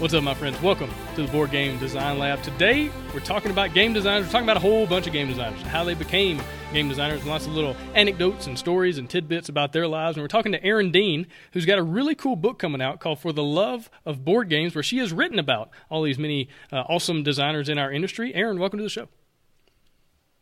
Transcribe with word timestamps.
What's 0.00 0.12
up, 0.12 0.24
my 0.24 0.34
friends? 0.34 0.60
Welcome 0.60 0.90
to 1.14 1.22
the 1.22 1.30
Board 1.30 1.52
Game 1.52 1.78
Design 1.78 2.18
Lab. 2.18 2.42
Today, 2.42 2.90
we're 3.14 3.20
talking 3.20 3.52
about 3.52 3.74
game 3.74 3.92
designers. 3.92 4.26
We're 4.26 4.32
talking 4.32 4.44
about 4.44 4.56
a 4.56 4.60
whole 4.60 4.88
bunch 4.88 5.06
of 5.06 5.12
game 5.12 5.28
designers, 5.28 5.62
how 5.62 5.84
they 5.84 5.94
became 5.94 6.42
game 6.72 6.88
designers, 6.88 7.20
and 7.20 7.30
lots 7.30 7.46
of 7.46 7.52
little 7.52 7.76
anecdotes 7.94 8.48
and 8.48 8.58
stories 8.58 8.98
and 8.98 9.08
tidbits 9.08 9.48
about 9.48 9.72
their 9.72 9.86
lives. 9.86 10.16
And 10.16 10.24
we're 10.24 10.28
talking 10.28 10.50
to 10.50 10.62
Erin 10.64 10.90
Dean, 10.90 11.28
who's 11.52 11.64
got 11.64 11.78
a 11.78 11.82
really 11.84 12.16
cool 12.16 12.34
book 12.34 12.58
coming 12.58 12.82
out 12.82 12.98
called 12.98 13.20
For 13.20 13.32
the 13.32 13.44
Love 13.44 13.88
of 14.04 14.24
Board 14.24 14.48
Games, 14.48 14.74
where 14.74 14.82
she 14.82 14.98
has 14.98 15.12
written 15.12 15.38
about 15.38 15.70
all 15.88 16.02
these 16.02 16.18
many 16.18 16.48
uh, 16.72 16.82
awesome 16.88 17.22
designers 17.22 17.68
in 17.68 17.78
our 17.78 17.92
industry. 17.92 18.34
Erin, 18.34 18.58
welcome 18.58 18.80
to 18.80 18.82
the 18.82 18.90
show. 18.90 19.06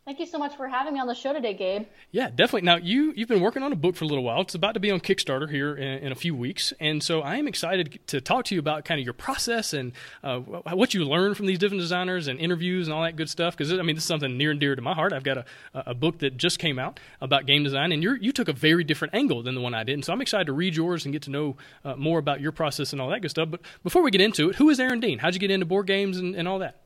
Thank 0.05 0.19
you 0.19 0.25
so 0.25 0.37
much 0.37 0.57
for 0.57 0.67
having 0.67 0.95
me 0.95 0.99
on 0.99 1.07
the 1.07 1.15
show 1.15 1.31
today, 1.31 1.53
Gabe. 1.53 1.85
Yeah, 2.11 2.29
definitely. 2.29 2.63
Now 2.63 2.75
you 2.75 3.13
you've 3.15 3.29
been 3.29 3.39
working 3.39 3.63
on 3.63 3.71
a 3.71 3.75
book 3.77 3.95
for 3.95 4.03
a 4.03 4.07
little 4.07 4.25
while. 4.25 4.41
It's 4.41 4.53
about 4.53 4.73
to 4.73 4.81
be 4.81 4.91
on 4.91 4.99
Kickstarter 4.99 5.49
here 5.49 5.75
in, 5.75 5.99
in 5.99 6.11
a 6.11 6.15
few 6.15 6.35
weeks, 6.35 6.73
and 6.81 7.01
so 7.01 7.21
I 7.21 7.37
am 7.37 7.47
excited 7.47 7.99
to 8.07 8.19
talk 8.19 8.43
to 8.45 8.55
you 8.55 8.59
about 8.59 8.83
kind 8.83 8.99
of 8.99 9.05
your 9.05 9.13
process 9.13 9.71
and 9.71 9.93
uh, 10.21 10.39
what 10.39 10.93
you 10.93 11.05
learn 11.05 11.35
from 11.35 11.45
these 11.45 11.57
different 11.57 11.79
designers 11.79 12.27
and 12.27 12.37
interviews 12.37 12.87
and 12.87 12.93
all 12.93 13.03
that 13.03 13.15
good 13.15 13.29
stuff. 13.29 13.55
Because 13.55 13.71
I 13.71 13.81
mean, 13.81 13.95
this 13.95 14.03
is 14.03 14.07
something 14.09 14.37
near 14.37 14.51
and 14.51 14.59
dear 14.59 14.75
to 14.75 14.81
my 14.81 14.93
heart. 14.93 15.13
I've 15.13 15.23
got 15.23 15.37
a, 15.37 15.45
a 15.73 15.93
book 15.93 16.19
that 16.19 16.35
just 16.35 16.59
came 16.59 16.77
out 16.77 16.99
about 17.21 17.45
game 17.45 17.63
design, 17.63 17.93
and 17.93 18.03
you 18.03 18.15
you 18.15 18.33
took 18.33 18.49
a 18.49 18.53
very 18.53 18.83
different 18.83 19.13
angle 19.13 19.41
than 19.41 19.55
the 19.55 19.61
one 19.61 19.73
I 19.73 19.85
did, 19.85 19.93
and 19.93 20.03
so 20.03 20.11
I'm 20.11 20.21
excited 20.21 20.47
to 20.47 20.53
read 20.53 20.75
yours 20.75 21.05
and 21.05 21.13
get 21.13 21.21
to 21.23 21.31
know 21.31 21.55
uh, 21.85 21.95
more 21.95 22.19
about 22.19 22.41
your 22.41 22.51
process 22.51 22.91
and 22.91 23.01
all 23.01 23.09
that 23.11 23.21
good 23.21 23.31
stuff. 23.31 23.49
But 23.49 23.61
before 23.83 24.01
we 24.01 24.11
get 24.11 24.19
into 24.19 24.49
it, 24.49 24.57
who 24.57 24.69
is 24.69 24.81
Erin 24.81 24.99
Dean? 24.99 25.19
How'd 25.19 25.33
you 25.33 25.39
get 25.39 25.49
into 25.49 25.65
board 25.65 25.87
games 25.87 26.17
and, 26.17 26.35
and 26.35 26.45
all 26.45 26.59
that? 26.59 26.81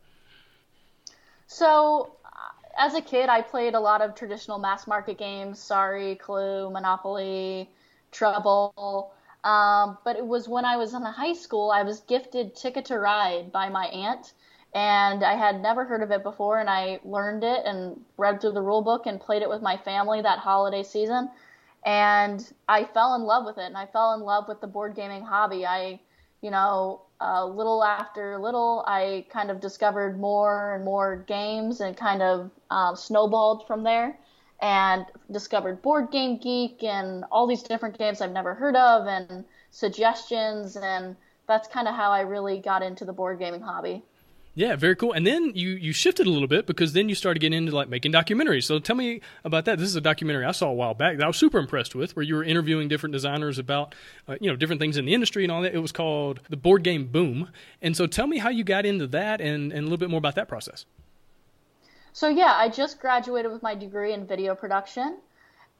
So 1.48 2.12
as 2.78 2.94
a 2.94 3.02
kid, 3.02 3.30
I 3.30 3.42
played 3.42 3.74
a 3.74 3.80
lot 3.80 4.02
of 4.02 4.16
traditional 4.16 4.60
mass 4.60 4.88
market 4.88 5.18
games, 5.18 5.60
Sorry, 5.60 6.16
Clue, 6.16 6.70
Monopoly, 6.70 7.70
Trouble. 8.12 9.14
Um, 9.44 9.98
but 10.04 10.16
it 10.16 10.26
was 10.26 10.48
when 10.48 10.66
I 10.66 10.78
was 10.78 10.94
in 10.94 11.02
high 11.02 11.34
school, 11.34 11.72
I 11.72 11.84
was 11.84 12.02
gifted 12.02 12.56
Ticket 12.56 12.86
to 12.86 13.00
Ride 13.00 13.52
by 13.52 13.70
my 13.70 13.86
aunt, 13.88 14.34
and 14.74 15.24
I 15.24 15.36
had 15.36 15.62
never 15.62 15.86
heard 15.86 16.04
of 16.04 16.12
it 16.12 16.24
before, 16.24 16.60
and 16.60 16.70
I 16.70 17.00
learned 17.04 17.44
it 17.44 17.66
and 17.66 18.02
read 18.18 18.42
through 18.42 18.52
the 18.54 18.62
rule 18.62 18.82
book 18.82 19.06
and 19.06 19.20
played 19.22 19.42
it 19.42 19.50
with 19.50 19.62
my 19.62 19.78
family 19.78 20.22
that 20.22 20.40
holiday 20.40 20.84
season, 20.84 21.30
and 21.86 22.52
I 22.68 22.84
fell 22.84 23.16
in 23.16 23.24
love 23.24 23.46
with 23.46 23.58
it, 23.58 23.66
and 23.66 23.78
I 23.78 23.86
fell 23.86 24.14
in 24.14 24.22
love 24.22 24.48
with 24.48 24.60
the 24.60 24.68
board 24.68 24.96
gaming 24.96 25.24
hobby. 25.24 25.66
I, 25.66 26.00
you 26.42 26.52
know, 26.52 27.02
uh, 27.20 27.46
little 27.46 27.84
after 27.84 28.38
little, 28.38 28.84
I 28.88 29.26
kind 29.30 29.50
of 29.50 29.60
discovered 29.60 30.20
more 30.20 30.76
and 30.76 30.86
more 30.86 31.24
games 31.28 31.82
and 31.82 31.98
kind 31.98 32.22
of 32.22 32.52
um, 32.70 32.96
snowballed 32.96 33.66
from 33.68 33.84
there 33.84 34.18
and 34.62 35.06
discovered 35.32 35.82
Board 35.82 36.12
Game 36.12 36.38
Geek 36.38 36.84
and 36.84 37.24
all 37.32 37.48
these 37.48 37.64
different 37.64 37.98
games 37.98 38.22
I've 38.22 38.32
never 38.32 38.54
heard 38.54 38.76
of 38.76 39.08
and 39.08 39.46
suggestions. 39.72 40.76
And 40.76 41.16
that's 41.48 41.68
kind 41.68 41.88
of 41.88 41.96
how 41.96 42.12
I 42.12 42.22
really 42.22 42.60
got 42.60 42.84
into 42.84 43.06
the 43.06 43.14
board 43.14 43.40
gaming 43.40 43.62
hobby. 43.62 44.04
Yeah, 44.58 44.76
very 44.76 44.96
cool. 44.96 45.14
And 45.14 45.28
then 45.28 45.52
you 45.54 45.70
you 45.70 45.94
shifted 45.94 46.26
a 46.26 46.32
little 46.32 46.48
bit 46.48 46.66
because 46.66 46.94
then 46.94 47.10
you 47.10 47.14
started 47.14 47.42
getting 47.42 47.60
into 47.60 47.76
like 47.76 47.90
making 47.90 48.12
documentaries. 48.12 48.64
So 48.64 48.80
tell 48.80 48.96
me 48.96 49.22
about 49.44 49.66
that. 49.66 49.78
This 49.78 49.88
is 49.88 49.96
a 49.96 50.02
documentary 50.02 50.46
I 50.46 50.52
saw 50.52 50.70
a 50.70 50.74
while 50.74 50.96
back 50.96 51.18
that 51.18 51.24
I 51.24 51.28
was 51.28 51.38
super 51.38 51.60
impressed 51.60 51.94
with, 51.94 52.16
where 52.16 52.24
you 52.24 52.34
were 52.34 52.44
interviewing 52.44 52.88
different 52.88 53.14
designers 53.14 53.60
about 53.60 53.94
uh, 54.28 54.36
you 54.42 54.50
know 54.50 54.56
different 54.56 54.82
things 54.82 54.98
in 54.98 55.06
the 55.06 55.14
industry 55.14 55.44
and 55.44 55.52
all 55.52 55.62
that. 55.62 55.76
It 55.76 55.78
was 55.78 55.92
called 55.92 56.40
the 56.50 56.58
Board 56.58 56.82
Game 56.82 57.06
Boom. 57.06 57.50
And 57.84 57.96
so 57.96 58.08
tell 58.08 58.26
me 58.26 58.40
how 58.40 58.50
you 58.50 58.64
got 58.64 58.84
into 58.84 59.06
that 59.06 59.42
and, 59.42 59.72
and 59.72 59.82
a 59.82 59.84
little 59.84 60.00
bit 60.00 60.10
more 60.10 60.18
about 60.18 60.34
that 60.34 60.48
process. 60.48 60.86
So 62.12 62.28
yeah, 62.28 62.56
I 62.56 62.68
just 62.70 63.00
graduated 63.00 63.52
with 63.52 63.62
my 63.62 63.76
degree 63.76 64.14
in 64.14 64.26
video 64.26 64.56
production. 64.56 65.20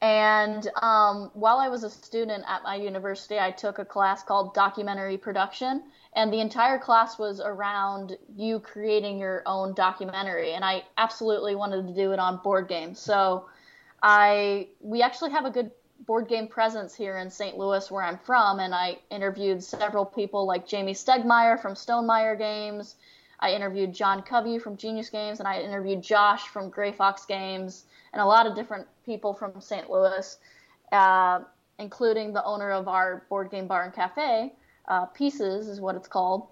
And 0.00 0.68
um, 0.80 1.32
while 1.34 1.58
I 1.58 1.68
was 1.68 1.82
a 1.82 1.90
student 1.90 2.44
at 2.46 2.62
my 2.62 2.76
university, 2.76 3.40
I 3.40 3.50
took 3.50 3.80
a 3.80 3.84
class 3.84 4.22
called 4.22 4.54
documentary 4.54 5.18
production, 5.18 5.82
and 6.14 6.32
the 6.32 6.40
entire 6.40 6.78
class 6.78 7.18
was 7.18 7.40
around 7.40 8.16
you 8.36 8.60
creating 8.60 9.18
your 9.18 9.42
own 9.46 9.74
documentary. 9.74 10.52
And 10.52 10.64
I 10.64 10.84
absolutely 10.96 11.54
wanted 11.54 11.86
to 11.86 11.94
do 11.94 12.12
it 12.12 12.18
on 12.18 12.38
board 12.38 12.68
games. 12.68 12.98
So 12.98 13.46
I 14.02 14.68
we 14.80 15.02
actually 15.02 15.30
have 15.32 15.44
a 15.44 15.50
good 15.50 15.70
board 16.06 16.28
game 16.28 16.48
presence 16.48 16.94
here 16.94 17.18
in 17.18 17.30
St. 17.30 17.58
Louis, 17.58 17.90
where 17.90 18.02
I'm 18.02 18.18
from, 18.18 18.60
and 18.60 18.74
I 18.74 18.98
interviewed 19.10 19.62
several 19.62 20.04
people 20.04 20.46
like 20.46 20.66
Jamey 20.66 20.92
Stegmaier 20.92 21.60
from 21.60 21.74
Stonemaier 21.74 22.38
Games. 22.38 22.96
I 23.40 23.52
interviewed 23.52 23.92
John 23.92 24.22
Coveyou 24.22 24.60
from 24.60 24.76
Genius 24.76 25.10
Games, 25.10 25.38
and 25.38 25.46
I 25.46 25.60
interviewed 25.60 26.02
Josh 26.02 26.48
from 26.48 26.70
Grey 26.70 26.92
Fox 26.92 27.24
Games, 27.24 27.84
and 28.12 28.22
a 28.22 28.24
lot 28.24 28.46
of 28.46 28.56
different 28.56 28.86
people 29.04 29.34
from 29.34 29.60
St. 29.60 29.90
Louis, 29.90 30.38
uh, 30.92 31.40
including 31.78 32.32
the 32.32 32.44
owner 32.44 32.70
of 32.70 32.88
our 32.88 33.24
board 33.28 33.50
game 33.50 33.66
bar 33.66 33.84
and 33.84 33.92
cafe. 33.92 34.52
Uh, 34.88 35.06
Pieces 35.06 35.68
is 35.68 35.80
what 35.80 35.94
it's 35.94 36.08
called. 36.08 36.48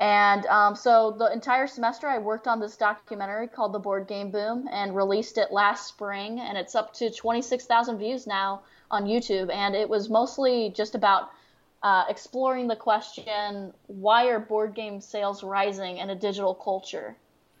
And 0.00 0.44
um, 0.46 0.74
so 0.74 1.14
the 1.16 1.32
entire 1.32 1.68
semester, 1.68 2.08
I 2.08 2.18
worked 2.18 2.48
on 2.48 2.58
this 2.58 2.76
documentary 2.76 3.46
called 3.46 3.72
The 3.72 3.78
Board 3.78 4.08
Game 4.08 4.30
Boom 4.30 4.68
and 4.72 4.96
released 4.96 5.38
it 5.38 5.52
last 5.52 5.86
spring. 5.86 6.40
And 6.40 6.58
it's 6.58 6.74
up 6.74 6.92
to 6.94 7.10
26,000 7.10 7.98
views 7.98 8.26
now 8.26 8.62
on 8.90 9.04
YouTube. 9.04 9.52
And 9.52 9.76
it 9.76 9.88
was 9.88 10.10
mostly 10.10 10.72
just 10.74 10.96
about 10.96 11.30
uh, 11.82 12.04
exploring 12.08 12.66
the 12.66 12.76
question 12.76 13.72
why 13.86 14.26
are 14.28 14.40
board 14.40 14.74
game 14.74 15.00
sales 15.00 15.44
rising 15.44 15.98
in 15.98 16.10
a 16.10 16.14
digital 16.14 16.54
culture? 16.54 17.16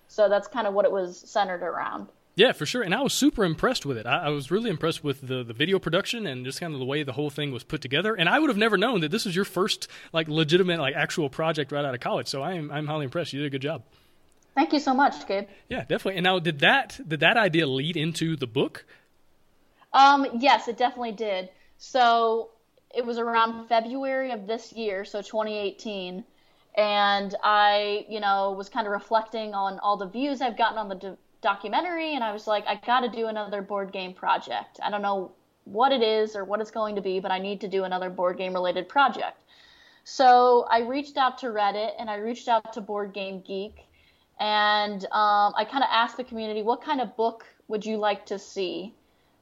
So 0.08 0.28
that's 0.28 0.48
kind 0.48 0.66
of 0.66 0.74
what 0.74 0.86
it 0.86 0.92
was 0.92 1.18
centered 1.18 1.62
around. 1.62 2.08
Yeah, 2.36 2.52
for 2.52 2.66
sure. 2.66 2.82
And 2.82 2.94
I 2.94 3.00
was 3.00 3.12
super 3.12 3.44
impressed 3.44 3.86
with 3.86 3.96
it. 3.96 4.06
I, 4.06 4.26
I, 4.26 4.28
was 4.30 4.50
really 4.50 4.68
impressed 4.68 5.04
with 5.04 5.20
the, 5.20 5.44
the 5.44 5.52
video 5.52 5.78
production 5.78 6.26
and 6.26 6.44
just 6.44 6.58
kind 6.58 6.72
of 6.72 6.80
the 6.80 6.84
way 6.84 7.04
the 7.04 7.12
whole 7.12 7.30
thing 7.30 7.52
was 7.52 7.62
put 7.62 7.80
together. 7.80 8.14
And 8.14 8.28
I 8.28 8.40
would 8.40 8.50
have 8.50 8.56
never 8.56 8.76
known 8.76 9.00
that 9.02 9.12
this 9.12 9.24
was 9.24 9.36
your 9.36 9.44
first 9.44 9.86
like 10.12 10.26
legitimate 10.26 10.80
like 10.80 10.96
actual 10.96 11.28
project 11.28 11.70
right 11.70 11.84
out 11.84 11.94
of 11.94 12.00
college. 12.00 12.26
So 12.26 12.42
I 12.42 12.54
am 12.54 12.72
I'm 12.72 12.86
highly 12.86 13.04
impressed. 13.04 13.32
You 13.32 13.40
did 13.40 13.46
a 13.46 13.50
good 13.50 13.62
job. 13.62 13.82
Thank 14.54 14.72
you 14.72 14.80
so 14.80 14.94
much, 14.94 15.26
Gabe. 15.26 15.46
Yeah, 15.68 15.80
definitely. 15.80 16.16
And 16.16 16.24
now 16.24 16.38
did 16.38 16.60
that 16.60 16.98
did 17.06 17.20
that 17.20 17.36
idea 17.36 17.66
lead 17.66 17.96
into 17.96 18.36
the 18.36 18.46
book? 18.46 18.84
Um, 19.92 20.26
yes, 20.38 20.66
it 20.66 20.76
definitely 20.76 21.12
did. 21.12 21.50
So 21.78 22.50
it 22.94 23.04
was 23.04 23.18
around 23.18 23.68
February 23.68 24.32
of 24.32 24.46
this 24.46 24.72
year, 24.72 25.04
so 25.04 25.20
2018, 25.20 26.24
and 26.76 27.34
I, 27.42 28.06
you 28.08 28.20
know, 28.20 28.52
was 28.52 28.68
kind 28.68 28.86
of 28.86 28.92
reflecting 28.92 29.54
on 29.54 29.78
all 29.80 29.96
the 29.96 30.06
views 30.06 30.40
I've 30.40 30.56
gotten 30.56 30.78
on 30.78 30.88
the 30.88 31.16
documentary, 31.44 32.14
and 32.16 32.24
I 32.24 32.32
was 32.32 32.48
like, 32.48 32.64
I 32.66 32.74
got 32.84 33.00
to 33.00 33.08
do 33.08 33.28
another 33.28 33.62
board 33.62 33.92
game 33.92 34.12
project. 34.12 34.80
I 34.82 34.90
don't 34.90 35.02
know 35.02 35.30
what 35.64 35.92
it 35.92 36.02
is 36.02 36.34
or 36.34 36.44
what 36.44 36.60
it's 36.60 36.72
going 36.72 36.96
to 36.96 37.00
be, 37.00 37.20
but 37.20 37.30
I 37.30 37.38
need 37.38 37.60
to 37.60 37.68
do 37.68 37.84
another 37.84 38.10
board 38.10 38.36
game 38.36 38.54
related 38.54 38.88
project. 38.88 39.40
So 40.02 40.66
I 40.68 40.80
reached 40.80 41.16
out 41.16 41.38
to 41.38 41.46
Reddit 41.46 41.92
and 41.98 42.10
I 42.10 42.16
reached 42.16 42.48
out 42.48 42.72
to 42.72 42.80
Board 42.80 43.12
Game 43.14 43.40
Geek, 43.46 43.76
and 44.40 45.04
um, 45.12 45.54
I 45.56 45.64
kind 45.70 45.84
of 45.84 45.90
asked 45.92 46.16
the 46.16 46.24
community, 46.24 46.62
what 46.62 46.82
kind 46.82 47.00
of 47.00 47.16
book 47.16 47.46
would 47.68 47.86
you 47.86 47.98
like 47.98 48.26
to 48.26 48.38
see? 48.38 48.92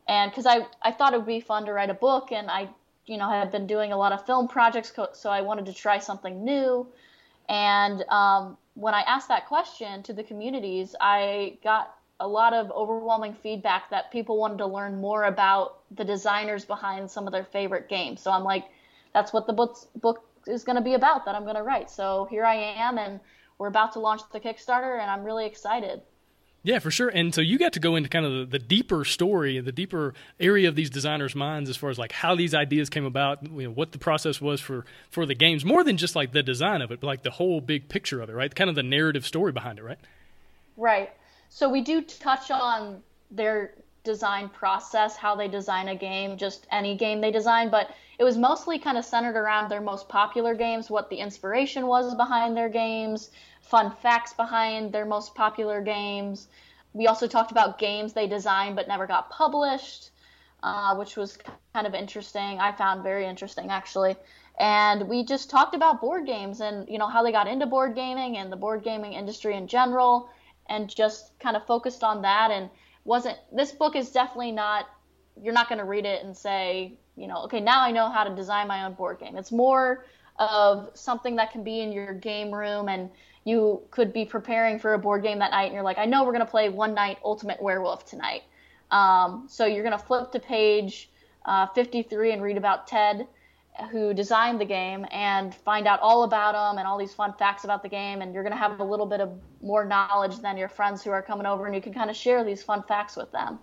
And 0.06 0.30
because 0.30 0.46
I, 0.46 0.66
I 0.82 0.92
thought 0.92 1.14
it 1.14 1.16
would 1.16 1.26
be 1.26 1.40
fun 1.40 1.64
to 1.66 1.72
write 1.72 1.90
a 1.90 1.94
book, 1.94 2.32
and 2.32 2.50
I 2.50 2.68
you 3.06 3.16
know, 3.16 3.28
had 3.28 3.50
been 3.50 3.66
doing 3.66 3.92
a 3.92 3.96
lot 3.96 4.12
of 4.12 4.24
film 4.26 4.48
projects, 4.48 4.92
so 5.14 5.30
I 5.30 5.40
wanted 5.40 5.66
to 5.66 5.72
try 5.72 5.98
something 5.98 6.44
new. 6.44 6.86
And 7.48 8.02
um, 8.08 8.56
when 8.74 8.94
I 8.94 9.02
asked 9.02 9.28
that 9.28 9.46
question 9.46 10.02
to 10.04 10.12
the 10.12 10.22
communities, 10.22 10.94
I 11.00 11.58
got 11.62 11.94
a 12.20 12.26
lot 12.26 12.52
of 12.52 12.70
overwhelming 12.70 13.34
feedback 13.34 13.90
that 13.90 14.10
people 14.12 14.38
wanted 14.38 14.58
to 14.58 14.66
learn 14.66 15.00
more 15.00 15.24
about 15.24 15.80
the 15.90 16.04
designers 16.04 16.64
behind 16.64 17.10
some 17.10 17.26
of 17.26 17.32
their 17.32 17.44
favorite 17.44 17.88
games. 17.88 18.20
So 18.22 18.30
I'm 18.30 18.44
like, 18.44 18.66
that's 19.12 19.32
what 19.32 19.46
the 19.46 19.52
book 19.52 20.24
is 20.46 20.64
going 20.64 20.76
to 20.76 20.82
be 20.82 20.94
about 20.94 21.24
that 21.24 21.34
I'm 21.34 21.42
going 21.42 21.56
to 21.56 21.62
write. 21.62 21.90
So 21.90 22.26
here 22.30 22.44
I 22.44 22.54
am, 22.54 22.98
and 22.98 23.20
we're 23.58 23.68
about 23.68 23.92
to 23.92 23.98
launch 23.98 24.22
the 24.32 24.40
Kickstarter, 24.40 25.00
and 25.00 25.10
I'm 25.10 25.24
really 25.24 25.46
excited. 25.46 26.00
Yeah, 26.64 26.78
for 26.78 26.92
sure. 26.92 27.08
And 27.08 27.34
so 27.34 27.40
you 27.40 27.58
got 27.58 27.72
to 27.72 27.80
go 27.80 27.96
into 27.96 28.08
kind 28.08 28.24
of 28.24 28.32
the, 28.32 28.58
the, 28.58 28.58
deeper 28.58 29.04
story, 29.04 29.58
the 29.58 29.72
deeper 29.72 30.14
area 30.38 30.68
of 30.68 30.76
these 30.76 30.90
designers' 30.90 31.34
minds 31.34 31.68
as 31.68 31.76
far 31.76 31.90
as 31.90 31.98
like 31.98 32.12
how 32.12 32.36
these 32.36 32.54
ideas 32.54 32.88
came 32.88 33.04
about, 33.04 33.42
you 33.42 33.64
know, 33.64 33.70
what 33.70 33.90
the 33.90 33.98
process 33.98 34.40
was 34.40 34.60
for 34.60 34.84
for 35.10 35.26
the 35.26 35.34
games, 35.34 35.64
more 35.64 35.82
than 35.82 35.96
just 35.96 36.14
like 36.14 36.32
the 36.32 36.42
design 36.42 36.80
of 36.80 36.92
it, 36.92 37.00
but 37.00 37.06
like 37.06 37.24
the 37.24 37.32
whole 37.32 37.60
big 37.60 37.88
picture 37.88 38.20
of 38.20 38.30
it, 38.30 38.34
right? 38.34 38.54
Kind 38.54 38.70
of 38.70 38.76
the 38.76 38.82
narrative 38.82 39.26
story 39.26 39.50
behind 39.50 39.80
it, 39.80 39.82
right? 39.82 39.98
Right. 40.76 41.10
So 41.48 41.68
we 41.68 41.80
do 41.80 42.00
touch 42.00 42.50
on 42.50 43.02
their 43.30 43.72
design 44.04 44.48
process, 44.48 45.16
how 45.16 45.34
they 45.34 45.48
design 45.48 45.88
a 45.88 45.94
game, 45.94 46.36
just 46.36 46.66
any 46.70 46.96
game 46.96 47.20
they 47.20 47.30
design, 47.30 47.70
but 47.70 47.90
it 48.18 48.24
was 48.24 48.36
mostly 48.36 48.78
kind 48.78 48.98
of 48.98 49.04
centered 49.04 49.36
around 49.36 49.68
their 49.68 49.80
most 49.80 50.08
popular 50.08 50.54
games, 50.54 50.90
what 50.90 51.08
the 51.08 51.16
inspiration 51.16 51.86
was 51.86 52.14
behind 52.14 52.56
their 52.56 52.68
games, 52.68 53.30
fun 53.60 53.90
facts 53.90 54.32
behind 54.32 54.92
their 54.92 55.06
most 55.06 55.34
popular 55.34 55.80
games. 55.80 56.48
We 56.92 57.06
also 57.06 57.26
talked 57.26 57.52
about 57.52 57.78
games 57.78 58.12
they 58.12 58.26
designed 58.26 58.76
but 58.76 58.88
never 58.88 59.06
got 59.06 59.30
published, 59.30 60.10
uh, 60.62 60.94
which 60.96 61.16
was 61.16 61.38
kind 61.74 61.86
of 61.86 61.94
interesting. 61.94 62.60
I 62.60 62.72
found 62.72 63.02
very 63.02 63.26
interesting 63.26 63.70
actually. 63.70 64.16
And 64.58 65.08
we 65.08 65.24
just 65.24 65.48
talked 65.48 65.74
about 65.74 66.00
board 66.00 66.26
games 66.26 66.60
and 66.60 66.88
you 66.88 66.98
know 66.98 67.08
how 67.08 67.22
they 67.22 67.32
got 67.32 67.48
into 67.48 67.66
board 67.66 67.94
gaming 67.94 68.36
and 68.36 68.52
the 68.52 68.56
board 68.56 68.84
gaming 68.84 69.14
industry 69.14 69.56
in 69.56 69.66
general, 69.66 70.28
and 70.68 70.94
just 70.94 71.38
kind 71.40 71.56
of 71.56 71.66
focused 71.66 72.04
on 72.04 72.22
that. 72.22 72.50
And 72.50 72.68
wasn't 73.04 73.36
this 73.52 73.72
book 73.72 73.96
is 73.96 74.10
definitely 74.10 74.52
not 74.52 74.86
you're 75.40 75.54
not 75.54 75.68
going 75.68 75.78
to 75.78 75.84
read 75.84 76.04
it 76.04 76.24
and 76.24 76.36
say 76.36 76.92
you 77.16 77.26
know 77.26 77.44
okay 77.44 77.60
now 77.60 77.80
I 77.80 77.90
know 77.90 78.08
how 78.08 78.24
to 78.24 78.34
design 78.34 78.68
my 78.68 78.84
own 78.84 78.94
board 78.94 79.18
game. 79.18 79.36
It's 79.36 79.52
more 79.52 80.04
of 80.38 80.90
something 80.94 81.36
that 81.36 81.52
can 81.52 81.62
be 81.62 81.80
in 81.80 81.92
your 81.92 82.14
game 82.14 82.52
room 82.52 82.88
and 82.88 83.10
you 83.44 83.82
could 83.90 84.12
be 84.12 84.24
preparing 84.24 84.78
for 84.78 84.94
a 84.94 84.98
board 84.98 85.22
game 85.22 85.38
that 85.40 85.50
night 85.50 85.64
and 85.64 85.74
you're 85.74 85.82
like, 85.82 85.98
I 85.98 86.04
know 86.04 86.24
we're 86.24 86.32
going 86.32 86.44
to 86.44 86.50
play 86.50 86.68
One 86.68 86.94
Night 86.94 87.18
Ultimate 87.24 87.60
Werewolf 87.60 88.04
tonight. 88.06 88.42
Um, 88.90 89.46
so 89.48 89.66
you're 89.66 89.82
going 89.82 89.98
to 89.98 90.04
flip 90.04 90.32
to 90.32 90.40
page 90.40 91.10
uh, 91.44 91.66
53 91.68 92.32
and 92.32 92.42
read 92.42 92.56
about 92.56 92.86
Ted, 92.86 93.26
who 93.90 94.12
designed 94.12 94.60
the 94.60 94.66
game, 94.66 95.06
and 95.10 95.54
find 95.54 95.86
out 95.86 96.00
all 96.00 96.24
about 96.24 96.52
them 96.52 96.78
and 96.78 96.86
all 96.86 96.98
these 96.98 97.14
fun 97.14 97.32
facts 97.38 97.64
about 97.64 97.82
the 97.82 97.88
game. 97.88 98.20
And 98.20 98.34
you're 98.34 98.42
going 98.42 98.52
to 98.52 98.58
have 98.58 98.80
a 98.80 98.84
little 98.84 99.06
bit 99.06 99.20
of 99.20 99.30
more 99.62 99.84
knowledge 99.84 100.38
than 100.40 100.56
your 100.56 100.68
friends 100.68 101.02
who 101.02 101.10
are 101.10 101.22
coming 101.22 101.46
over, 101.46 101.66
and 101.66 101.74
you 101.74 101.80
can 101.80 101.94
kind 101.94 102.10
of 102.10 102.16
share 102.16 102.44
these 102.44 102.62
fun 102.62 102.82
facts 102.82 103.16
with 103.16 103.32
them. 103.32 103.58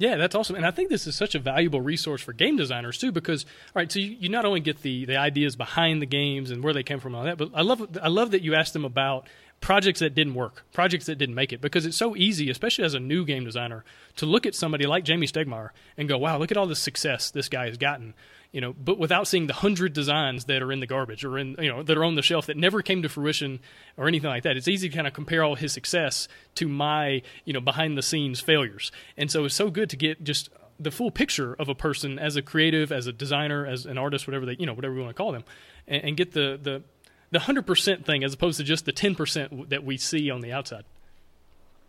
Yeah, 0.00 0.16
that's 0.16 0.34
awesome. 0.34 0.56
And 0.56 0.64
I 0.64 0.70
think 0.70 0.88
this 0.88 1.06
is 1.06 1.14
such 1.14 1.34
a 1.34 1.38
valuable 1.38 1.82
resource 1.82 2.22
for 2.22 2.32
game 2.32 2.56
designers 2.56 2.96
too, 2.96 3.12
because 3.12 3.44
all 3.44 3.80
right, 3.80 3.92
so 3.92 3.98
you, 3.98 4.16
you 4.18 4.28
not 4.30 4.46
only 4.46 4.60
get 4.60 4.80
the, 4.80 5.04
the 5.04 5.18
ideas 5.18 5.56
behind 5.56 6.00
the 6.00 6.06
games 6.06 6.50
and 6.50 6.64
where 6.64 6.72
they 6.72 6.82
came 6.82 7.00
from 7.00 7.14
and 7.14 7.18
all 7.18 7.24
that, 7.24 7.36
but 7.36 7.50
I 7.54 7.60
love 7.60 7.98
I 8.02 8.08
love 8.08 8.30
that 8.30 8.40
you 8.40 8.54
asked 8.54 8.72
them 8.72 8.86
about 8.86 9.28
projects 9.60 10.00
that 10.00 10.14
didn't 10.14 10.36
work, 10.36 10.64
projects 10.72 11.04
that 11.04 11.16
didn't 11.16 11.34
make 11.34 11.52
it, 11.52 11.60
because 11.60 11.84
it's 11.84 11.98
so 11.98 12.16
easy, 12.16 12.48
especially 12.48 12.84
as 12.84 12.94
a 12.94 12.98
new 12.98 13.26
game 13.26 13.44
designer, 13.44 13.84
to 14.16 14.24
look 14.24 14.46
at 14.46 14.54
somebody 14.54 14.86
like 14.86 15.04
Jamey 15.04 15.30
Stegmaier 15.30 15.68
and 15.98 16.08
go, 16.08 16.16
"Wow, 16.16 16.38
look 16.38 16.50
at 16.50 16.56
all 16.56 16.66
the 16.66 16.74
success 16.74 17.30
this 17.30 17.50
guy 17.50 17.66
has 17.66 17.76
gotten." 17.76 18.14
You 18.52 18.60
know, 18.60 18.72
but 18.72 18.98
without 18.98 19.28
seeing 19.28 19.46
the 19.46 19.54
hundred 19.54 19.92
designs 19.92 20.46
that 20.46 20.60
are 20.62 20.72
in 20.72 20.80
the 20.80 20.86
garbage 20.86 21.24
or 21.24 21.38
in, 21.38 21.54
you 21.58 21.68
know, 21.68 21.82
that 21.82 21.96
are 21.96 22.04
on 22.04 22.16
the 22.16 22.22
shelf 22.22 22.46
that 22.46 22.56
never 22.56 22.82
came 22.82 23.02
to 23.02 23.08
fruition 23.08 23.60
or 23.96 24.08
anything 24.08 24.28
like 24.28 24.42
that. 24.42 24.56
It's 24.56 24.66
easy 24.66 24.88
to 24.88 24.94
kind 24.94 25.06
of 25.06 25.12
compare 25.12 25.44
all 25.44 25.54
his 25.54 25.72
success 25.72 26.26
to 26.56 26.68
my, 26.68 27.22
you 27.44 27.52
know, 27.52 27.60
behind 27.60 27.96
the 27.96 28.02
scenes 28.02 28.40
failures. 28.40 28.90
And 29.16 29.30
so 29.30 29.44
it's 29.44 29.54
so 29.54 29.70
good 29.70 29.88
to 29.90 29.96
get 29.96 30.24
just 30.24 30.48
the 30.80 30.90
full 30.90 31.10
picture 31.10 31.54
of 31.54 31.68
a 31.68 31.74
person 31.74 32.18
as 32.18 32.36
a 32.36 32.42
creative, 32.42 32.90
as 32.90 33.06
a 33.06 33.12
designer, 33.12 33.66
as 33.66 33.86
an 33.86 33.98
artist, 33.98 34.26
whatever 34.26 34.46
they, 34.46 34.56
you 34.58 34.66
know, 34.66 34.74
whatever 34.74 34.94
we 34.94 35.00
want 35.02 35.14
to 35.14 35.22
call 35.22 35.30
them, 35.30 35.44
and, 35.86 36.02
and 36.02 36.16
get 36.16 36.32
the, 36.32 36.58
the, 36.60 36.82
the 37.30 37.38
100% 37.38 38.04
thing 38.04 38.24
as 38.24 38.34
opposed 38.34 38.58
to 38.58 38.64
just 38.64 38.84
the 38.84 38.92
10% 38.92 39.68
that 39.68 39.84
we 39.84 39.96
see 39.96 40.28
on 40.30 40.40
the 40.40 40.52
outside. 40.52 40.84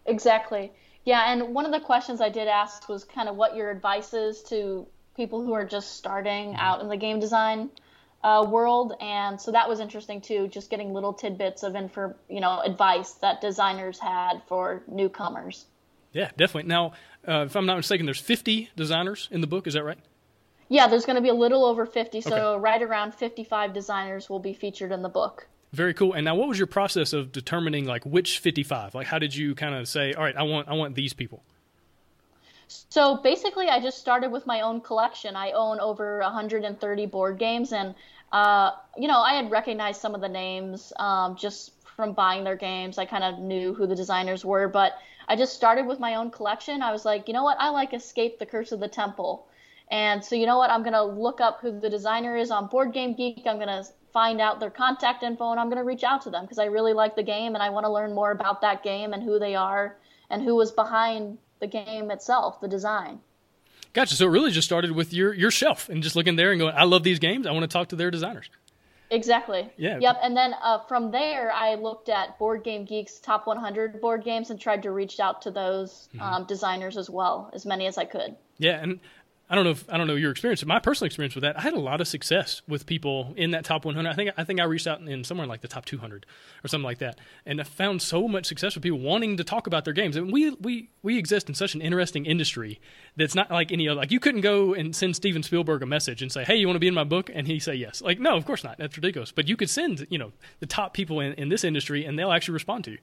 Exactly. 0.05 0.71
Yeah, 1.05 1.31
and 1.31 1.55
one 1.55 1.65
of 1.65 1.71
the 1.71 1.79
questions 1.79 2.21
I 2.21 2.29
did 2.29 2.47
ask 2.47 2.87
was 2.87 3.03
kind 3.03 3.27
of 3.27 3.35
what 3.35 3.55
your 3.55 3.71
advice 3.71 4.13
is 4.13 4.43
to 4.43 4.85
people 5.21 5.43
who 5.43 5.53
are 5.53 5.65
just 5.65 5.97
starting 5.97 6.47
mm-hmm. 6.47 6.59
out 6.59 6.81
in 6.81 6.89
the 6.89 6.97
game 6.97 7.19
design 7.19 7.69
uh, 8.23 8.43
world, 8.49 8.93
and 8.99 9.39
so 9.39 9.51
that 9.51 9.69
was 9.69 9.79
interesting 9.79 10.19
too. 10.19 10.47
Just 10.47 10.71
getting 10.71 10.93
little 10.93 11.13
tidbits 11.13 11.61
of 11.61 11.75
info, 11.75 12.15
you 12.27 12.41
know, 12.41 12.59
advice 12.59 13.11
that 13.21 13.39
designers 13.39 13.99
had 13.99 14.41
for 14.47 14.81
newcomers. 14.87 15.65
Yeah, 16.11 16.31
definitely. 16.37 16.69
Now, 16.69 16.93
uh, 17.27 17.45
if 17.45 17.55
I'm 17.55 17.67
not 17.67 17.77
mistaken, 17.77 18.07
there's 18.07 18.19
50 18.19 18.71
designers 18.75 19.29
in 19.31 19.41
the 19.41 19.47
book. 19.47 19.67
Is 19.67 19.75
that 19.75 19.83
right? 19.83 19.99
Yeah, 20.69 20.87
there's 20.87 21.05
going 21.05 21.17
to 21.17 21.21
be 21.21 21.29
a 21.29 21.35
little 21.35 21.65
over 21.65 21.85
50, 21.85 22.21
so 22.21 22.53
okay. 22.53 22.61
right 22.61 22.81
around 22.81 23.13
55 23.13 23.73
designers 23.73 24.27
will 24.27 24.39
be 24.39 24.53
featured 24.53 24.91
in 24.91 25.03
the 25.03 25.09
book. 25.09 25.47
Very 25.71 25.93
cool. 25.93 26.13
And 26.13 26.25
now, 26.25 26.33
what 26.33 26.47
was 26.47 26.57
your 26.57 26.67
process 26.67 27.13
of 27.13 27.31
determining 27.31 27.85
like 27.85 28.05
which 28.05 28.39
55? 28.39 28.95
Like, 28.95 29.07
how 29.07 29.19
did 29.19 29.35
you 29.35 29.53
kind 29.53 29.75
of 29.75 29.87
say, 29.87 30.13
all 30.13 30.23
right, 30.23 30.35
I 30.35 30.43
want 30.43 30.67
I 30.67 30.73
want 30.73 30.95
these 30.95 31.13
people? 31.13 31.43
So 32.89 33.17
basically, 33.17 33.67
I 33.67 33.79
just 33.79 33.97
started 33.97 34.31
with 34.31 34.45
my 34.45 34.61
own 34.61 34.81
collection. 34.81 35.35
I 35.35 35.51
own 35.51 35.79
over 35.79 36.19
130 36.19 37.05
board 37.07 37.37
games, 37.37 37.73
and 37.73 37.95
uh, 38.31 38.71
you 38.97 39.07
know, 39.07 39.19
I 39.19 39.33
had 39.33 39.51
recognized 39.51 39.99
some 39.99 40.15
of 40.15 40.21
the 40.21 40.29
names 40.29 40.93
um, 40.97 41.35
just 41.35 41.71
from 41.95 42.13
buying 42.13 42.43
their 42.43 42.55
games. 42.55 42.97
I 42.97 43.05
kind 43.05 43.23
of 43.23 43.39
knew 43.39 43.73
who 43.73 43.87
the 43.87 43.95
designers 43.95 44.45
were, 44.45 44.67
but 44.67 44.93
I 45.27 45.35
just 45.35 45.53
started 45.53 45.85
with 45.85 45.99
my 45.99 46.15
own 46.15 46.31
collection. 46.31 46.81
I 46.81 46.91
was 46.91 47.05
like, 47.05 47.27
you 47.27 47.33
know 47.33 47.43
what? 47.43 47.57
I 47.59 47.69
like 47.69 47.93
Escape 47.93 48.39
the 48.39 48.45
Curse 48.45 48.71
of 48.71 48.79
the 48.79 48.87
Temple. 48.87 49.47
And 49.89 50.23
so, 50.23 50.35
you 50.35 50.45
know 50.45 50.57
what? 50.57 50.69
I'm 50.69 50.83
going 50.83 50.93
to 50.93 51.03
look 51.03 51.41
up 51.41 51.59
who 51.59 51.77
the 51.77 51.89
designer 51.89 52.37
is 52.37 52.49
on 52.49 52.67
Board 52.67 52.93
Game 52.93 53.13
Geek. 53.13 53.43
I'm 53.45 53.57
going 53.57 53.67
to 53.67 53.85
find 54.13 54.39
out 54.39 54.59
their 54.59 54.69
contact 54.69 55.23
info 55.23 55.51
and 55.51 55.59
I'm 55.59 55.67
going 55.67 55.77
to 55.77 55.83
reach 55.83 56.03
out 56.03 56.21
to 56.23 56.29
them 56.29 56.43
because 56.43 56.59
I 56.59 56.65
really 56.65 56.93
like 56.93 57.15
the 57.15 57.23
game 57.23 57.53
and 57.53 57.63
I 57.63 57.69
want 57.69 57.85
to 57.85 57.91
learn 57.91 58.13
more 58.13 58.31
about 58.31 58.61
that 58.61 58.83
game 58.83 59.13
and 59.13 59.23
who 59.23 59.39
they 59.39 59.55
are 59.55 59.97
and 60.29 60.41
who 60.41 60.55
was 60.55 60.71
behind 60.71 61.37
the 61.61 61.67
game 61.67 62.11
itself, 62.11 62.59
the 62.59 62.67
design. 62.67 63.21
Gotcha. 63.93 64.15
So 64.15 64.25
it 64.25 64.29
really 64.29 64.51
just 64.51 64.67
started 64.67 64.91
with 64.91 65.13
your 65.13 65.33
your 65.33 65.51
shelf 65.51 65.87
and 65.87 66.03
just 66.03 66.15
looking 66.15 66.35
there 66.35 66.51
and 66.51 66.59
going, 66.59 66.75
I 66.75 66.83
love 66.83 67.03
these 67.03 67.19
games. 67.19 67.47
I 67.47 67.51
want 67.51 67.63
to 67.63 67.67
talk 67.67 67.89
to 67.89 67.95
their 67.95 68.11
designers. 68.11 68.49
Exactly. 69.09 69.69
Yeah. 69.75 69.99
Yep. 69.99 70.19
And 70.23 70.37
then 70.37 70.55
uh, 70.63 70.79
from 70.87 71.11
there, 71.11 71.51
I 71.51 71.75
looked 71.75 72.07
at 72.07 72.39
Board 72.39 72.63
Game 72.63 72.85
Geek's 72.85 73.19
top 73.19 73.45
100 73.45 73.99
board 73.99 74.23
games 74.23 74.49
and 74.49 74.59
tried 74.59 74.83
to 74.83 74.91
reach 74.91 75.19
out 75.19 75.41
to 75.41 75.51
those 75.51 76.07
mm-hmm. 76.13 76.21
um, 76.21 76.45
designers 76.45 76.95
as 76.97 77.09
well, 77.09 77.51
as 77.53 77.65
many 77.65 77.87
as 77.87 77.97
I 77.97 78.05
could. 78.05 78.37
Yeah, 78.57 78.81
and 78.81 79.01
I 79.51 79.55
don't 79.55 79.65
know 79.65 79.71
if 79.71 79.83
I 79.89 79.97
don't 79.97 80.07
know 80.07 80.15
your 80.15 80.31
experience, 80.31 80.61
but 80.61 80.69
my 80.69 80.79
personal 80.79 81.07
experience 81.07 81.35
with 81.35 81.41
that, 81.41 81.59
I 81.59 81.61
had 81.61 81.73
a 81.73 81.79
lot 81.79 81.99
of 81.99 82.07
success 82.07 82.61
with 82.69 82.85
people 82.85 83.33
in 83.35 83.51
that 83.51 83.65
top 83.65 83.83
100. 83.83 84.09
I 84.09 84.13
think 84.13 84.31
I 84.37 84.45
think 84.45 84.61
I 84.61 84.63
reached 84.63 84.87
out 84.87 85.01
in 85.01 85.25
somewhere 85.25 85.45
like 85.45 85.59
the 85.59 85.67
top 85.67 85.83
200 85.83 86.25
or 86.63 86.69
something 86.69 86.85
like 86.85 86.99
that, 86.99 87.19
and 87.45 87.59
I 87.59 87.65
found 87.65 88.01
so 88.01 88.29
much 88.29 88.45
success 88.45 88.75
with 88.75 88.83
people 88.83 88.99
wanting 88.99 89.35
to 89.35 89.43
talk 89.43 89.67
about 89.67 89.83
their 89.83 89.93
games. 89.93 90.15
And 90.15 90.31
we 90.31 90.51
we 90.51 90.89
we 91.03 91.17
exist 91.17 91.49
in 91.49 91.55
such 91.55 91.75
an 91.75 91.81
interesting 91.81 92.25
industry 92.25 92.79
that's 93.17 93.35
not 93.35 93.51
like 93.51 93.73
any 93.73 93.89
other. 93.89 93.99
Like 93.99 94.11
you 94.11 94.21
couldn't 94.21 94.39
go 94.39 94.73
and 94.73 94.95
send 94.95 95.17
Steven 95.17 95.43
Spielberg 95.43 95.83
a 95.83 95.85
message 95.85 96.21
and 96.21 96.31
say, 96.31 96.45
"Hey, 96.45 96.55
you 96.55 96.65
want 96.65 96.77
to 96.77 96.79
be 96.79 96.87
in 96.87 96.93
my 96.93 97.03
book?" 97.03 97.29
and 97.33 97.45
he 97.45 97.59
say 97.59 97.75
yes. 97.75 98.01
Like 98.01 98.21
no, 98.21 98.37
of 98.37 98.45
course 98.45 98.63
not. 98.63 98.77
That's 98.77 98.95
ridiculous. 98.95 99.33
But 99.33 99.49
you 99.49 99.57
could 99.57 99.69
send 99.69 100.07
you 100.09 100.17
know 100.17 100.31
the 100.61 100.65
top 100.65 100.93
people 100.93 101.19
in, 101.19 101.33
in 101.33 101.49
this 101.49 101.65
industry, 101.65 102.05
and 102.05 102.17
they'll 102.17 102.31
actually 102.31 102.53
respond 102.53 102.85
to 102.85 102.91
you. 102.91 102.99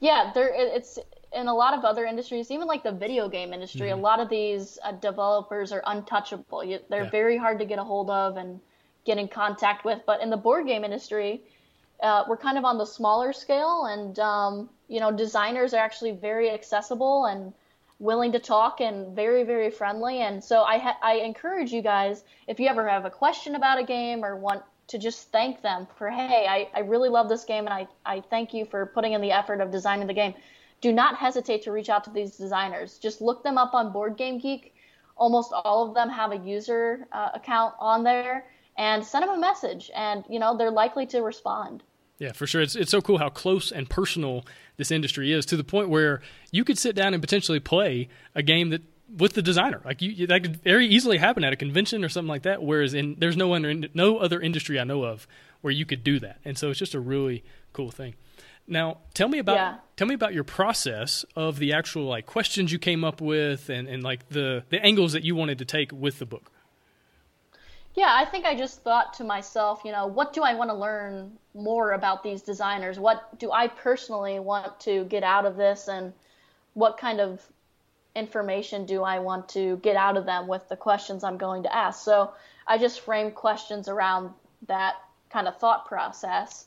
Yeah, 0.00 0.32
there 0.34 0.50
it's 0.54 0.98
in 1.32 1.48
a 1.48 1.54
lot 1.54 1.74
of 1.74 1.84
other 1.84 2.04
industries, 2.04 2.50
even 2.50 2.66
like 2.66 2.82
the 2.82 2.92
video 2.92 3.28
game 3.28 3.52
industry, 3.52 3.88
mm-hmm. 3.88 3.98
a 3.98 4.02
lot 4.02 4.20
of 4.20 4.28
these 4.28 4.78
uh, 4.82 4.92
developers 4.92 5.72
are 5.72 5.82
untouchable. 5.86 6.64
You, 6.64 6.78
they're 6.88 7.04
yeah. 7.04 7.10
very 7.10 7.36
hard 7.36 7.58
to 7.58 7.64
get 7.64 7.78
a 7.78 7.84
hold 7.84 8.10
of 8.10 8.36
and 8.36 8.60
get 9.04 9.18
in 9.18 9.28
contact 9.28 9.84
with. 9.84 10.00
But 10.06 10.22
in 10.22 10.30
the 10.30 10.36
board 10.36 10.66
game 10.66 10.84
industry, 10.84 11.42
uh, 12.02 12.24
we're 12.28 12.36
kind 12.36 12.58
of 12.58 12.64
on 12.64 12.78
the 12.78 12.84
smaller 12.84 13.32
scale, 13.32 13.86
and 13.86 14.18
um, 14.18 14.70
you 14.88 15.00
know, 15.00 15.10
designers 15.10 15.74
are 15.74 15.82
actually 15.82 16.12
very 16.12 16.50
accessible 16.50 17.26
and 17.26 17.52
willing 17.98 18.32
to 18.32 18.38
talk 18.38 18.80
and 18.80 19.16
very 19.16 19.42
very 19.42 19.70
friendly. 19.70 20.20
And 20.20 20.42
so 20.42 20.62
I 20.62 20.78
ha- 20.78 20.98
I 21.02 21.14
encourage 21.14 21.72
you 21.72 21.82
guys 21.82 22.24
if 22.46 22.60
you 22.60 22.68
ever 22.68 22.86
have 22.88 23.04
a 23.04 23.10
question 23.10 23.54
about 23.54 23.78
a 23.78 23.84
game 23.84 24.24
or 24.24 24.36
want 24.36 24.62
to 24.88 24.98
just 24.98 25.32
thank 25.32 25.62
them 25.62 25.86
for 25.96 26.08
hey 26.10 26.46
I, 26.48 26.68
I 26.74 26.80
really 26.80 27.08
love 27.08 27.28
this 27.28 27.44
game 27.44 27.66
and 27.66 27.74
I, 27.74 27.88
I 28.04 28.20
thank 28.20 28.54
you 28.54 28.64
for 28.64 28.86
putting 28.86 29.14
in 29.14 29.20
the 29.20 29.32
effort 29.32 29.60
of 29.60 29.70
designing 29.70 30.06
the 30.06 30.14
game 30.14 30.34
do 30.86 30.92
not 30.92 31.16
hesitate 31.16 31.62
to 31.62 31.72
reach 31.72 31.88
out 31.88 32.04
to 32.04 32.10
these 32.10 32.36
designers 32.36 32.98
just 32.98 33.20
look 33.20 33.42
them 33.42 33.58
up 33.58 33.74
on 33.74 33.92
board 33.92 34.16
game 34.16 34.38
geek 34.38 34.74
almost 35.16 35.52
all 35.52 35.88
of 35.88 35.94
them 35.94 36.08
have 36.08 36.30
a 36.30 36.36
user 36.36 37.08
uh, 37.12 37.30
account 37.34 37.74
on 37.80 38.04
there 38.04 38.46
and 38.78 39.04
send 39.04 39.22
them 39.22 39.30
a 39.30 39.38
message 39.38 39.90
and 39.94 40.24
you 40.28 40.38
know 40.38 40.56
they're 40.56 40.70
likely 40.70 41.06
to 41.06 41.20
respond 41.22 41.82
yeah, 42.18 42.32
for 42.32 42.46
sure. 42.46 42.62
It's 42.62 42.74
it's 42.74 42.90
so 42.90 43.02
cool 43.02 43.18
how 43.18 43.28
close 43.28 43.70
and 43.70 43.90
personal 43.90 44.46
this 44.78 44.90
industry 44.90 45.32
is 45.32 45.44
to 45.46 45.56
the 45.58 45.64
point 45.64 45.90
where 45.90 46.22
you 46.50 46.64
could 46.64 46.78
sit 46.78 46.96
down 46.96 47.12
and 47.12 47.22
potentially 47.22 47.60
play 47.60 48.08
a 48.34 48.42
game 48.42 48.70
that 48.70 48.80
with 49.14 49.34
the 49.34 49.42
designer. 49.42 49.82
Like 49.84 50.00
you, 50.00 50.26
that 50.26 50.42
could 50.42 50.62
very 50.62 50.86
easily 50.86 51.18
happen 51.18 51.44
at 51.44 51.52
a 51.52 51.56
convention 51.56 52.04
or 52.04 52.08
something 52.08 52.28
like 52.28 52.42
that. 52.42 52.62
Whereas 52.62 52.94
in 52.94 53.16
there's 53.18 53.36
no 53.36 53.52
other 53.52 53.74
no 53.92 54.16
other 54.18 54.40
industry 54.40 54.80
I 54.80 54.84
know 54.84 55.04
of 55.04 55.28
where 55.60 55.72
you 55.72 55.84
could 55.84 56.02
do 56.02 56.18
that, 56.20 56.38
and 56.44 56.56
so 56.56 56.70
it's 56.70 56.78
just 56.78 56.94
a 56.94 57.00
really 57.00 57.44
cool 57.74 57.90
thing. 57.90 58.14
Now, 58.68 58.98
tell 59.14 59.28
me 59.28 59.38
about 59.38 59.56
yeah. 59.56 59.76
tell 59.96 60.06
me 60.06 60.14
about 60.14 60.34
your 60.34 60.44
process 60.44 61.24
of 61.36 61.58
the 61.58 61.72
actual 61.72 62.04
like 62.04 62.26
questions 62.26 62.72
you 62.72 62.78
came 62.78 63.04
up 63.04 63.20
with, 63.20 63.68
and 63.68 63.88
and 63.88 64.02
like 64.02 64.28
the 64.28 64.64
the 64.70 64.84
angles 64.84 65.12
that 65.12 65.22
you 65.22 65.34
wanted 65.34 65.58
to 65.58 65.64
take 65.64 65.92
with 65.92 66.18
the 66.18 66.26
book. 66.26 66.50
Yeah, 67.94 68.10
I 68.10 68.26
think 68.26 68.44
I 68.44 68.54
just 68.54 68.82
thought 68.82 69.14
to 69.14 69.24
myself, 69.24 69.80
you 69.84 69.90
know, 69.90 70.06
what 70.06 70.34
do 70.34 70.42
I 70.42 70.52
want 70.52 70.68
to 70.68 70.74
learn 70.74 71.32
more 71.54 71.92
about 71.92 72.22
these 72.22 72.42
designers? 72.42 72.98
What 72.98 73.38
do 73.38 73.50
I 73.50 73.68
personally 73.68 74.38
want 74.38 74.78
to 74.80 75.04
get 75.04 75.22
out 75.22 75.46
of 75.46 75.56
this, 75.56 75.88
and 75.88 76.12
what 76.74 76.98
kind 76.98 77.20
of 77.20 77.40
information 78.14 78.86
do 78.86 79.02
I 79.02 79.18
want 79.18 79.48
to 79.50 79.76
get 79.78 79.94
out 79.96 80.16
of 80.16 80.26
them 80.26 80.48
with 80.48 80.68
the 80.68 80.76
questions 80.76 81.22
I'm 81.22 81.38
going 81.38 81.62
to 81.62 81.74
ask? 81.74 82.04
So 82.04 82.32
I 82.66 82.78
just 82.78 83.00
framed 83.00 83.34
questions 83.34 83.88
around 83.88 84.30
that 84.66 84.96
kind 85.30 85.46
of 85.46 85.56
thought 85.58 85.86
process. 85.86 86.66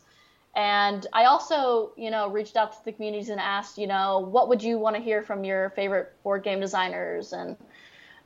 And 0.56 1.06
I 1.14 1.26
also, 1.26 1.92
you 1.96 2.12
know, 2.12 2.30
reached 2.30 2.58
out 2.58 2.74
to 2.74 2.86
the 2.86 2.92
communities 2.92 3.30
and 3.30 3.40
asked, 3.40 3.78
you 3.78 3.88
know, 3.88 4.20
what 4.20 4.50
would 4.50 4.64
you 4.64 4.78
want 4.78 4.96
to 4.96 5.02
hear 5.02 5.22
from 5.22 5.44
your 5.44 5.70
favorite 5.72 6.12
board 6.24 6.44
game 6.44 6.60
designers? 6.60 7.34
And 7.34 7.56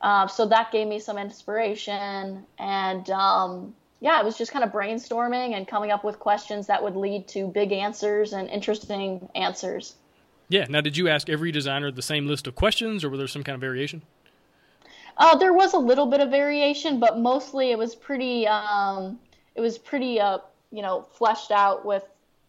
uh, 0.01 0.27
so 0.27 0.45
that 0.47 0.71
gave 0.71 0.87
me 0.87 0.99
some 0.99 1.17
inspiration. 1.17 2.45
And 2.57 3.09
um, 3.09 3.75
yeah, 3.99 4.19
it 4.19 4.25
was 4.25 4.37
just 4.37 4.51
kind 4.51 4.63
of 4.63 4.71
brainstorming 4.71 5.55
and 5.55 5.67
coming 5.67 5.91
up 5.91 6.03
with 6.03 6.19
questions 6.19 6.67
that 6.67 6.81
would 6.81 6.95
lead 6.95 7.27
to 7.29 7.47
big 7.47 7.71
answers 7.71 8.33
and 8.33 8.49
interesting 8.49 9.29
answers. 9.35 9.95
Yeah. 10.49 10.65
Now, 10.69 10.81
did 10.81 10.97
you 10.97 11.09
ask 11.09 11.29
every 11.29 11.51
designer 11.51 11.91
the 11.91 12.01
same 12.01 12.27
list 12.27 12.47
of 12.47 12.55
questions, 12.55 13.03
or 13.03 13.09
were 13.09 13.17
there 13.17 13.27
some 13.27 13.43
kind 13.43 13.55
of 13.55 13.61
variation? 13.61 14.01
Uh, 15.17 15.35
there 15.37 15.53
was 15.53 15.73
a 15.73 15.77
little 15.77 16.05
bit 16.05 16.19
of 16.19 16.29
variation, 16.29 16.99
but 16.99 17.19
mostly 17.19 17.71
it 17.71 17.77
was 17.77 17.95
pretty. 17.95 18.47
Um, 18.47 19.19
it 19.55 19.61
was 19.61 19.77
pretty, 19.77 20.19
uh, 20.19 20.39
you 20.71 20.81
know, 20.81 21.05
fleshed 21.13 21.51
out 21.51 21.85
with 21.85 22.03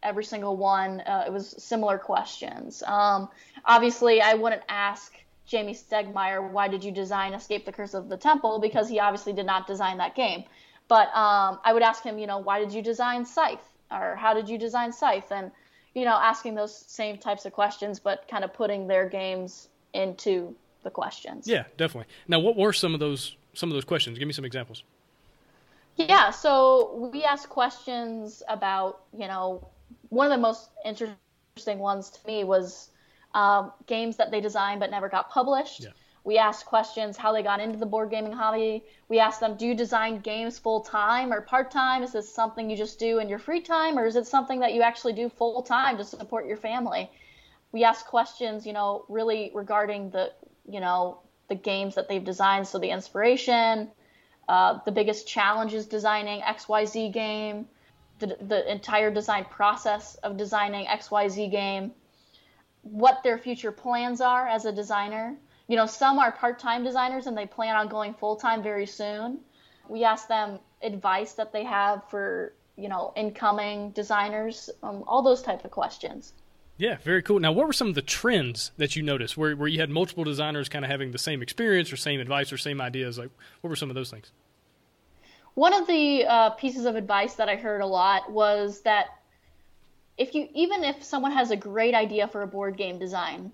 every 0.05 0.25
single 0.25 0.57
one. 0.57 1.01
Uh, 1.01 1.25
it 1.27 1.33
was 1.33 1.55
similar 1.59 1.99
questions. 1.99 2.83
Um, 2.87 3.29
obviously, 3.65 4.21
I 4.21 4.35
wouldn't 4.35 4.63
ask 4.69 5.13
Jamey 5.49 5.77
Stegmaier, 5.77 6.51
why 6.51 6.69
did 6.69 6.85
you 6.85 6.93
design 6.93 7.35
Escape 7.35 7.65
the 7.67 7.73
Curse 7.73 7.95
of 7.95 8.09
the 8.09 8.17
Temple? 8.17 8.61
Because 8.61 8.89
he 8.89 9.01
obviously 9.01 9.33
did 9.33 9.47
not 9.47 9.67
design 9.67 9.99
that 9.99 10.15
game. 10.15 10.45
But 10.89 11.09
um, 11.09 11.59
I 11.65 11.73
would 11.73 11.83
ask 11.83 12.03
him, 12.03 12.19
you 12.19 12.27
know, 12.27 12.39
why 12.39 12.59
did 12.59 12.73
you 12.73 12.83
design 12.83 13.25
Scythe? 13.25 13.67
Or 13.91 14.17
how 14.17 14.35
did 14.35 14.49
you 14.49 14.59
design 14.59 14.93
Scythe? 14.93 15.31
And, 15.31 15.51
you 15.95 16.05
know, 16.05 16.15
asking 16.15 16.55
those 16.55 16.77
same 16.77 17.19
types 17.19 17.45
of 17.47 17.53
questions, 17.53 17.99
but 17.99 18.29
kind 18.29 18.45
of 18.45 18.53
putting 18.53 18.87
their 18.87 19.09
games 19.09 19.69
into 19.93 20.55
the 20.83 20.91
questions. 20.91 21.49
Yeah, 21.49 21.65
definitely. 21.77 22.13
Now, 22.29 22.41
what 22.41 22.57
were 22.57 22.73
some 22.73 22.95
of 22.95 23.01
those 23.01 23.37
some 23.55 23.71
of 23.71 23.75
those 23.75 23.85
questions? 23.85 24.19
Give 24.19 24.27
me 24.27 24.33
some 24.35 24.45
examples. 24.45 24.83
Yeah, 25.97 26.31
so 26.31 27.11
we 27.13 27.23
asked 27.23 27.49
questions 27.49 28.43
about, 28.49 29.03
you 29.17 29.29
know, 29.29 29.69
one 30.15 30.27
of 30.27 30.31
the 30.31 30.43
most 30.43 30.71
interesting 30.85 31.79
ones 31.79 32.11
to 32.11 32.27
me 32.27 32.45
was 32.45 32.91
um, 33.35 33.73
games 33.87 34.17
that 34.17 34.31
they 34.31 34.41
designed 34.41 34.81
but 34.81 34.91
never 34.91 35.09
got 35.09 35.31
published. 35.31 35.81
Yeah. 35.81 35.91
We 36.25 36.39
asked 36.39 36.65
questions 36.65 37.19
how 37.19 37.33
they 37.33 37.43
got 37.43 37.61
into 37.61 37.79
the 37.79 37.85
board 37.85 38.11
gaming 38.11 38.33
hobby. 38.33 38.83
We 39.09 39.19
asked 39.19 39.41
them, 39.41 39.57
do 39.57 39.67
you 39.67 39.75
design 39.75 40.21
games 40.21 40.59
full 40.59 40.81
time 40.81 41.33
or 41.33 41.43
part 41.43 41.71
time? 41.71 42.03
Is 42.03 42.13
this 42.13 42.33
something 42.33 42.71
you 42.71 42.77
just 42.79 42.99
do 42.99 43.19
in 43.19 43.29
your 43.29 43.39
free 43.39 43.61
time, 43.61 43.99
or 43.99 44.07
is 44.07 44.17
it 44.17 44.27
something 44.27 44.61
that 44.61 44.73
you 44.73 44.81
actually 44.81 45.13
do 45.13 45.29
full 45.29 45.63
time 45.63 45.99
to 45.99 46.05
support 46.05 46.47
your 46.47 46.57
family? 46.57 47.11
We 47.73 47.85
asked 47.85 48.07
questions, 48.07 48.67
you 48.67 48.73
know, 48.73 49.05
really 49.09 49.51
regarding 49.55 50.11
the, 50.11 50.33
you 50.67 50.81
know, 50.81 51.19
the 51.49 51.57
games 51.57 51.95
that 51.97 52.09
they've 52.09 52.25
designed, 52.25 52.67
so 52.67 52.79
the 52.79 52.89
inspiration, 52.89 53.91
uh, 54.49 54.79
the 54.87 54.93
biggest 54.93 55.29
challenges 55.29 55.85
designing 55.85 56.41
XYZ 56.41 57.13
game, 57.13 57.67
the, 58.27 58.37
the 58.41 58.71
entire 58.71 59.11
design 59.11 59.45
process 59.45 60.17
of 60.17 60.37
designing 60.37 60.87
XYZ 60.87 61.51
game, 61.51 61.93
what 62.83 63.23
their 63.23 63.39
future 63.39 63.73
plans 63.73 64.21
are 64.21 64.47
as 64.47 64.65
a 64.65 64.73
designer. 64.73 65.37
You 65.69 65.77
know, 65.77 65.87
some 65.87 66.19
are 66.19 66.33
part 66.33 66.59
time 66.59 66.85
designers 66.85 67.27
and 67.27 67.37
they 67.37 67.47
plan 67.47 67.77
on 67.77 67.89
going 67.89 68.15
full 68.15 68.37
time 68.37 68.63
very 68.63 68.87
soon. 68.87 69.41
We 69.89 70.05
ask 70.05 70.29
them 70.29 70.59
advice 70.83 71.33
that 71.33 71.53
they 71.53 71.65
have 71.65 72.09
for, 72.11 72.55
you 72.77 72.89
know, 72.89 73.13
incoming 73.17 73.91
designers, 73.91 74.71
um, 74.83 75.05
all 75.07 75.23
those 75.23 75.43
type 75.43 75.65
of 75.65 75.71
questions. 75.71 76.35
Yeah, 76.77 76.97
very 77.03 77.23
cool. 77.23 77.39
Now, 77.39 77.53
what 77.53 77.67
were 77.67 77.73
some 77.73 77.89
of 77.89 77.95
the 77.95 78.03
trends 78.03 78.73
that 78.79 78.97
you 78.97 79.03
noticed 79.03 79.37
where, 79.37 79.55
where 79.57 79.69
you 79.69 79.81
had 79.81 79.91
multiple 79.91 80.25
designers 80.25 80.69
kind 80.69 80.85
of 80.85 80.91
having 80.91 81.13
the 81.13 81.19
same 81.19 81.41
experience 81.41 81.93
or 81.93 81.97
same 81.97 82.21
advice 82.21 82.53
or 82.53 82.59
same 82.59 82.81
ideas? 82.81 83.17
Like, 83.17 83.31
what 83.61 83.71
were 83.71 83.77
some 83.77 83.91
of 83.91 83.95
those 83.95 84.11
things? 84.11 84.33
One 85.55 85.73
of 85.73 85.87
the 85.87 86.25
uh, 86.25 86.51
pieces 86.51 86.85
of 86.85 86.97
advice 86.97 87.35
that 87.35 87.49
I 87.49 87.57
heard 87.57 87.81
a 87.81 87.87
lot 87.87 88.31
was 88.31 88.81
that 88.83 89.07
if 90.17 90.35
you 90.35 90.49
even 90.55 90.85
if 90.85 91.03
someone 91.03 91.33
has 91.33 91.51
a 91.51 91.57
great 91.57 91.95
idea 91.95 92.29
for 92.29 92.43
a 92.43 92.47
board 92.47 92.77
game 92.77 92.99
design, 92.99 93.53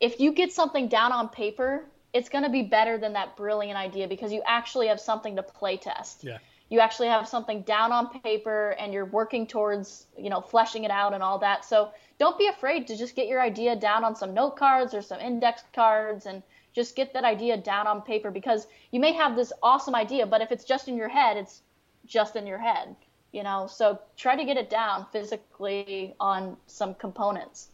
if 0.00 0.20
you 0.20 0.32
get 0.32 0.52
something 0.52 0.88
down 0.88 1.12
on 1.12 1.28
paper, 1.28 1.84
it's 2.12 2.28
going 2.28 2.44
to 2.44 2.50
be 2.50 2.62
better 2.62 2.98
than 2.98 3.14
that 3.14 3.36
brilliant 3.36 3.78
idea 3.78 4.08
because 4.08 4.32
you 4.32 4.42
actually 4.46 4.88
have 4.88 5.00
something 5.00 5.36
to 5.36 5.42
play 5.42 5.76
test. 5.76 6.24
Yeah. 6.24 6.38
You 6.68 6.80
actually 6.80 7.08
have 7.08 7.28
something 7.28 7.62
down 7.62 7.92
on 7.92 8.20
paper 8.20 8.70
and 8.78 8.92
you're 8.92 9.04
working 9.04 9.46
towards, 9.46 10.06
you 10.16 10.30
know, 10.30 10.40
fleshing 10.40 10.84
it 10.84 10.90
out 10.90 11.12
and 11.12 11.22
all 11.22 11.38
that. 11.40 11.64
So 11.64 11.90
don't 12.18 12.38
be 12.38 12.46
afraid 12.46 12.86
to 12.86 12.96
just 12.96 13.14
get 13.14 13.28
your 13.28 13.40
idea 13.40 13.76
down 13.76 14.04
on 14.04 14.16
some 14.16 14.32
note 14.32 14.56
cards 14.56 14.94
or 14.94 15.02
some 15.02 15.20
index 15.20 15.62
cards 15.74 16.26
and 16.26 16.42
just 16.72 16.96
get 16.96 17.12
that 17.12 17.24
idea 17.24 17.56
down 17.56 17.86
on 17.86 18.02
paper 18.02 18.30
because 18.30 18.66
you 18.90 19.00
may 19.00 19.12
have 19.12 19.36
this 19.36 19.52
awesome 19.62 19.94
idea, 19.94 20.26
but 20.26 20.40
if 20.40 20.52
it's 20.52 20.64
just 20.64 20.88
in 20.88 20.96
your 20.96 21.08
head, 21.08 21.36
it's 21.36 21.62
just 22.06 22.36
in 22.36 22.46
your 22.46 22.58
head 22.58 22.96
you 23.32 23.42
know 23.42 23.66
so 23.66 23.98
try 24.16 24.36
to 24.36 24.44
get 24.44 24.56
it 24.56 24.70
down 24.70 25.06
physically 25.10 26.14
on 26.20 26.56
some 26.66 26.94
components 26.94 27.68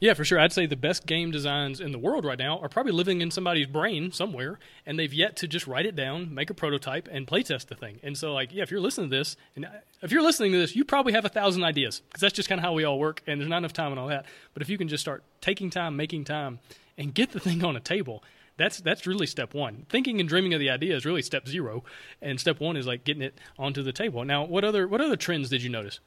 yeah, 0.00 0.12
for 0.12 0.24
sure. 0.24 0.38
I'd 0.38 0.52
say 0.52 0.66
the 0.66 0.76
best 0.76 1.06
game 1.06 1.30
designs 1.30 1.80
in 1.80 1.92
the 1.92 1.98
world 1.98 2.26
right 2.26 2.38
now 2.38 2.58
are 2.58 2.68
probably 2.68 2.92
living 2.92 3.22
in 3.22 3.30
somebody's 3.30 3.68
brain 3.68 4.12
somewhere, 4.12 4.58
and 4.84 4.98
they've 4.98 5.14
yet 5.14 5.36
to 5.36 5.48
just 5.48 5.66
write 5.66 5.86
it 5.86 5.94
down, 5.96 6.34
make 6.34 6.50
a 6.50 6.54
prototype, 6.54 7.08
and 7.10 7.26
playtest 7.26 7.68
the 7.68 7.74
thing. 7.74 8.00
And 8.02 8.18
so, 8.18 8.34
like, 8.34 8.52
yeah, 8.52 8.64
if 8.64 8.70
you're 8.70 8.80
listening 8.80 9.08
to 9.08 9.16
this, 9.16 9.36
and 9.56 9.66
if 10.02 10.10
you're 10.10 10.20
listening 10.20 10.52
to 10.52 10.58
this, 10.58 10.76
you 10.76 10.84
probably 10.84 11.14
have 11.14 11.24
a 11.24 11.30
thousand 11.30 11.62
ideas 11.64 12.02
because 12.06 12.20
that's 12.20 12.34
just 12.34 12.50
kind 12.50 12.58
of 12.58 12.64
how 12.64 12.74
we 12.74 12.84
all 12.84 12.98
work, 12.98 13.22
and 13.26 13.40
there's 13.40 13.48
not 13.48 13.58
enough 13.58 13.72
time 13.72 13.92
and 13.92 14.00
all 14.00 14.08
that. 14.08 14.26
But 14.52 14.62
if 14.62 14.68
you 14.68 14.76
can 14.76 14.88
just 14.88 15.00
start 15.00 15.22
taking 15.40 15.70
time, 15.70 15.96
making 15.96 16.24
time, 16.24 16.58
and 16.98 17.14
get 17.14 17.32
the 17.32 17.40
thing 17.40 17.64
on 17.64 17.76
a 17.76 17.80
table, 17.80 18.22
that's 18.56 18.78
that's 18.78 19.06
really 19.06 19.26
step 19.26 19.54
one. 19.54 19.86
Thinking 19.88 20.20
and 20.20 20.28
dreaming 20.28 20.54
of 20.54 20.60
the 20.60 20.70
idea 20.70 20.96
is 20.96 21.04
really 21.04 21.22
step 21.22 21.48
zero, 21.48 21.84
and 22.22 22.38
step 22.38 22.60
one 22.60 22.76
is 22.76 22.86
like 22.86 23.04
getting 23.04 23.22
it 23.22 23.38
onto 23.58 23.82
the 23.82 23.92
table. 23.92 24.24
Now, 24.24 24.44
what 24.44 24.64
other 24.64 24.86
what 24.86 25.00
other 25.00 25.16
trends 25.16 25.48
did 25.50 25.62
you 25.62 25.70
notice? 25.70 26.00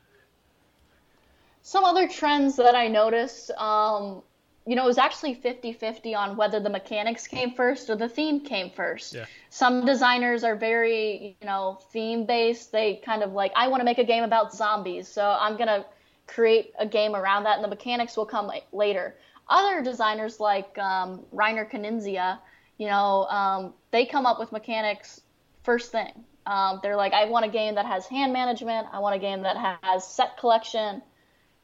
Some 1.62 1.84
other 1.84 2.08
trends 2.08 2.56
that 2.56 2.75
I 2.75 2.88
noticed, 2.88 3.51
um, 3.51 4.22
you 4.65 4.75
know, 4.75 4.84
it 4.84 4.88
was 4.88 4.98
actually 4.98 5.36
50-50 5.36 6.15
on 6.15 6.38
whether 6.38 6.62
the 6.62 6.70
mechanics 6.70 7.27
came 7.27 7.53
first 7.56 7.89
or 7.89 7.98
the 7.98 8.08
theme 8.08 8.39
came 8.39 8.70
first. 8.70 9.15
Yeah. 9.15 9.25
Some 9.50 9.86
designers 9.86 10.46
are 10.46 10.56
very, 10.56 11.36
you 11.41 11.46
know, 11.46 11.79
theme 11.91 12.25
based. 12.25 12.72
They 12.72 13.01
kind 13.03 13.22
of 13.22 13.34
like, 13.34 13.51
I 13.53 13.67
want 13.67 13.82
to 13.82 13.84
make 13.86 13.98
a 13.98 14.06
game 14.06 14.24
about 14.24 14.53
zombies, 14.53 15.10
so 15.10 15.38
I'm 15.38 15.58
gonna 15.58 15.86
create 16.25 16.74
a 16.79 16.86
game 16.86 17.17
around 17.17 17.44
that, 17.44 17.56
and 17.56 17.63
the 17.65 17.70
mechanics 17.70 18.15
will 18.15 18.25
come 18.25 18.50
later 18.72 19.15
other 19.50 19.82
designers 19.82 20.39
like 20.39 20.77
um, 20.77 21.25
Reiner 21.34 21.70
Knizia, 21.70 22.39
you 22.77 22.88
know, 22.88 23.25
um, 23.25 23.74
they 23.92 24.06
come 24.06 24.25
up 24.25 24.39
with 24.39 24.51
mechanics 24.51 25.22
first 25.63 25.92
thing. 25.92 26.12
Um, 26.46 26.80
they're 26.82 26.96
like, 26.96 27.13
I 27.13 27.25
want 27.25 27.46
a 27.46 27.50
game 27.50 27.75
that 27.75 27.86
has 27.86 28.06
hand 28.06 28.32
management. 28.32 28.88
I 28.92 29.00
want 29.00 29.16
a 29.16 29.20
game 29.20 29.42
that 29.42 29.77
has 29.84 30.08
set 30.08 30.38
collection. 30.38 31.01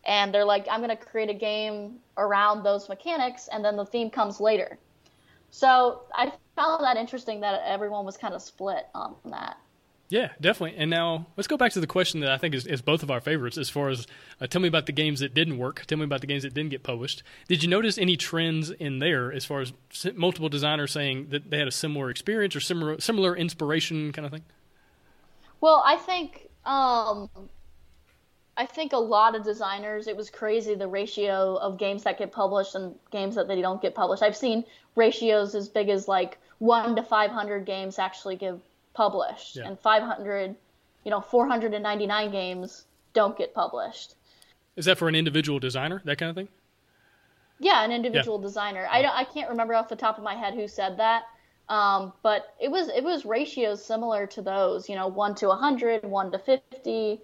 And 0.05 0.33
they're 0.33 0.43
like, 0.43 0.67
I'm 0.69 0.81
going 0.81 0.89
to 0.89 1.01
create 1.01 1.29
a 1.29 1.33
game 1.33 1.99
around 2.17 2.63
those 2.63 2.89
mechanics, 2.89 3.47
and 3.49 3.63
then 3.63 3.77
the 3.77 3.85
theme 3.85 4.09
comes 4.09 4.41
later. 4.41 4.77
So 5.51 6.01
I 6.13 6.33
found 6.57 6.83
that 6.83 6.97
interesting 6.97 7.41
that 7.41 7.61
everyone 7.65 8.05
was 8.05 8.17
kind 8.17 8.33
of 8.33 8.41
split 8.41 8.85
on 8.93 9.15
that. 9.25 9.55
Yeah, 10.13 10.29
definitely. 10.39 10.77
And 10.77 10.91
now 10.91 11.25
let's 11.37 11.47
go 11.47 11.57
back 11.57 11.71
to 11.71 11.79
the 11.79 11.87
question 11.87 12.19
that 12.19 12.29
I 12.29 12.37
think 12.37 12.53
is, 12.53 12.67
is 12.67 12.83
both 12.83 13.01
of 13.01 13.09
our 13.09 13.19
favorites 13.19 13.57
as 13.57 13.67
far 13.67 13.89
as 13.89 14.05
uh, 14.39 14.45
tell 14.45 14.61
me 14.61 14.67
about 14.67 14.85
the 14.85 14.91
games 14.91 15.21
that 15.21 15.33
didn't 15.33 15.57
work. 15.57 15.87
Tell 15.87 15.97
me 15.97 16.03
about 16.03 16.21
the 16.21 16.27
games 16.27 16.43
that 16.43 16.53
didn't 16.53 16.69
get 16.69 16.83
published. 16.83 17.23
Did 17.47 17.63
you 17.63 17.69
notice 17.69 17.97
any 17.97 18.15
trends 18.15 18.69
in 18.69 18.99
there 18.99 19.33
as 19.33 19.43
far 19.43 19.61
as 19.61 19.73
multiple 20.13 20.49
designers 20.49 20.91
saying 20.91 21.29
that 21.29 21.49
they 21.49 21.57
had 21.57 21.67
a 21.67 21.71
similar 21.71 22.11
experience 22.11 22.55
or 22.55 22.59
similar 22.59 23.01
similar 23.01 23.35
inspiration 23.35 24.11
kind 24.11 24.27
of 24.27 24.31
thing? 24.31 24.43
Well, 25.61 25.81
I 25.83 25.95
think 25.95 26.47
um, 26.63 27.27
I 28.55 28.67
think 28.67 28.93
a 28.93 28.97
lot 28.97 29.33
of 29.33 29.43
designers 29.43 30.05
it 30.05 30.15
was 30.15 30.29
crazy 30.29 30.75
the 30.75 30.87
ratio 30.87 31.55
of 31.55 31.79
games 31.79 32.03
that 32.03 32.19
get 32.19 32.31
published 32.31 32.75
and 32.75 32.93
games 33.09 33.33
that 33.33 33.47
they 33.47 33.63
don't 33.63 33.81
get 33.81 33.95
published. 33.95 34.21
I've 34.21 34.37
seen 34.37 34.63
ratios 34.95 35.55
as 35.55 35.69
big 35.69 35.89
as 35.89 36.07
like 36.07 36.37
1 36.59 36.97
to 36.97 37.01
500 37.01 37.65
games 37.65 37.97
actually 37.97 38.35
give 38.35 38.61
published, 38.93 39.55
yeah. 39.55 39.67
and 39.67 39.79
500, 39.79 40.55
you 41.03 41.11
know, 41.11 41.21
499 41.21 42.31
games 42.31 42.85
don't 43.13 43.37
get 43.37 43.53
published. 43.53 44.15
Is 44.75 44.85
that 44.85 44.97
for 44.97 45.07
an 45.07 45.15
individual 45.15 45.59
designer, 45.59 46.01
that 46.05 46.17
kind 46.17 46.29
of 46.29 46.35
thing? 46.35 46.49
Yeah, 47.59 47.83
an 47.83 47.91
individual 47.91 48.39
yeah. 48.39 48.47
designer. 48.47 48.87
I 48.89 49.03
I 49.05 49.23
can't 49.23 49.49
remember 49.49 49.75
off 49.75 49.87
the 49.87 49.95
top 49.95 50.17
of 50.17 50.23
my 50.23 50.35
head 50.35 50.53
who 50.53 50.67
said 50.67 50.97
that, 50.97 51.23
um, 51.69 52.11
but 52.23 52.55
it 52.59 52.69
was 52.69 52.89
it 52.89 53.03
was 53.03 53.25
ratios 53.25 53.83
similar 53.85 54.25
to 54.27 54.41
those. 54.41 54.89
You 54.89 54.95
know, 54.95 55.07
one 55.07 55.35
to 55.35 55.47
100, 55.47 56.03
one 56.03 56.31
to 56.31 56.39
50, 56.39 57.21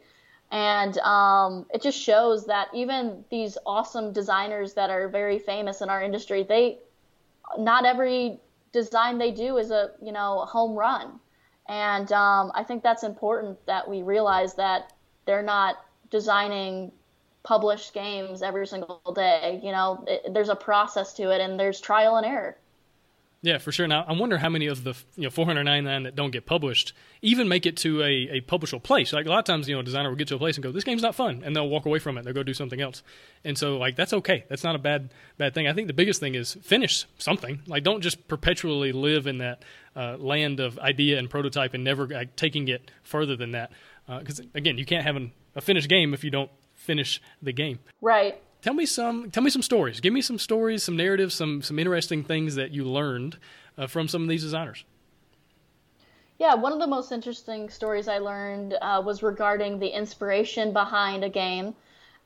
and 0.51 0.97
um, 0.99 1.65
it 1.73 1.81
just 1.81 1.99
shows 1.99 2.45
that 2.45 2.69
even 2.73 3.25
these 3.29 3.57
awesome 3.65 4.13
designers 4.13 4.73
that 4.75 4.89
are 4.89 5.07
very 5.07 5.39
famous 5.39 5.81
in 5.81 5.89
our 5.89 6.01
industry, 6.01 6.43
they 6.43 6.77
not 7.57 7.85
every 7.85 8.39
design 8.71 9.17
they 9.17 9.31
do 9.31 9.57
is 9.57 9.71
a 9.71 9.91
you 10.01 10.11
know 10.11 10.41
a 10.41 10.45
home 10.45 10.75
run. 10.75 11.19
And 11.69 12.11
um, 12.11 12.51
I 12.55 12.63
think 12.63 12.81
that's 12.81 13.03
important 13.03 13.63
that 13.67 13.87
we 13.87 14.01
realize 14.01 14.55
that 14.55 14.91
they're 15.25 15.43
not 15.43 15.77
designing 16.09 16.91
published 17.43 17.93
games 17.93 18.41
every 18.41 18.65
single 18.65 19.01
day. 19.15 19.61
You 19.63 19.71
know, 19.71 20.03
it, 20.07 20.33
there's 20.33 20.49
a 20.49 20.55
process 20.55 21.13
to 21.13 21.29
it, 21.29 21.39
and 21.39 21.59
there's 21.59 21.79
trial 21.79 22.17
and 22.17 22.25
error. 22.25 22.57
Yeah, 23.41 23.57
for 23.57 23.71
sure. 23.71 23.87
Now, 23.87 24.03
I 24.05 24.11
wonder 24.13 24.37
how 24.37 24.49
many 24.49 24.67
of 24.67 24.83
the 24.83 24.93
you 25.15 25.23
know 25.23 25.29
499 25.29 26.03
that 26.03 26.15
don't 26.15 26.31
get 26.31 26.45
published 26.45 26.93
even 27.21 27.47
make 27.47 27.65
it 27.65 27.77
to 27.77 28.01
a, 28.01 28.05
a 28.05 28.41
publishable 28.41 28.83
place. 28.83 29.13
Like 29.13 29.25
a 29.25 29.29
lot 29.29 29.39
of 29.39 29.45
times, 29.45 29.69
you 29.69 29.75
know, 29.75 29.79
a 29.79 29.83
designer 29.83 30.09
will 30.09 30.17
get 30.17 30.27
to 30.29 30.35
a 30.35 30.39
place 30.39 30.57
and 30.57 30.63
go, 30.63 30.71
"This 30.73 30.83
game's 30.83 31.01
not 31.01 31.15
fun," 31.15 31.43
and 31.45 31.55
they'll 31.55 31.69
walk 31.69 31.85
away 31.85 31.99
from 31.99 32.17
it. 32.17 32.25
They'll 32.25 32.33
go 32.33 32.43
do 32.43 32.53
something 32.53 32.81
else. 32.81 33.01
And 33.45 33.57
so, 33.57 33.77
like, 33.77 33.95
that's 33.95 34.11
okay. 34.11 34.43
That's 34.49 34.63
not 34.63 34.75
a 34.75 34.79
bad 34.79 35.13
bad 35.37 35.53
thing. 35.53 35.67
I 35.67 35.73
think 35.73 35.87
the 35.87 35.93
biggest 35.93 36.19
thing 36.19 36.35
is 36.35 36.55
finish 36.61 37.05
something. 37.17 37.61
Like, 37.65 37.83
don't 37.83 38.01
just 38.01 38.27
perpetually 38.27 38.91
live 38.91 39.25
in 39.25 39.37
that 39.37 39.63
uh, 39.95 40.17
land 40.17 40.59
of 40.59 40.77
idea 40.79 41.17
and 41.17 41.29
prototype 41.29 41.73
and 41.73 41.83
never 41.83 42.07
like, 42.07 42.35
taking 42.35 42.67
it 42.67 42.91
further 43.03 43.37
than 43.37 43.51
that. 43.51 43.71
Because 44.07 44.41
uh, 44.41 44.45
again, 44.53 44.77
you 44.77 44.85
can't 44.85 45.05
have 45.05 45.15
an, 45.15 45.31
a 45.55 45.61
finished 45.61 45.87
game 45.87 46.13
if 46.13 46.25
you 46.25 46.31
don't 46.31 46.51
finish 46.73 47.21
the 47.41 47.53
game. 47.53 47.79
Right. 48.01 48.41
Tell 48.61 48.73
me 48.73 48.85
some. 48.85 49.31
Tell 49.31 49.43
me 49.43 49.49
some 49.49 49.61
stories. 49.61 49.99
Give 49.99 50.13
me 50.13 50.21
some 50.21 50.37
stories, 50.37 50.83
some 50.83 50.97
narratives, 50.97 51.35
some 51.35 51.61
some 51.61 51.79
interesting 51.79 52.23
things 52.23 52.55
that 52.55 52.71
you 52.71 52.83
learned 52.83 53.37
uh, 53.77 53.87
from 53.87 54.07
some 54.07 54.23
of 54.23 54.29
these 54.29 54.43
designers. 54.43 54.83
Yeah, 56.39 56.55
one 56.55 56.71
of 56.71 56.79
the 56.79 56.87
most 56.87 57.11
interesting 57.11 57.69
stories 57.69 58.07
I 58.07 58.19
learned 58.19 58.77
uh, 58.81 59.01
was 59.05 59.21
regarding 59.21 59.79
the 59.79 59.87
inspiration 59.87 60.71
behind 60.71 61.23
a 61.23 61.29
game, 61.29 61.75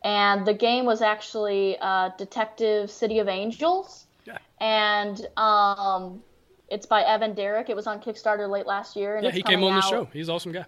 and 0.03 0.45
the 0.45 0.53
game 0.53 0.85
was 0.85 1.01
actually 1.01 1.77
uh, 1.79 2.09
Detective 2.17 2.91
City 2.91 3.17
of 3.19 3.27
Angels, 3.27 4.05
yeah. 4.25 4.37
and 4.59 5.27
um, 5.35 6.21
it's 6.69 6.85
by 6.85 7.03
Evan 7.03 7.33
Derrick. 7.33 7.69
It 7.69 7.75
was 7.75 7.87
on 7.87 7.99
Kickstarter 8.01 8.49
late 8.49 8.67
last 8.67 8.95
year. 8.95 9.15
And 9.15 9.25
yeah, 9.25 9.31
he 9.31 9.43
came 9.43 9.63
on 9.63 9.75
the 9.75 9.81
show. 9.81 10.07
He's 10.13 10.29
an 10.29 10.35
awesome 10.35 10.51
guy. 10.51 10.65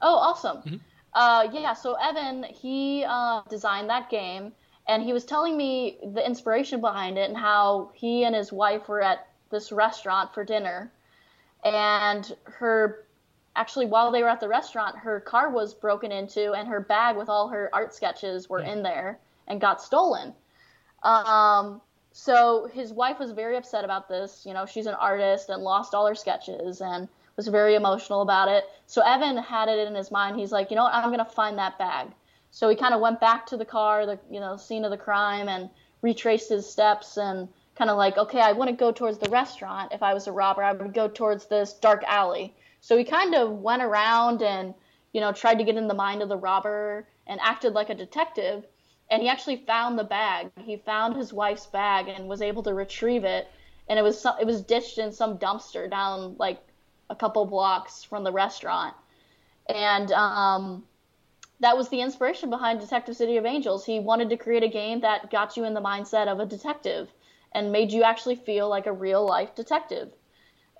Oh, 0.00 0.16
awesome. 0.16 0.58
Mm-hmm. 0.58 0.76
Uh, 1.14 1.48
yeah, 1.52 1.74
so 1.74 1.94
Evan 1.94 2.44
he 2.44 3.04
uh, 3.06 3.42
designed 3.50 3.88
that 3.90 4.08
game, 4.08 4.52
and 4.88 5.02
he 5.02 5.12
was 5.12 5.24
telling 5.24 5.56
me 5.56 5.98
the 6.12 6.24
inspiration 6.24 6.80
behind 6.80 7.18
it 7.18 7.28
and 7.28 7.36
how 7.36 7.90
he 7.94 8.24
and 8.24 8.34
his 8.34 8.52
wife 8.52 8.88
were 8.88 9.02
at 9.02 9.28
this 9.50 9.72
restaurant 9.72 10.32
for 10.34 10.44
dinner, 10.44 10.90
and 11.64 12.34
her 12.44 13.06
actually 13.54 13.86
while 13.86 14.10
they 14.10 14.22
were 14.22 14.28
at 14.28 14.40
the 14.40 14.48
restaurant, 14.48 14.96
her 14.96 15.20
car 15.20 15.50
was 15.50 15.74
broken 15.74 16.10
into, 16.10 16.52
and 16.52 16.68
her 16.68 16.80
bag 16.80 17.16
with 17.16 17.28
all 17.28 17.48
her 17.48 17.68
art 17.72 17.94
sketches 17.94 18.48
were 18.48 18.60
in 18.60 18.82
there 18.82 19.18
and 19.48 19.60
got 19.60 19.82
stolen. 19.82 20.32
Um, 21.02 21.80
so 22.12 22.68
his 22.72 22.92
wife 22.92 23.18
was 23.18 23.32
very 23.32 23.56
upset 23.56 23.84
about 23.84 24.08
this. 24.08 24.44
You 24.46 24.54
know, 24.54 24.66
she's 24.66 24.86
an 24.86 24.94
artist 24.94 25.48
and 25.48 25.62
lost 25.62 25.94
all 25.94 26.06
her 26.06 26.14
sketches 26.14 26.80
and 26.80 27.08
was 27.36 27.48
very 27.48 27.74
emotional 27.74 28.22
about 28.22 28.48
it. 28.48 28.64
So 28.86 29.02
Evan 29.02 29.36
had 29.38 29.68
it 29.68 29.86
in 29.86 29.94
his 29.94 30.10
mind. 30.10 30.38
He's 30.38 30.52
like, 30.52 30.70
you 30.70 30.76
know 30.76 30.84
what? 30.84 30.94
I'm 30.94 31.10
gonna 31.10 31.24
find 31.24 31.58
that 31.58 31.78
bag. 31.78 32.08
So 32.54 32.68
he 32.68 32.76
kind 32.76 32.92
of 32.92 33.00
went 33.00 33.18
back 33.18 33.46
to 33.46 33.56
the 33.56 33.64
car, 33.64 34.04
the 34.04 34.20
you 34.30 34.38
know 34.38 34.56
scene 34.58 34.84
of 34.84 34.90
the 34.90 34.98
crime, 34.98 35.48
and 35.48 35.70
retraced 36.02 36.50
his 36.50 36.68
steps 36.70 37.16
and 37.16 37.48
kind 37.74 37.90
of 37.90 37.96
like, 37.96 38.18
okay, 38.18 38.40
I 38.40 38.52
wouldn't 38.52 38.78
go 38.78 38.92
towards 38.92 39.16
the 39.16 39.30
restaurant. 39.30 39.92
If 39.92 40.02
I 40.02 40.12
was 40.12 40.26
a 40.26 40.32
robber, 40.32 40.62
I 40.62 40.72
would 40.72 40.92
go 40.92 41.08
towards 41.08 41.46
this 41.46 41.72
dark 41.72 42.04
alley. 42.06 42.54
So 42.82 42.98
he 42.98 43.04
kind 43.04 43.34
of 43.34 43.50
went 43.50 43.82
around 43.82 44.42
and 44.42 44.74
you 45.12 45.20
know 45.22 45.32
tried 45.32 45.58
to 45.58 45.64
get 45.64 45.78
in 45.78 45.88
the 45.88 45.94
mind 45.94 46.20
of 46.22 46.28
the 46.28 46.36
robber 46.36 47.08
and 47.26 47.40
acted 47.40 47.72
like 47.72 47.88
a 47.88 47.94
detective. 47.94 48.66
And 49.10 49.22
he 49.22 49.28
actually 49.28 49.64
found 49.66 49.98
the 49.98 50.04
bag. 50.04 50.50
He 50.60 50.76
found 50.76 51.16
his 51.16 51.32
wife's 51.32 51.66
bag 51.66 52.08
and 52.08 52.28
was 52.28 52.42
able 52.42 52.62
to 52.64 52.74
retrieve 52.74 53.24
it. 53.24 53.48
And 53.88 53.98
it 53.98 54.02
was 54.02 54.26
it 54.38 54.46
was 54.46 54.60
ditched 54.62 54.98
in 54.98 55.10
some 55.10 55.38
dumpster 55.38 55.88
down 55.88 56.36
like 56.38 56.60
a 57.08 57.16
couple 57.16 57.46
blocks 57.46 58.04
from 58.04 58.24
the 58.24 58.32
restaurant. 58.32 58.94
And 59.68 60.12
um, 60.12 60.84
that 61.62 61.76
was 61.76 61.88
the 61.88 62.00
inspiration 62.00 62.50
behind 62.50 62.80
Detective 62.80 63.16
City 63.16 63.36
of 63.36 63.46
Angels. 63.46 63.84
He 63.84 64.00
wanted 64.00 64.28
to 64.30 64.36
create 64.36 64.64
a 64.64 64.68
game 64.68 65.00
that 65.00 65.30
got 65.30 65.56
you 65.56 65.64
in 65.64 65.74
the 65.74 65.80
mindset 65.80 66.26
of 66.26 66.40
a 66.40 66.46
detective 66.46 67.08
and 67.54 67.70
made 67.70 67.92
you 67.92 68.02
actually 68.02 68.36
feel 68.36 68.68
like 68.68 68.86
a 68.86 68.92
real 68.92 69.24
life 69.24 69.54
detective. 69.54 70.10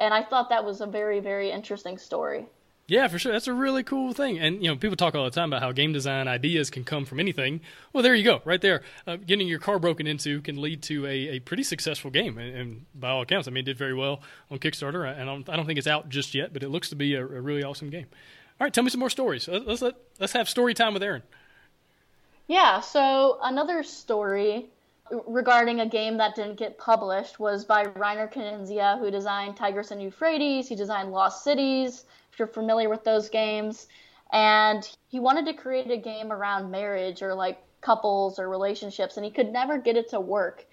And 0.01 0.13
I 0.13 0.23
thought 0.23 0.49
that 0.49 0.65
was 0.65 0.81
a 0.81 0.87
very, 0.87 1.21
very 1.21 1.51
interesting 1.51 1.99
story. 1.99 2.47
Yeah, 2.89 3.07
for 3.07 3.19
sure. 3.19 3.31
That's 3.31 3.47
a 3.47 3.55
really 3.55 3.85
cool 3.85 4.13
thing. 4.13 4.41
And 4.41 4.61
you 4.61 4.69
know, 4.69 4.77
people 4.77 4.97
talk 4.97 5.15
all 5.15 5.25
the 5.25 5.31
time 5.31 5.51
about 5.51 5.63
how 5.63 5.71
game 5.71 5.93
design 5.93 6.27
ideas 6.27 6.69
can 6.69 6.83
come 6.83 7.05
from 7.05 7.21
anything. 7.21 7.61
Well, 7.93 8.03
there 8.03 8.15
you 8.15 8.25
go, 8.25 8.43
right 8.45 8.61
there. 8.61 8.83
Uh, 9.07 9.17
getting 9.17 9.47
your 9.47 9.61
car 9.61 9.79
broken 9.79 10.09
into 10.09 10.41
can 10.43 10.61
lead 10.61 10.83
to 10.85 11.07
a, 11.07 11.29
a 11.29 11.39
pretty 11.39 11.63
successful 11.63 12.11
game, 12.11 12.39
and, 12.39 12.57
and, 12.57 12.87
by 12.95 13.11
all 13.11 13.23
accounts, 13.23 13.47
I 13.47 13.53
mean, 13.53 13.63
it 13.63 13.67
did 13.67 13.79
very 13.79 13.95
well 13.95 14.21
on 14.51 14.59
Kickstarter. 14.59 15.11
And 15.11 15.23
I 15.23 15.25
don't, 15.25 15.49
I 15.49 15.57
don't 15.57 15.65
think 15.65 15.79
it's 15.79 15.87
out 15.87 16.09
just 16.09 16.35
yet, 16.35 16.53
but 16.53 16.65
it 16.65 16.71
looks 16.71 16.89
to 16.89 16.97
be 16.97 17.15
a, 17.15 17.23
a, 17.23 17.41
really 17.41 17.63
awesome 17.63 17.89
game. 17.89 18.07
All 18.61 18.67
right, 18.67 18.73
tell 18.73 18.85
me 18.85 18.91
some 18.91 19.01
more 19.01 19.11
stories. 19.11 19.49
Let's 19.49 19.83
let, 19.83 19.95
let's 20.21 20.33
have 20.33 20.49
story 20.49 20.75
time 20.75 20.95
with 20.95 21.03
Erin. 21.03 21.23
Yeah. 22.47 22.81
So 22.81 23.39
another 23.43 23.83
story 23.83 24.67
regarding 25.27 25.81
a 25.81 25.87
game 25.87 26.17
that 26.19 26.35
didn't 26.35 26.57
get 26.57 26.79
published 26.79 27.41
was 27.41 27.65
by 27.65 27.85
Reiner 27.85 28.33
Knizia, 28.33 28.99
who 28.99 29.11
designed 29.11 29.57
Tigris 29.57 29.91
and 29.91 30.03
Euphrates. 30.03 30.69
He 30.69 30.75
designed 30.75 31.13
Lost 31.13 31.45
Cities 31.45 32.05
if 32.33 32.39
you're 32.39 32.49
familiar 32.49 32.89
with 32.89 33.05
those 33.05 33.29
games. 33.29 33.89
And 34.33 34.89
he 35.09 35.21
wanted 35.21 35.45
to 35.47 35.53
create 35.53 35.91
a 35.91 35.97
game 35.97 36.33
around 36.33 36.71
marriage 36.71 37.23
or 37.23 37.35
like 37.35 37.63
couples 37.83 38.39
or 38.39 38.49
relationships, 38.49 39.17
and 39.17 39.25
he 39.25 39.31
could 39.31 39.53
never 39.53 39.77
get 39.77 39.97
it 39.97 40.09
to 40.11 40.21
work. 40.21 40.65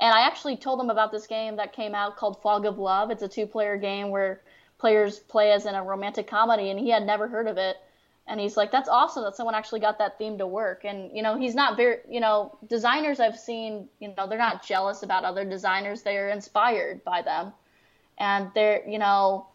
And 0.00 0.14
I 0.14 0.26
actually 0.26 0.56
told 0.56 0.80
him 0.80 0.90
about 0.90 1.10
this 1.10 1.26
game 1.26 1.56
that 1.56 1.72
came 1.72 1.94
out 1.94 2.16
called 2.16 2.40
Fog 2.40 2.64
of 2.64 2.78
Love. 2.78 3.10
It's 3.10 3.22
a 3.22 3.28
two 3.28 3.46
player 3.46 3.76
game 3.76 4.10
where 4.10 4.40
players 4.80 5.18
play 5.18 5.52
as 5.52 5.66
in 5.66 5.74
a 5.74 5.84
romantic 5.84 6.26
comedy, 6.26 6.70
and 6.70 6.80
he 6.80 6.90
had 6.90 7.04
never 7.04 7.28
heard 7.28 7.46
of 7.46 7.58
it. 7.58 7.76
And 8.26 8.38
he's 8.38 8.56
like, 8.56 8.70
that's 8.70 8.88
awesome 8.88 9.24
that 9.24 9.34
someone 9.34 9.54
actually 9.54 9.80
got 9.80 9.98
that 9.98 10.16
theme 10.16 10.38
to 10.38 10.46
work. 10.46 10.84
And, 10.84 11.10
you 11.14 11.22
know, 11.22 11.36
he's 11.36 11.54
not 11.54 11.76
very, 11.76 11.96
you 12.08 12.20
know, 12.20 12.56
designers 12.68 13.18
I've 13.18 13.38
seen, 13.38 13.88
you 13.98 14.14
know, 14.16 14.28
they're 14.28 14.38
not 14.38 14.64
jealous 14.64 15.02
about 15.02 15.24
other 15.24 15.44
designers. 15.44 16.02
They're 16.02 16.28
inspired 16.28 17.02
by 17.02 17.22
them. 17.22 17.52
And 18.18 18.50
they're, 18.54 18.88
you 18.88 18.98
know, 18.98 19.48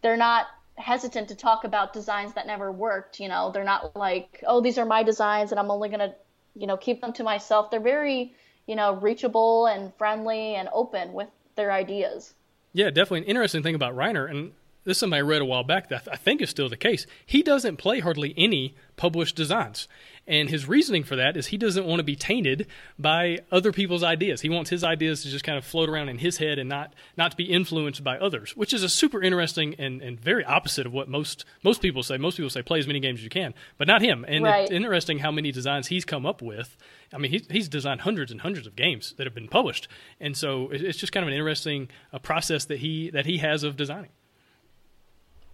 they're 0.00 0.16
not 0.16 0.46
hesitant 0.76 1.28
to 1.28 1.34
talk 1.34 1.64
about 1.64 1.92
designs 1.92 2.32
that 2.32 2.46
never 2.46 2.72
worked. 2.72 3.20
You 3.20 3.28
know, 3.28 3.50
they're 3.52 3.64
not 3.64 3.94
like, 3.96 4.42
oh, 4.46 4.62
these 4.62 4.78
are 4.78 4.86
my 4.86 5.02
designs 5.02 5.50
and 5.50 5.60
I'm 5.60 5.70
only 5.70 5.90
going 5.90 6.00
to, 6.00 6.14
you 6.54 6.66
know, 6.66 6.78
keep 6.78 7.02
them 7.02 7.12
to 7.14 7.24
myself. 7.24 7.70
They're 7.70 7.80
very, 7.80 8.34
you 8.66 8.76
know, 8.76 8.94
reachable 8.94 9.66
and 9.66 9.92
friendly 9.98 10.54
and 10.54 10.70
open 10.72 11.12
with 11.12 11.28
their 11.54 11.70
ideas. 11.70 12.32
Yeah, 12.72 12.88
definitely. 12.88 13.18
An 13.18 13.24
interesting 13.24 13.62
thing 13.62 13.74
about 13.74 13.94
Reiner, 13.94 14.30
and 14.30 14.52
this 14.84 14.96
is 14.96 15.00
something 15.00 15.16
I 15.16 15.20
read 15.20 15.42
a 15.42 15.44
while 15.44 15.64
back 15.64 15.88
that 15.88 16.08
I 16.10 16.16
think 16.16 16.40
is 16.40 16.50
still 16.50 16.68
the 16.68 16.76
case. 16.76 17.06
He 17.24 17.42
doesn't 17.42 17.76
play 17.76 18.00
hardly 18.00 18.34
any 18.36 18.74
published 18.96 19.36
designs. 19.36 19.88
And 20.26 20.48
his 20.48 20.68
reasoning 20.68 21.02
for 21.02 21.16
that 21.16 21.36
is 21.36 21.48
he 21.48 21.56
doesn't 21.56 21.84
want 21.84 21.98
to 21.98 22.04
be 22.04 22.14
tainted 22.14 22.68
by 22.96 23.38
other 23.50 23.72
people's 23.72 24.04
ideas. 24.04 24.40
He 24.40 24.48
wants 24.48 24.70
his 24.70 24.84
ideas 24.84 25.22
to 25.22 25.28
just 25.28 25.44
kind 25.44 25.58
of 25.58 25.64
float 25.64 25.88
around 25.88 26.08
in 26.08 26.18
his 26.18 26.36
head 26.36 26.58
and 26.58 26.68
not, 26.68 26.94
not 27.16 27.32
to 27.32 27.36
be 27.36 27.44
influenced 27.44 28.04
by 28.04 28.18
others, 28.18 28.56
which 28.56 28.72
is 28.72 28.84
a 28.84 28.88
super 28.88 29.20
interesting 29.20 29.74
and, 29.78 30.00
and 30.00 30.20
very 30.20 30.44
opposite 30.44 30.86
of 30.86 30.92
what 30.92 31.08
most, 31.08 31.44
most 31.64 31.82
people 31.82 32.04
say. 32.04 32.18
Most 32.18 32.36
people 32.36 32.50
say 32.50 32.62
play 32.62 32.78
as 32.78 32.86
many 32.86 33.00
games 33.00 33.20
as 33.20 33.24
you 33.24 33.30
can, 33.30 33.52
but 33.78 33.88
not 33.88 34.00
him. 34.00 34.24
And 34.28 34.44
right. 34.44 34.62
it's 34.62 34.70
interesting 34.70 35.18
how 35.18 35.32
many 35.32 35.50
designs 35.50 35.88
he's 35.88 36.04
come 36.04 36.24
up 36.24 36.40
with. 36.40 36.76
I 37.12 37.18
mean, 37.18 37.32
he's, 37.32 37.46
he's 37.50 37.68
designed 37.68 38.02
hundreds 38.02 38.30
and 38.30 38.40
hundreds 38.40 38.68
of 38.68 38.76
games 38.76 39.14
that 39.16 39.26
have 39.26 39.34
been 39.34 39.48
published. 39.48 39.88
And 40.20 40.36
so 40.36 40.70
it's 40.70 40.98
just 40.98 41.12
kind 41.12 41.24
of 41.24 41.28
an 41.28 41.34
interesting 41.34 41.88
uh, 42.12 42.20
process 42.20 42.66
that 42.66 42.78
he, 42.78 43.10
that 43.10 43.26
he 43.26 43.38
has 43.38 43.64
of 43.64 43.76
designing. 43.76 44.10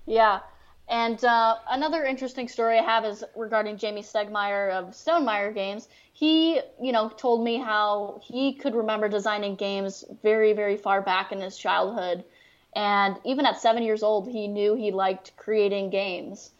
Yeah. 0.08 0.40
And 0.88 1.22
uh, 1.22 1.56
another 1.70 2.02
interesting 2.04 2.48
story 2.48 2.78
I 2.78 2.82
have 2.82 3.04
is 3.04 3.22
regarding 3.36 3.76
Jamey 3.76 4.00
Stegmaier 4.00 4.72
of 4.72 4.94
Stonemaier 4.94 5.54
Games. 5.54 5.86
He, 6.14 6.62
you 6.80 6.92
know, 6.92 7.10
told 7.10 7.44
me 7.44 7.58
how 7.58 8.18
he 8.24 8.54
could 8.54 8.74
remember 8.74 9.10
designing 9.10 9.54
games 9.54 10.04
very, 10.22 10.54
very 10.54 10.78
far 10.78 11.02
back 11.02 11.30
in 11.30 11.40
his 11.40 11.58
childhood. 11.58 12.24
And 12.74 13.18
even 13.24 13.44
at 13.44 13.60
seven 13.60 13.82
years 13.82 14.02
old, 14.02 14.28
he 14.28 14.48
knew 14.48 14.74
he 14.74 14.92
liked 14.92 15.36
creating 15.36 15.90
games. 15.90 16.52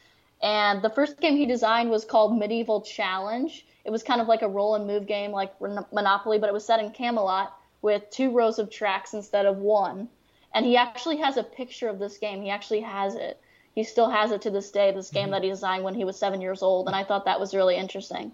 And 0.43 0.83
the 0.83 0.91
first 0.91 1.19
game 1.19 1.37
he 1.37 1.47
designed 1.47 1.89
was 1.89 2.05
called 2.05 2.39
Medieval 2.39 2.83
Challenge. 2.83 3.67
It 3.87 3.91
was 3.91 4.03
kind 4.03 4.21
of 4.21 4.29
like 4.29 4.43
a 4.43 4.49
roll 4.49 4.75
and 4.75 4.87
move 4.87 5.07
game 5.07 5.33
like 5.33 5.59
Monopoly, 5.59 6.39
but 6.39 6.51
it 6.51 6.53
was 6.53 6.67
set 6.67 6.81
in 6.81 6.91
Camelot 6.91 7.57
with 7.81 8.11
two 8.11 8.31
rows 8.31 8.59
of 8.59 8.69
tracks 8.69 9.15
instead 9.15 9.47
of 9.47 9.57
one. 9.57 10.11
And 10.55 10.65
he 10.65 10.77
actually 10.77 11.19
has 11.19 11.37
a 11.37 11.43
picture 11.43 11.89
of 11.89 11.99
this 11.99 12.19
game. 12.19 12.43
He 12.43 12.51
actually 12.51 12.81
has 12.81 13.15
it 13.15 13.41
he 13.79 13.85
still 13.85 14.11
has 14.11 14.33
it 14.33 14.43
to 14.43 14.51
this 14.51 14.73
day. 14.73 14.91
This 14.91 15.09
game 15.09 15.27
mm-hmm. 15.27 15.33
that 15.35 15.45
he 15.45 15.51
designed 15.51 15.85
when 15.85 15.95
he 15.95 16.03
was 16.03 16.19
seven 16.19 16.41
years 16.41 16.63
old, 16.63 16.89
and 16.89 16.97
I 16.97 17.05
thought 17.05 17.27
that 17.27 17.39
was 17.39 17.55
really 17.55 17.77
interesting. 17.77 18.33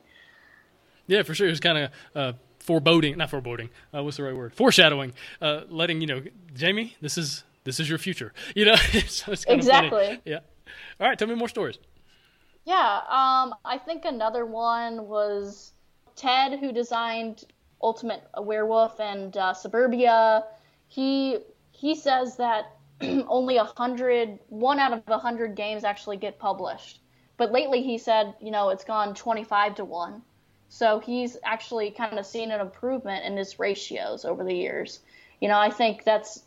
Yeah, 1.06 1.22
for 1.22 1.34
sure. 1.34 1.46
It 1.46 1.50
was 1.50 1.60
kind 1.60 1.76
of 1.76 1.90
uh, 2.14 2.32
foreboding, 2.60 3.18
not 3.18 3.28
foreboding. 3.28 3.68
Uh, 3.94 4.02
what's 4.02 4.16
the 4.16 4.22
right 4.22 4.34
word? 4.34 4.54
Foreshadowing, 4.54 5.12
uh, 5.42 5.64
letting 5.68 6.00
you 6.00 6.06
know, 6.06 6.22
Jamey, 6.54 6.94
this 7.02 7.18
is 7.18 7.44
this 7.64 7.78
is 7.78 7.90
your 7.90 7.98
future. 7.98 8.32
You 8.54 8.64
know, 8.64 8.76
so 9.06 9.32
it's 9.32 9.44
exactly. 9.44 10.06
Funny. 10.06 10.20
Yeah. 10.24 10.38
All 10.98 11.08
right, 11.08 11.18
tell 11.18 11.28
me 11.28 11.34
more 11.34 11.50
stories. 11.50 11.78
Yeah, 12.64 13.00
um, 13.10 13.54
I 13.66 13.78
think 13.84 14.06
another 14.06 14.46
one 14.46 15.06
was 15.06 15.74
Ted, 16.16 16.58
who 16.58 16.72
designed 16.72 17.44
Ultimate 17.82 18.22
Werewolf 18.38 18.98
and 18.98 19.36
uh, 19.36 19.52
Suburbia. 19.52 20.44
He 20.88 21.40
he 21.74 21.94
says 21.94 22.36
that 22.36 22.76
only 23.02 23.56
a 23.56 23.64
hundred, 23.64 24.38
one 24.48 24.78
out 24.78 24.92
of 24.92 25.02
a 25.08 25.18
hundred 25.18 25.56
games 25.56 25.84
actually 25.84 26.16
get 26.16 26.38
published. 26.38 27.00
But 27.36 27.50
lately, 27.50 27.82
he 27.82 27.98
said, 27.98 28.34
you 28.40 28.52
know, 28.52 28.70
it's 28.70 28.84
gone 28.84 29.14
25 29.14 29.76
to 29.76 29.84
one. 29.84 30.22
So 30.68 31.00
he's 31.00 31.36
actually 31.44 31.90
kind 31.90 32.18
of 32.18 32.26
seen 32.26 32.50
an 32.50 32.60
improvement 32.60 33.24
in 33.24 33.36
his 33.36 33.58
ratios 33.58 34.24
over 34.24 34.44
the 34.44 34.54
years. 34.54 35.00
You 35.40 35.48
know, 35.48 35.58
I 35.58 35.70
think 35.70 36.04
that's 36.04 36.42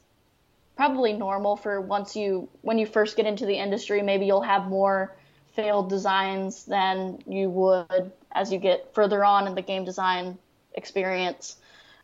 probably 0.76 1.14
normal 1.14 1.58
for 1.58 1.82
once 1.82 2.16
you 2.16 2.48
when 2.62 2.78
you 2.78 2.86
first 2.86 3.18
get 3.18 3.26
into 3.26 3.46
the 3.46 3.58
industry. 3.58 4.02
Maybe 4.02 4.26
you'll 4.26 4.42
have 4.42 4.68
more 4.68 5.16
failed 5.54 5.90
designs 5.90 6.66
than 6.66 7.20
you 7.28 7.50
would 7.50 8.12
as 8.32 8.52
you 8.52 8.60
get 8.60 8.94
further 8.94 9.26
on 9.26 9.48
in 9.48 9.56
the 9.56 9.62
game 9.62 9.84
design 9.84 10.38
experience. 10.74 11.58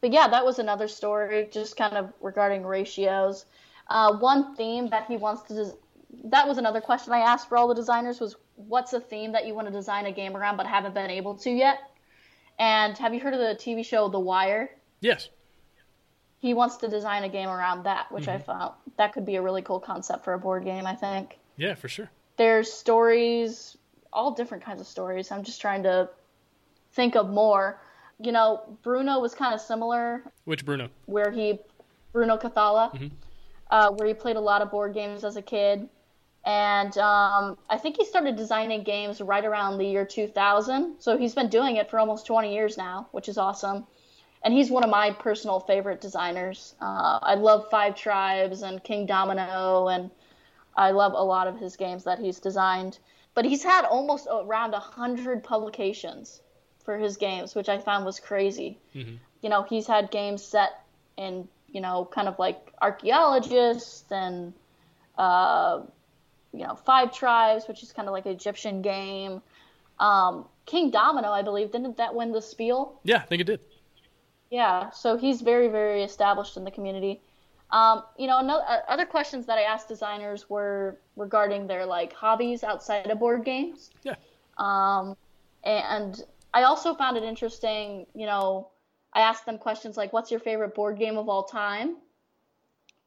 But 0.04 0.12
yeah, 0.12 0.28
that 0.28 0.44
was 0.44 0.60
another 0.60 0.90
story, 0.90 1.48
just 1.50 1.78
kind 1.78 1.96
of 1.96 2.12
regarding 2.20 2.66
ratios. 2.66 3.46
Uh, 3.88 4.18
one 4.18 4.54
theme 4.54 4.90
that 4.90 5.06
he 5.06 5.16
wants 5.16 5.44
to 5.44 5.54
des- 5.54 5.78
that 6.26 6.46
was 6.46 6.58
another 6.58 6.82
question 6.82 7.14
I 7.14 7.20
asked 7.20 7.48
for 7.48 7.58
all 7.58 7.70
the 7.70 7.74
designers 7.74 8.20
was 8.20 8.36
what's 8.58 8.92
a 8.92 9.00
theme 9.00 9.32
that 9.32 9.48
you 9.48 9.56
want 9.56 9.68
to 9.68 9.72
design 9.72 10.06
a 10.06 10.12
game 10.12 10.36
around 10.36 10.58
but 10.58 10.68
haven't 10.68 10.94
been 10.94 11.10
able 11.10 11.36
to 11.36 11.50
yet? 11.50 11.90
And 12.60 12.98
have 12.98 13.14
you 13.14 13.22
heard 13.22 13.34
of 13.34 13.40
the 13.40 13.56
TV 13.56 13.86
show 13.86 14.10
The 14.10 14.20
Wire? 14.20 14.72
Yes. 15.00 15.30
He 16.40 16.54
wants 16.54 16.76
to 16.78 16.90
design 16.90 17.24
a 17.24 17.30
game 17.30 17.48
around 17.48 17.84
that, 17.84 18.12
which 18.12 18.26
mm-hmm. 18.26 18.32
I 18.32 18.40
thought 18.40 18.80
that 18.98 19.14
could 19.14 19.26
be 19.26 19.38
a 19.38 19.42
really 19.42 19.62
cool 19.62 19.80
concept 19.80 20.26
for 20.26 20.34
a 20.34 20.38
board 20.38 20.66
game, 20.66 20.86
I 20.86 20.96
think. 20.96 21.40
Yeah, 21.56 21.76
for 21.76 21.88
sure. 21.88 22.12
There's 22.36 22.70
stories, 22.70 23.78
all 24.12 24.32
different 24.32 24.66
kinds 24.66 24.82
of 24.82 24.88
stories. 24.88 25.32
I'm 25.32 25.44
just 25.44 25.62
trying 25.62 25.84
to 25.84 26.10
think 26.92 27.16
of 27.16 27.30
more. 27.30 27.80
You 28.24 28.32
know, 28.32 28.62
Bruno 28.84 29.20
was 29.20 29.36
kind 29.36 29.54
of 29.54 29.60
similar. 29.60 30.24
Which 30.46 30.66
Bruno? 30.66 30.90
Where 31.08 31.30
he, 31.30 31.60
Bruno 32.14 32.38
Cathala, 32.38 32.94
mm-hmm. 32.94 33.08
uh, 33.70 33.92
where 33.92 34.08
he 34.08 34.14
played 34.14 34.38
a 34.38 34.42
lot 34.42 34.62
of 34.62 34.72
board 34.72 34.94
games 34.94 35.24
as 35.24 35.36
a 35.36 35.42
kid. 35.42 35.90
And 36.46 36.98
um, 36.98 37.58
I 37.70 37.78
think 37.78 37.98
he 37.98 38.06
started 38.06 38.36
designing 38.36 38.84
games 38.84 39.22
right 39.22 39.44
around 39.44 39.78
the 39.78 39.86
year 39.86 40.06
2000. 40.06 40.96
So 41.00 41.18
he's 41.18 41.34
been 41.34 41.50
doing 41.50 41.78
it 41.78 41.90
for 41.90 42.00
almost 42.00 42.26
20 42.26 42.54
years 42.54 42.78
now, 42.78 43.08
which 43.12 43.28
is 43.28 43.38
awesome. 43.38 43.86
And 44.44 44.54
he's 44.54 44.70
one 44.70 44.84
of 44.84 44.90
my 44.90 45.12
personal 45.12 45.60
favorite 45.60 46.02
designers. 46.02 46.76
Uh, 46.82 47.20
I 47.22 47.36
love 47.36 47.70
Five 47.72 47.96
Tribes 47.96 48.62
and 48.62 48.84
Kingdomino, 48.84 49.94
and 49.94 50.12
I 50.76 50.92
love 50.92 51.14
a 51.14 51.24
lot 51.24 51.48
of 51.48 51.58
his 51.58 51.78
games 51.78 52.04
that 52.04 52.20
he's 52.20 52.40
designed. 52.40 53.00
But 53.36 53.46
he's 53.46 53.64
had 53.64 53.86
almost 53.86 54.28
around 54.30 54.72
100 54.72 55.44
publications 55.44 56.42
for 56.84 56.98
his 56.98 57.18
games, 57.18 57.56
which 57.56 57.70
I 57.70 57.78
found 57.78 58.06
was 58.06 58.20
crazy. 58.20 58.80
Mm-hmm. 58.96 59.16
You 59.42 59.50
know, 59.50 59.64
he's 59.64 59.88
had 59.88 60.12
games 60.12 60.44
set 60.44 60.84
in, 61.18 61.48
you 61.70 61.82
know, 61.82 62.08
kind 62.12 62.28
of 62.28 62.40
like 62.40 62.74
archaeologists 62.82 64.06
and. 64.12 64.54
Uh, 65.18 65.84
you 66.54 66.66
know, 66.66 66.76
Five 66.76 67.14
Tribes, 67.14 67.68
which 67.68 67.84
is 67.84 67.92
kind 67.92 68.08
of 68.08 68.14
like 68.14 68.26
an 68.26 68.32
Egyptian 68.32 68.82
game. 68.82 69.42
Um, 70.00 70.46
Kingdomino, 70.68 71.30
I 71.30 71.42
believe, 71.42 71.72
didn't 71.72 71.98
that 71.98 72.14
win 72.14 72.32
the 72.32 72.42
Spiel? 72.42 73.00
Yeah, 73.04 73.18
I 73.18 73.26
think 73.26 73.42
it 73.42 73.46
did. 73.46 73.60
Yeah, 74.50 74.92
so 74.92 75.18
he's 75.18 75.42
very, 75.42 75.68
very 75.68 76.04
established 76.04 76.56
in 76.58 76.64
the 76.64 76.72
community. 76.72 77.22
Um, 77.72 78.04
you 78.20 78.28
know, 78.28 78.38
another, 78.38 78.64
uh, 78.68 78.80
other 78.88 79.06
questions 79.06 79.48
that 79.48 79.58
I 79.58 79.64
asked 79.64 79.88
designers 79.88 80.48
were 80.48 81.00
regarding 81.16 81.66
their 81.66 81.88
like 81.88 82.14
hobbies 82.14 82.64
outside 82.64 83.10
of 83.10 83.20
board 83.20 83.44
games. 83.44 83.90
Yeah. 84.04 84.16
Um, 84.58 85.18
and 85.64 86.22
I 86.54 86.64
also 86.64 86.94
found 86.94 87.18
it 87.18 87.24
interesting. 87.24 88.06
You 88.14 88.26
know, 88.26 88.70
I 89.14 89.22
asked 89.22 89.46
them 89.46 89.58
questions 89.58 89.98
like, 89.98 90.14
"What's 90.14 90.32
your 90.32 90.40
favorite 90.40 90.76
board 90.76 90.98
game 90.98 91.18
of 91.18 91.30
all 91.30 91.44
time?" 91.44 91.98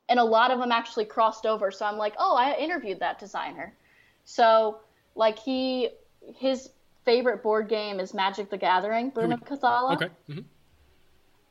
and 0.08 0.18
a 0.18 0.24
lot 0.24 0.50
of 0.50 0.58
them 0.58 0.72
actually 0.72 1.04
crossed 1.04 1.46
over. 1.46 1.70
So 1.70 1.84
I'm 1.84 1.96
like, 1.96 2.14
oh, 2.18 2.36
I 2.36 2.56
interviewed 2.56 3.00
that 3.00 3.18
designer. 3.18 3.74
So 4.24 4.80
like 5.14 5.38
he 5.38 5.90
his 6.36 6.70
favorite 7.04 7.42
board 7.42 7.68
game 7.68 8.00
is 8.00 8.12
Magic 8.14 8.50
the 8.50 8.58
Gathering, 8.58 9.10
Bruno 9.10 9.36
Cathala. 9.36 9.94
Okay. 9.94 10.08
Mm-hmm. 10.28 10.40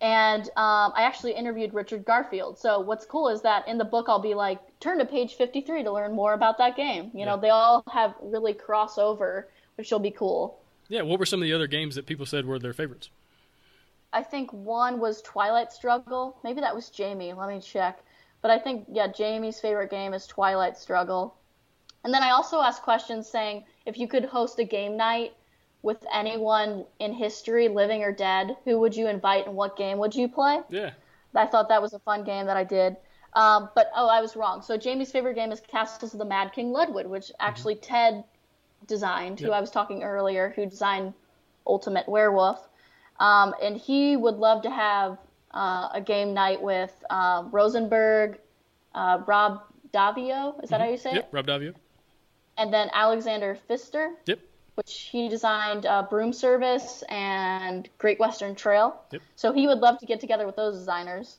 And 0.02 0.44
um, 0.44 0.92
I 0.94 1.04
actually 1.04 1.32
interviewed 1.34 1.74
Richard 1.74 2.04
Garfield. 2.04 2.60
So 2.60 2.82
what's 2.82 3.06
cool 3.06 3.30
is 3.30 3.42
that 3.44 3.68
in 3.68 3.78
the 3.78 3.86
book 3.86 4.08
I'll 4.10 4.20
be 4.20 4.34
like, 4.34 4.60
turn 4.80 5.00
to 5.00 5.06
page 5.06 5.36
53 5.36 5.84
to 5.84 5.92
learn 5.92 6.14
more 6.14 6.34
about 6.34 6.58
that 6.58 6.76
game. 6.76 7.06
You 7.14 7.20
yeah. 7.20 7.26
know, 7.26 7.38
they 7.38 7.50
all 7.50 7.84
have 7.92 8.14
really 8.22 8.54
crossover, 8.54 9.46
which 9.76 9.92
will 9.92 10.00
be 10.00 10.12
cool. 10.12 10.60
Yeah. 10.90 11.02
What 11.02 11.20
were 11.20 11.26
some 11.26 11.42
of 11.42 11.46
the 11.46 11.54
other 11.54 11.68
games 11.68 11.96
that 11.96 12.06
people 12.06 12.26
said 12.26 12.46
were 12.46 12.60
their 12.60 12.74
favorites? 12.74 13.10
I 14.14 14.24
think 14.24 14.52
one 14.54 15.00
was 15.00 15.22
Twilight 15.22 15.74
Struggle. 15.74 16.38
Maybe 16.44 16.62
that 16.62 16.74
was 16.74 16.90
Jamey. 16.90 17.36
Let 17.36 17.50
me 17.50 17.60
check. 17.60 18.00
But 18.42 18.52
I 18.52 18.60
think, 18.60 18.86
yeah, 18.90 19.08
Jamey's 19.08 19.60
favorite 19.60 19.90
game 19.90 20.14
is 20.14 20.28
Twilight 20.28 20.78
Struggle. 20.78 21.36
And 22.04 22.14
then 22.14 22.24
I 22.24 22.30
also 22.30 22.62
asked 22.62 22.84
questions 22.84 23.28
saying 23.28 23.66
if 23.86 23.98
you 23.98 24.08
could 24.08 24.26
host 24.26 24.60
a 24.60 24.64
game 24.64 24.96
night 24.96 25.34
with 25.82 26.06
anyone 26.14 26.86
in 27.00 27.14
history, 27.14 27.68
living 27.68 28.04
or 28.04 28.12
dead, 28.12 28.56
who 28.64 28.80
would 28.80 28.96
you 28.96 29.08
invite 29.08 29.48
and 29.48 29.56
what 29.56 29.76
game 29.76 29.98
would 29.98 30.16
you 30.16 30.28
play? 30.28 30.62
Yeah. 30.70 30.92
I 31.34 31.48
thought 31.48 31.68
that 31.70 31.82
was 31.82 31.94
a 31.94 32.00
fun 32.00 32.24
game 32.24 32.46
that 32.46 32.56
I 32.56 32.64
did. 32.64 32.96
Um, 33.34 33.70
but 33.76 33.92
oh, 33.96 34.08
I 34.08 34.22
was 34.22 34.36
wrong. 34.36 34.62
So 34.62 34.78
Jamey's 34.78 35.12
favorite 35.12 35.36
game 35.36 35.52
is 35.52 35.60
Castles 35.60 36.14
of 36.14 36.20
the 36.20 36.26
Mad 36.26 36.54
King 36.54 36.72
Ludwig, 36.72 37.08
which 37.08 37.32
actually 37.40 37.76
mm-hmm. 37.76 37.94
Ted 37.94 38.24
designed, 38.88 39.40
who 39.40 39.52
I 39.52 39.62
was 39.62 39.72
talking 39.72 40.04
earlier, 40.04 40.54
who 40.56 40.66
designed 40.66 41.14
Ultimate 41.66 42.08
Werewolf. 42.08 42.68
Um, 43.20 43.54
and 43.62 43.78
he 43.78 44.18
would 44.18 44.36
love 44.36 44.62
to 44.64 44.70
have 44.70 45.18
uh, 45.52 45.90
a 45.94 46.02
game 46.02 46.34
night 46.34 46.62
with 46.62 46.94
uh, 47.10 47.44
Rosenberg, 47.52 48.40
uh, 48.94 49.20
Rob 49.26 49.62
Daviau. 49.94 50.62
Is 50.64 50.70
that 50.70 50.76
mm-hmm. 50.76 50.86
how 50.86 50.92
you 50.92 50.98
say 50.98 51.12
it? 51.12 51.16
yep, 51.16 51.24
it? 51.26 51.30
Rob 51.32 51.48
Daviau. 51.48 51.74
And 52.58 52.74
then 52.74 52.90
Alexander 52.94 53.58
Pfister. 53.68 54.12
Yep. 54.26 54.40
Which 54.76 55.08
he 55.10 55.30
designed 55.30 55.86
uh, 55.86 56.04
Broom 56.10 56.34
Service 56.34 57.02
and 57.08 57.88
Great 57.98 58.20
Western 58.20 58.56
Trail. 58.56 59.02
Yep. 59.12 59.22
So 59.38 59.54
he 59.54 59.68
would 59.68 59.80
love 59.80 60.00
to 60.00 60.06
get 60.06 60.20
together 60.20 60.46
with 60.46 60.58
those 60.58 60.78
designers. 60.78 61.38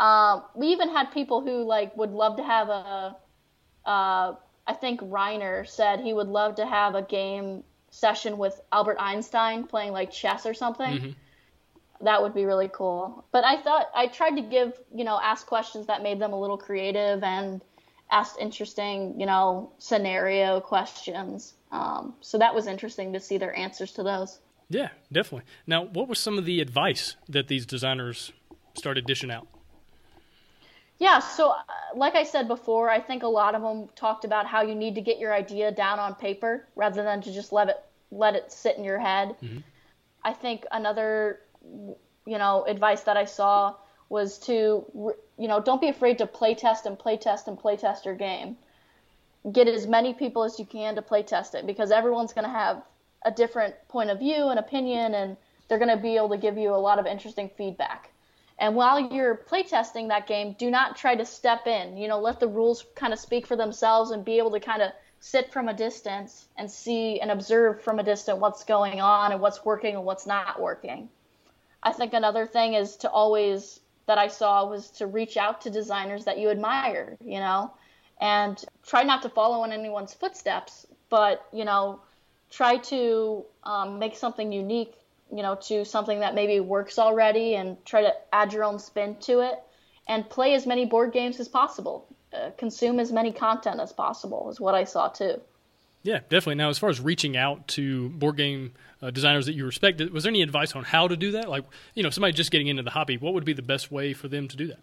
Um, 0.00 0.42
we 0.56 0.68
even 0.68 0.88
had 0.88 1.12
people 1.12 1.42
who 1.42 1.62
like 1.62 1.96
would 1.96 2.10
love 2.10 2.36
to 2.38 2.42
have 2.42 2.68
a. 2.68 3.16
I 4.70 4.72
think 4.72 5.00
Reiner 5.00 5.68
said 5.68 6.00
he 6.00 6.12
would 6.12 6.28
love 6.28 6.54
to 6.56 6.66
have 6.66 6.94
a 6.94 7.02
game 7.02 7.64
session 7.90 8.38
with 8.38 8.60
Albert 8.72 8.98
Einstein 9.00 9.64
playing 9.64 9.92
like 9.92 10.10
chess 10.12 10.46
or 10.46 10.54
something. 10.54 10.98
Mm-hmm 10.98 11.10
that 12.02 12.22
would 12.22 12.34
be 12.34 12.44
really 12.44 12.70
cool. 12.72 13.24
But 13.30 13.44
I 13.44 13.60
thought 13.60 13.90
I 13.94 14.06
tried 14.06 14.36
to 14.36 14.42
give, 14.42 14.72
you 14.94 15.04
know, 15.04 15.20
ask 15.22 15.46
questions 15.46 15.86
that 15.86 16.02
made 16.02 16.18
them 16.18 16.32
a 16.32 16.40
little 16.40 16.56
creative 16.56 17.22
and 17.22 17.60
asked 18.10 18.36
interesting, 18.40 19.20
you 19.20 19.26
know, 19.26 19.72
scenario 19.78 20.60
questions. 20.60 21.54
Um, 21.70 22.14
so 22.20 22.38
that 22.38 22.54
was 22.54 22.66
interesting 22.66 23.12
to 23.12 23.20
see 23.20 23.38
their 23.38 23.54
answers 23.54 23.92
to 23.92 24.02
those. 24.02 24.38
Yeah, 24.68 24.88
definitely. 25.12 25.46
Now, 25.66 25.84
what 25.84 26.08
was 26.08 26.18
some 26.18 26.38
of 26.38 26.44
the 26.44 26.60
advice 26.60 27.16
that 27.28 27.48
these 27.48 27.66
designers 27.66 28.32
started 28.74 29.04
dishing 29.04 29.30
out? 29.30 29.46
Yeah, 31.00 31.18
so 31.18 31.50
uh, 31.50 31.62
like 31.96 32.14
I 32.14 32.22
said 32.22 32.46
before, 32.46 32.88
I 32.88 33.00
think 33.00 33.24
a 33.24 33.28
lot 33.28 33.56
of 33.56 33.62
them 33.62 33.88
talked 33.96 34.24
about 34.24 34.46
how 34.46 34.62
you 34.62 34.76
need 34.76 34.94
to 34.94 35.00
get 35.00 35.18
your 35.18 35.34
idea 35.34 35.72
down 35.72 35.98
on 35.98 36.14
paper 36.14 36.68
rather 36.76 37.02
than 37.02 37.20
to 37.22 37.32
just 37.32 37.52
let 37.52 37.68
it 37.68 37.82
let 38.12 38.36
it 38.36 38.52
sit 38.52 38.76
in 38.76 38.84
your 38.84 38.98
head. 38.98 39.34
Mm-hmm. 39.42 39.58
I 40.22 40.32
think 40.32 40.66
another 40.70 41.40
you 42.26 42.38
know, 42.38 42.64
advice 42.64 43.02
that 43.02 43.16
I 43.16 43.24
saw 43.24 43.74
was 44.08 44.38
to, 44.40 44.84
you 45.38 45.48
know, 45.48 45.60
don't 45.60 45.80
be 45.80 45.88
afraid 45.88 46.18
to 46.18 46.26
play 46.26 46.54
test 46.54 46.86
and 46.86 46.98
play 46.98 47.16
test 47.16 47.48
and 47.48 47.58
play 47.58 47.76
test 47.76 48.04
your 48.04 48.14
game. 48.14 48.56
Get 49.50 49.68
as 49.68 49.86
many 49.86 50.12
people 50.12 50.44
as 50.44 50.58
you 50.58 50.66
can 50.66 50.94
to 50.96 51.02
play 51.02 51.22
test 51.22 51.54
it 51.54 51.66
because 51.66 51.90
everyone's 51.90 52.32
going 52.32 52.44
to 52.44 52.50
have 52.50 52.82
a 53.24 53.30
different 53.30 53.74
point 53.88 54.10
of 54.10 54.18
view 54.18 54.48
and 54.48 54.58
opinion, 54.58 55.14
and 55.14 55.36
they're 55.68 55.78
going 55.78 55.90
to 55.90 55.96
be 55.96 56.16
able 56.16 56.30
to 56.30 56.38
give 56.38 56.58
you 56.58 56.74
a 56.74 56.76
lot 56.76 56.98
of 56.98 57.06
interesting 57.06 57.50
feedback. 57.56 58.10
And 58.60 58.76
while 58.76 59.00
you're 59.00 59.36
playtesting 59.36 60.08
that 60.08 60.26
game, 60.26 60.54
do 60.58 60.70
not 60.70 60.94
try 60.94 61.16
to 61.16 61.24
step 61.24 61.66
in. 61.66 61.96
You 61.96 62.08
know, 62.08 62.20
let 62.20 62.40
the 62.40 62.46
rules 62.46 62.84
kind 62.94 63.12
of 63.12 63.18
speak 63.18 63.46
for 63.46 63.56
themselves 63.56 64.10
and 64.10 64.22
be 64.22 64.36
able 64.36 64.50
to 64.50 64.60
kind 64.60 64.82
of 64.82 64.92
sit 65.18 65.50
from 65.50 65.68
a 65.68 65.74
distance 65.74 66.46
and 66.56 66.70
see 66.70 67.20
and 67.20 67.30
observe 67.30 67.80
from 67.82 67.98
a 67.98 68.02
distance 68.02 68.38
what's 68.38 68.64
going 68.64 69.00
on 69.00 69.32
and 69.32 69.40
what's 69.40 69.64
working 69.64 69.96
and 69.96 70.04
what's 70.04 70.26
not 70.26 70.60
working. 70.60 71.08
I 71.82 71.92
think 71.92 72.12
another 72.12 72.46
thing 72.46 72.74
is 72.74 72.96
to 72.98 73.10
always 73.10 73.80
that 74.06 74.18
I 74.18 74.28
saw 74.28 74.68
was 74.68 74.90
to 74.92 75.06
reach 75.06 75.38
out 75.38 75.62
to 75.62 75.70
designers 75.70 76.26
that 76.26 76.38
you 76.38 76.50
admire, 76.50 77.16
you 77.24 77.38
know, 77.38 77.72
and 78.20 78.62
try 78.84 79.04
not 79.04 79.22
to 79.22 79.30
follow 79.30 79.64
in 79.64 79.72
anyone's 79.72 80.12
footsteps, 80.12 80.84
but 81.08 81.46
you 81.52 81.64
know, 81.64 82.00
try 82.50 82.76
to 82.76 83.44
um, 83.64 83.98
make 83.98 84.16
something 84.16 84.52
unique, 84.52 84.94
you 85.32 85.42
know, 85.42 85.56
to 85.62 85.84
something 85.84 86.20
that 86.20 86.34
maybe 86.34 86.60
works 86.60 86.98
already, 86.98 87.54
and 87.54 87.76
try 87.84 88.02
to 88.02 88.12
add 88.32 88.52
your 88.52 88.64
own 88.64 88.78
spin 88.78 89.16
to 89.20 89.40
it, 89.40 89.58
and 90.08 90.28
play 90.28 90.54
as 90.54 90.66
many 90.66 90.84
board 90.84 91.12
games 91.12 91.40
as 91.40 91.48
possible, 91.48 92.06
uh, 92.32 92.50
consume 92.56 92.98
as 92.98 93.12
many 93.12 93.32
content 93.32 93.80
as 93.80 93.92
possible, 93.92 94.50
is 94.50 94.60
what 94.60 94.74
I 94.74 94.84
saw 94.84 95.08
too. 95.08 95.40
Yeah, 96.02 96.20
definitely. 96.30 96.54
Now, 96.54 96.70
as 96.70 96.78
far 96.78 96.88
as 96.88 96.98
reaching 97.00 97.36
out 97.36 97.68
to 97.68 98.08
board 98.10 98.36
game 98.36 98.72
uh, 99.02 99.10
designers 99.10 99.46
that 99.46 99.52
you 99.52 99.66
respect, 99.66 100.00
was 100.10 100.24
there 100.24 100.30
any 100.30 100.42
advice 100.42 100.74
on 100.74 100.84
how 100.84 101.08
to 101.08 101.16
do 101.16 101.32
that? 101.32 101.48
Like, 101.48 101.64
you 101.94 102.02
know, 102.02 102.10
somebody 102.10 102.32
just 102.32 102.50
getting 102.50 102.68
into 102.68 102.82
the 102.82 102.90
hobby, 102.90 103.18
what 103.18 103.34
would 103.34 103.44
be 103.44 103.52
the 103.52 103.62
best 103.62 103.92
way 103.92 104.14
for 104.14 104.26
them 104.26 104.48
to 104.48 104.56
do 104.56 104.66
that? 104.68 104.78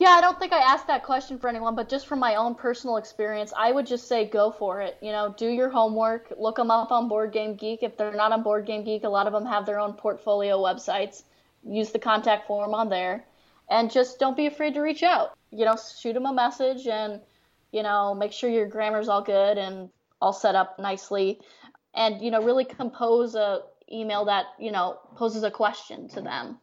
Yeah, 0.00 0.12
I 0.12 0.22
don't 0.22 0.38
think 0.38 0.54
I 0.54 0.60
asked 0.60 0.86
that 0.86 1.02
question 1.02 1.38
for 1.38 1.48
anyone, 1.48 1.74
but 1.74 1.90
just 1.90 2.06
from 2.06 2.20
my 2.20 2.36
own 2.36 2.54
personal 2.54 2.96
experience, 2.96 3.52
I 3.54 3.70
would 3.70 3.86
just 3.86 4.08
say 4.08 4.24
go 4.24 4.50
for 4.50 4.80
it. 4.80 4.96
You 5.02 5.12
know, 5.12 5.34
do 5.36 5.46
your 5.46 5.68
homework, 5.68 6.32
look 6.38 6.56
them 6.56 6.70
up 6.70 6.90
on 6.90 7.06
Board 7.06 7.34
Game 7.34 7.54
Geek. 7.54 7.82
If 7.82 7.98
they're 7.98 8.10
not 8.10 8.32
on 8.32 8.42
Board 8.42 8.64
Game 8.64 8.82
Geek, 8.82 9.04
a 9.04 9.10
lot 9.10 9.26
of 9.26 9.34
them 9.34 9.44
have 9.44 9.66
their 9.66 9.78
own 9.78 9.92
portfolio 9.92 10.56
websites. 10.56 11.24
Use 11.68 11.90
the 11.90 11.98
contact 11.98 12.46
form 12.46 12.72
on 12.72 12.88
there 12.88 13.26
and 13.68 13.90
just 13.90 14.18
don't 14.18 14.38
be 14.38 14.46
afraid 14.46 14.72
to 14.72 14.80
reach 14.80 15.02
out. 15.02 15.36
You 15.50 15.66
know, 15.66 15.76
shoot 16.00 16.14
them 16.14 16.24
a 16.24 16.32
message 16.32 16.86
and, 16.86 17.20
you 17.70 17.82
know, 17.82 18.14
make 18.14 18.32
sure 18.32 18.48
your 18.48 18.68
grammar's 18.68 19.10
all 19.10 19.20
good 19.20 19.58
and 19.58 19.90
all 20.22 20.32
set 20.32 20.54
up 20.54 20.78
nicely. 20.78 21.42
And, 21.92 22.22
you 22.22 22.30
know, 22.30 22.42
really 22.42 22.64
compose 22.64 23.34
a 23.34 23.64
email 23.92 24.24
that, 24.24 24.46
you 24.58 24.72
know, 24.72 24.98
poses 25.16 25.42
a 25.42 25.50
question 25.50 26.08
to 26.08 26.22
them. 26.22 26.58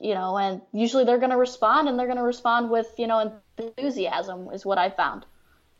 You 0.00 0.14
know, 0.14 0.36
and 0.36 0.60
usually 0.72 1.04
they're 1.04 1.18
going 1.18 1.30
to 1.30 1.36
respond 1.36 1.88
and 1.88 1.98
they're 1.98 2.06
going 2.06 2.18
to 2.18 2.24
respond 2.24 2.70
with, 2.70 2.88
you 2.98 3.06
know, 3.06 3.32
enthusiasm 3.58 4.48
is 4.52 4.66
what 4.66 4.78
I 4.78 4.90
found. 4.90 5.24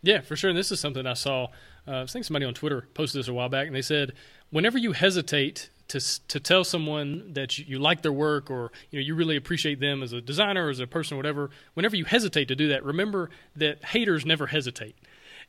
Yeah, 0.03 0.20
for 0.20 0.37
sure. 0.37 0.50
And 0.50 0.59
this 0.59 0.72
is 0.72 0.81
something 0.81 1.07
I 1.07 1.14
saw. 1.14 1.48
Uh, 1.87 2.03
I 2.03 2.07
think 2.07 2.24
somebody 2.24 2.46
on 2.46 2.55
Twitter 2.55 2.88
posted 2.94 3.18
this 3.18 3.29
a 3.29 3.33
while 3.33 3.48
back, 3.48 3.66
and 3.66 3.74
they 3.74 3.83
said 3.83 4.12
whenever 4.50 4.79
you 4.79 4.92
hesitate 4.92 5.70
to 5.88 6.00
to 6.29 6.38
tell 6.40 6.62
someone 6.62 7.33
that 7.33 7.59
you, 7.59 7.64
you, 7.66 7.79
like 7.79 8.03
their 8.03 8.12
work 8.12 8.50
or 8.50 8.70
you 8.90 9.00
know 9.00 9.05
you 9.05 9.14
really 9.14 9.37
appreciate 9.37 9.81
them 9.81 10.03
as 10.03 10.12
a 10.12 10.20
designer 10.20 10.66
or 10.66 10.70
as 10.70 10.81
a 10.81 10.87
person 10.87 11.14
or 11.14 11.18
whatever, 11.18 11.50
whenever 11.74 11.96
you 11.96 12.05
hesitate 12.05 12.48
to 12.48 12.57
do 12.57 12.68
that, 12.68 12.85
remember 12.85 13.29
that 13.57 13.85
haters 13.85 14.24
never 14.24 14.46
hesitate 14.46 14.96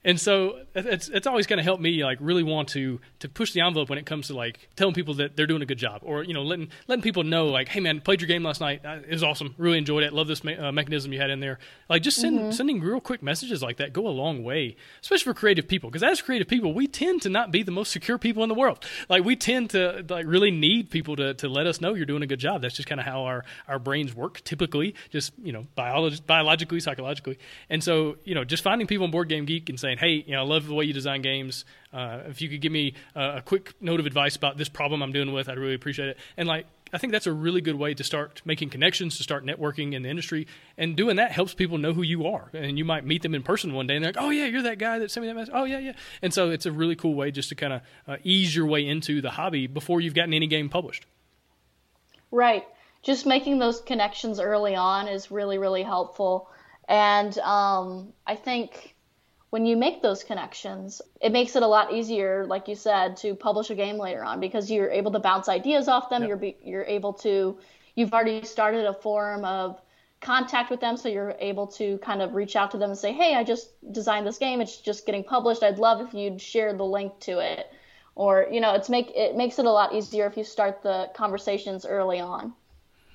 and 0.04 0.20
so 0.20 0.60
it's 0.74 1.10
it's 1.10 1.28
always 1.28 1.46
going 1.46 1.58
to 1.58 1.64
help 1.64 1.80
me 1.80 2.04
like 2.04 2.18
really 2.22 2.42
want 2.44 2.70
to 2.70 3.00
to 3.20 3.30
push 3.30 3.54
the 3.54 3.62
envelope 3.62 3.90
when 3.90 4.00
it 4.00 4.06
comes 4.06 4.28
to 4.28 4.34
like 4.34 4.70
telling 4.76 4.96
people 4.96 5.14
that 5.16 5.36
they're 5.36 5.46
doing 5.46 5.62
a 5.62 5.66
good 5.66 5.78
job 5.78 6.02
or 6.04 6.24
you 6.24 6.34
know 6.34 6.42
letting 6.42 6.70
letting 6.88 7.04
people 7.04 7.24
know 7.24 7.48
like 7.48 7.68
hey 7.68 7.80
man 7.80 8.02
played 8.02 8.20
your 8.20 8.28
game 8.28 8.44
last 8.44 8.62
night. 8.62 8.84
Uh, 8.84 9.00
it 9.08 9.12
was 9.12 9.24
awesome. 9.24 9.54
Really 9.58 9.78
enjoyed 9.78 10.04
it. 10.04 10.12
Love 10.14 10.28
this 10.28 10.44
me- 10.44 10.56
uh, 10.56 10.72
mechanism 10.72 11.14
you 11.14 11.20
had 11.20 11.30
in 11.30 11.40
there. 11.40 11.60
Like 11.88 12.02
just 12.02 12.20
send, 12.20 12.40
mm-hmm. 12.40 12.52
sending 12.52 12.82
real 12.82 13.00
quick 13.00 13.22
messages 13.22 13.62
like 13.62 13.78
that 13.78 13.94
go 13.94 14.08
a 14.08 14.10
long 14.10 14.44
way 14.44 14.76
especially 15.02 15.26
for 15.26 15.34
creative 15.34 15.68
people. 15.68 15.90
Because 15.90 16.04
as 16.04 16.22
creative 16.22 16.48
people 16.48 16.74
we 16.74 16.88
tend 16.88 17.22
to 17.24 17.30
not 17.30 17.52
be 17.52 17.62
the 17.62 17.72
most 17.72 17.92
secure 17.92 18.18
people 18.18 18.42
in 18.44 18.50
the 18.50 18.56
world. 18.56 18.84
Like 19.08 19.24
we 19.24 19.36
tend 19.36 19.72
to 19.72 20.04
like 20.10 20.26
really 20.26 20.52
need 20.52 20.90
people 20.90 21.16
to, 21.18 21.36
to 21.36 21.48
let 21.48 21.68
us 21.68 21.80
know 21.80 21.94
you're 21.94 22.06
doing 22.06 22.24
a 22.24 22.28
good 22.28 22.40
job. 22.40 22.62
That's 22.62 22.76
just 22.76 22.88
kind 22.88 23.00
of 23.00 23.06
how 23.06 23.24
our 23.26 23.46
our 23.68 23.78
brains 23.78 24.16
work 24.16 24.44
typically 24.44 24.96
just 25.12 25.34
you 25.44 25.52
know 25.52 25.68
biolog- 25.78 26.26
biologically 26.26 26.80
psychologically. 26.80 27.38
And 27.70 27.84
so 27.84 28.18
you 28.24 28.34
know 28.34 28.44
just 28.44 28.64
finding 28.64 28.88
people 28.88 29.06
on 29.06 29.12
board 29.12 29.30
game 29.30 29.46
geek 29.46 29.70
and 29.70 29.80
saying 29.80 29.91
saying, 29.92 29.98
"Hey, 30.00 30.24
you 30.28 30.36
know, 30.36 30.42
I 30.42 30.46
love 30.46 30.68
the 30.68 30.74
way 30.74 30.86
you 30.86 30.94
design 30.94 31.22
games. 31.22 31.66
Uh, 31.94 32.20
if 32.28 32.42
you 32.42 32.50
could 32.50 32.62
give 32.62 32.72
me 32.72 32.94
uh, 33.16 33.34
a 33.38 33.42
quick 33.42 33.74
note 33.82 34.00
of 34.00 34.06
advice 34.06 34.36
about 34.36 34.58
this 34.58 34.70
problem 34.70 35.02
I'm 35.02 35.12
dealing 35.12 35.34
with, 35.34 35.50
I'd 35.50 35.58
really 35.58 35.76
appreciate 35.76 36.10
it." 36.10 36.18
And 36.38 36.48
like, 36.48 36.66
I 36.94 36.98
think 36.98 37.14
that's 37.14 37.28
a 37.28 37.34
really 37.34 37.62
good 37.62 37.76
way 37.76 37.94
to 37.94 38.04
start 38.04 38.42
making 38.46 38.70
connections, 38.70 39.18
to 39.18 39.24
start 39.24 39.46
networking 39.46 39.94
in 39.94 40.04
the 40.04 40.10
industry, 40.10 40.48
and 40.78 40.96
doing 40.96 41.16
that 41.18 41.32
helps 41.32 41.54
people 41.54 41.78
know 41.78 41.94
who 41.94 42.02
you 42.02 42.28
are. 42.28 42.50
And 42.54 42.78
you 42.78 42.86
might 42.86 43.06
meet 43.06 43.22
them 43.22 43.36
in 43.36 43.44
person 43.44 43.74
one 43.74 43.88
day, 43.88 43.96
and 43.96 44.04
they're 44.04 44.14
like, 44.14 44.24
"Oh 44.24 44.30
yeah, 44.30 44.46
you're 44.46 44.64
that 44.64 44.78
guy 44.78 45.00
that 45.00 45.12
sent 45.12 45.26
me 45.26 45.28
that 45.28 45.36
message." 45.36 45.54
Oh 45.54 45.66
yeah, 45.66 45.80
yeah. 45.80 45.94
And 46.22 46.34
so 46.34 46.50
it's 46.50 46.66
a 46.66 46.72
really 46.72 46.96
cool 46.96 47.16
way 47.16 47.32
just 47.32 47.50
to 47.50 47.56
kind 47.56 47.74
of 47.74 47.82
uh, 48.08 48.18
ease 48.24 48.56
your 48.56 48.66
way 48.66 48.86
into 48.86 49.22
the 49.22 49.32
hobby 49.32 49.68
before 49.68 50.02
you've 50.02 50.14
gotten 50.14 50.34
any 50.34 50.48
game 50.48 50.70
published. 50.70 51.06
Right. 52.32 52.66
Just 53.04 53.26
making 53.26 53.58
those 53.58 53.82
connections 53.82 54.40
early 54.40 54.76
on 54.76 55.08
is 55.08 55.32
really, 55.32 55.58
really 55.58 55.84
helpful. 55.84 56.50
And 56.88 57.38
um, 57.40 58.14
I 58.28 58.36
think 58.36 58.96
when 59.52 59.66
you 59.66 59.76
make 59.76 60.02
those 60.02 60.24
connections, 60.24 61.02
it 61.22 61.32
makes 61.34 61.56
it 61.58 61.62
a 61.62 61.68
lot 61.68 61.94
easier, 61.94 62.46
like 62.48 62.70
you 62.70 62.76
said, 62.76 63.18
to 63.18 63.36
publish 63.36 63.70
a 63.70 63.76
game 63.76 63.98
later 63.98 64.24
on 64.24 64.40
because 64.40 64.72
you're 64.72 64.90
able 64.90 65.12
to 65.12 65.20
bounce 65.20 65.50
ideas 65.50 65.90
off 65.90 66.10
them. 66.10 66.22
Yep. 66.22 66.28
You're 66.30 66.38
be, 66.38 66.58
you're 66.64 66.86
able 66.86 67.14
to 67.14 67.60
you've 67.96 68.14
already 68.14 68.44
started 68.46 68.86
a 68.86 68.94
form 68.94 69.44
of 69.44 69.80
contact 70.22 70.72
with 70.72 70.80
them, 70.80 70.96
so 70.96 71.10
you're 71.10 71.36
able 71.40 71.68
to 71.68 71.98
kind 71.98 72.22
of 72.22 72.34
reach 72.34 72.56
out 72.56 72.72
to 72.72 72.78
them 72.78 72.92
and 72.92 72.98
say, 72.98 73.12
"Hey, 73.12 73.36
I 73.36 73.44
just 73.44 73.70
designed 73.92 74.26
this 74.26 74.38
game. 74.38 74.62
It's 74.62 74.78
just 74.78 75.06
getting 75.06 75.24
published. 75.24 75.64
I'd 75.64 75.80
love 75.80 76.00
if 76.00 76.14
you'd 76.14 76.40
share 76.40 76.74
the 76.74 76.86
link 76.86 77.20
to 77.22 77.40
it." 77.40 77.68
Or 78.16 78.48
you 78.50 78.62
know, 78.62 78.74
it's 78.74 78.88
make 78.88 79.12
it 79.14 79.36
makes 79.36 79.60
it 79.60 79.66
a 79.66 79.72
lot 79.72 79.94
easier 79.94 80.28
if 80.28 80.38
you 80.38 80.46
start 80.46 80.82
the 80.82 81.10
conversations 81.14 81.86
early 81.86 82.22
on. 82.22 82.54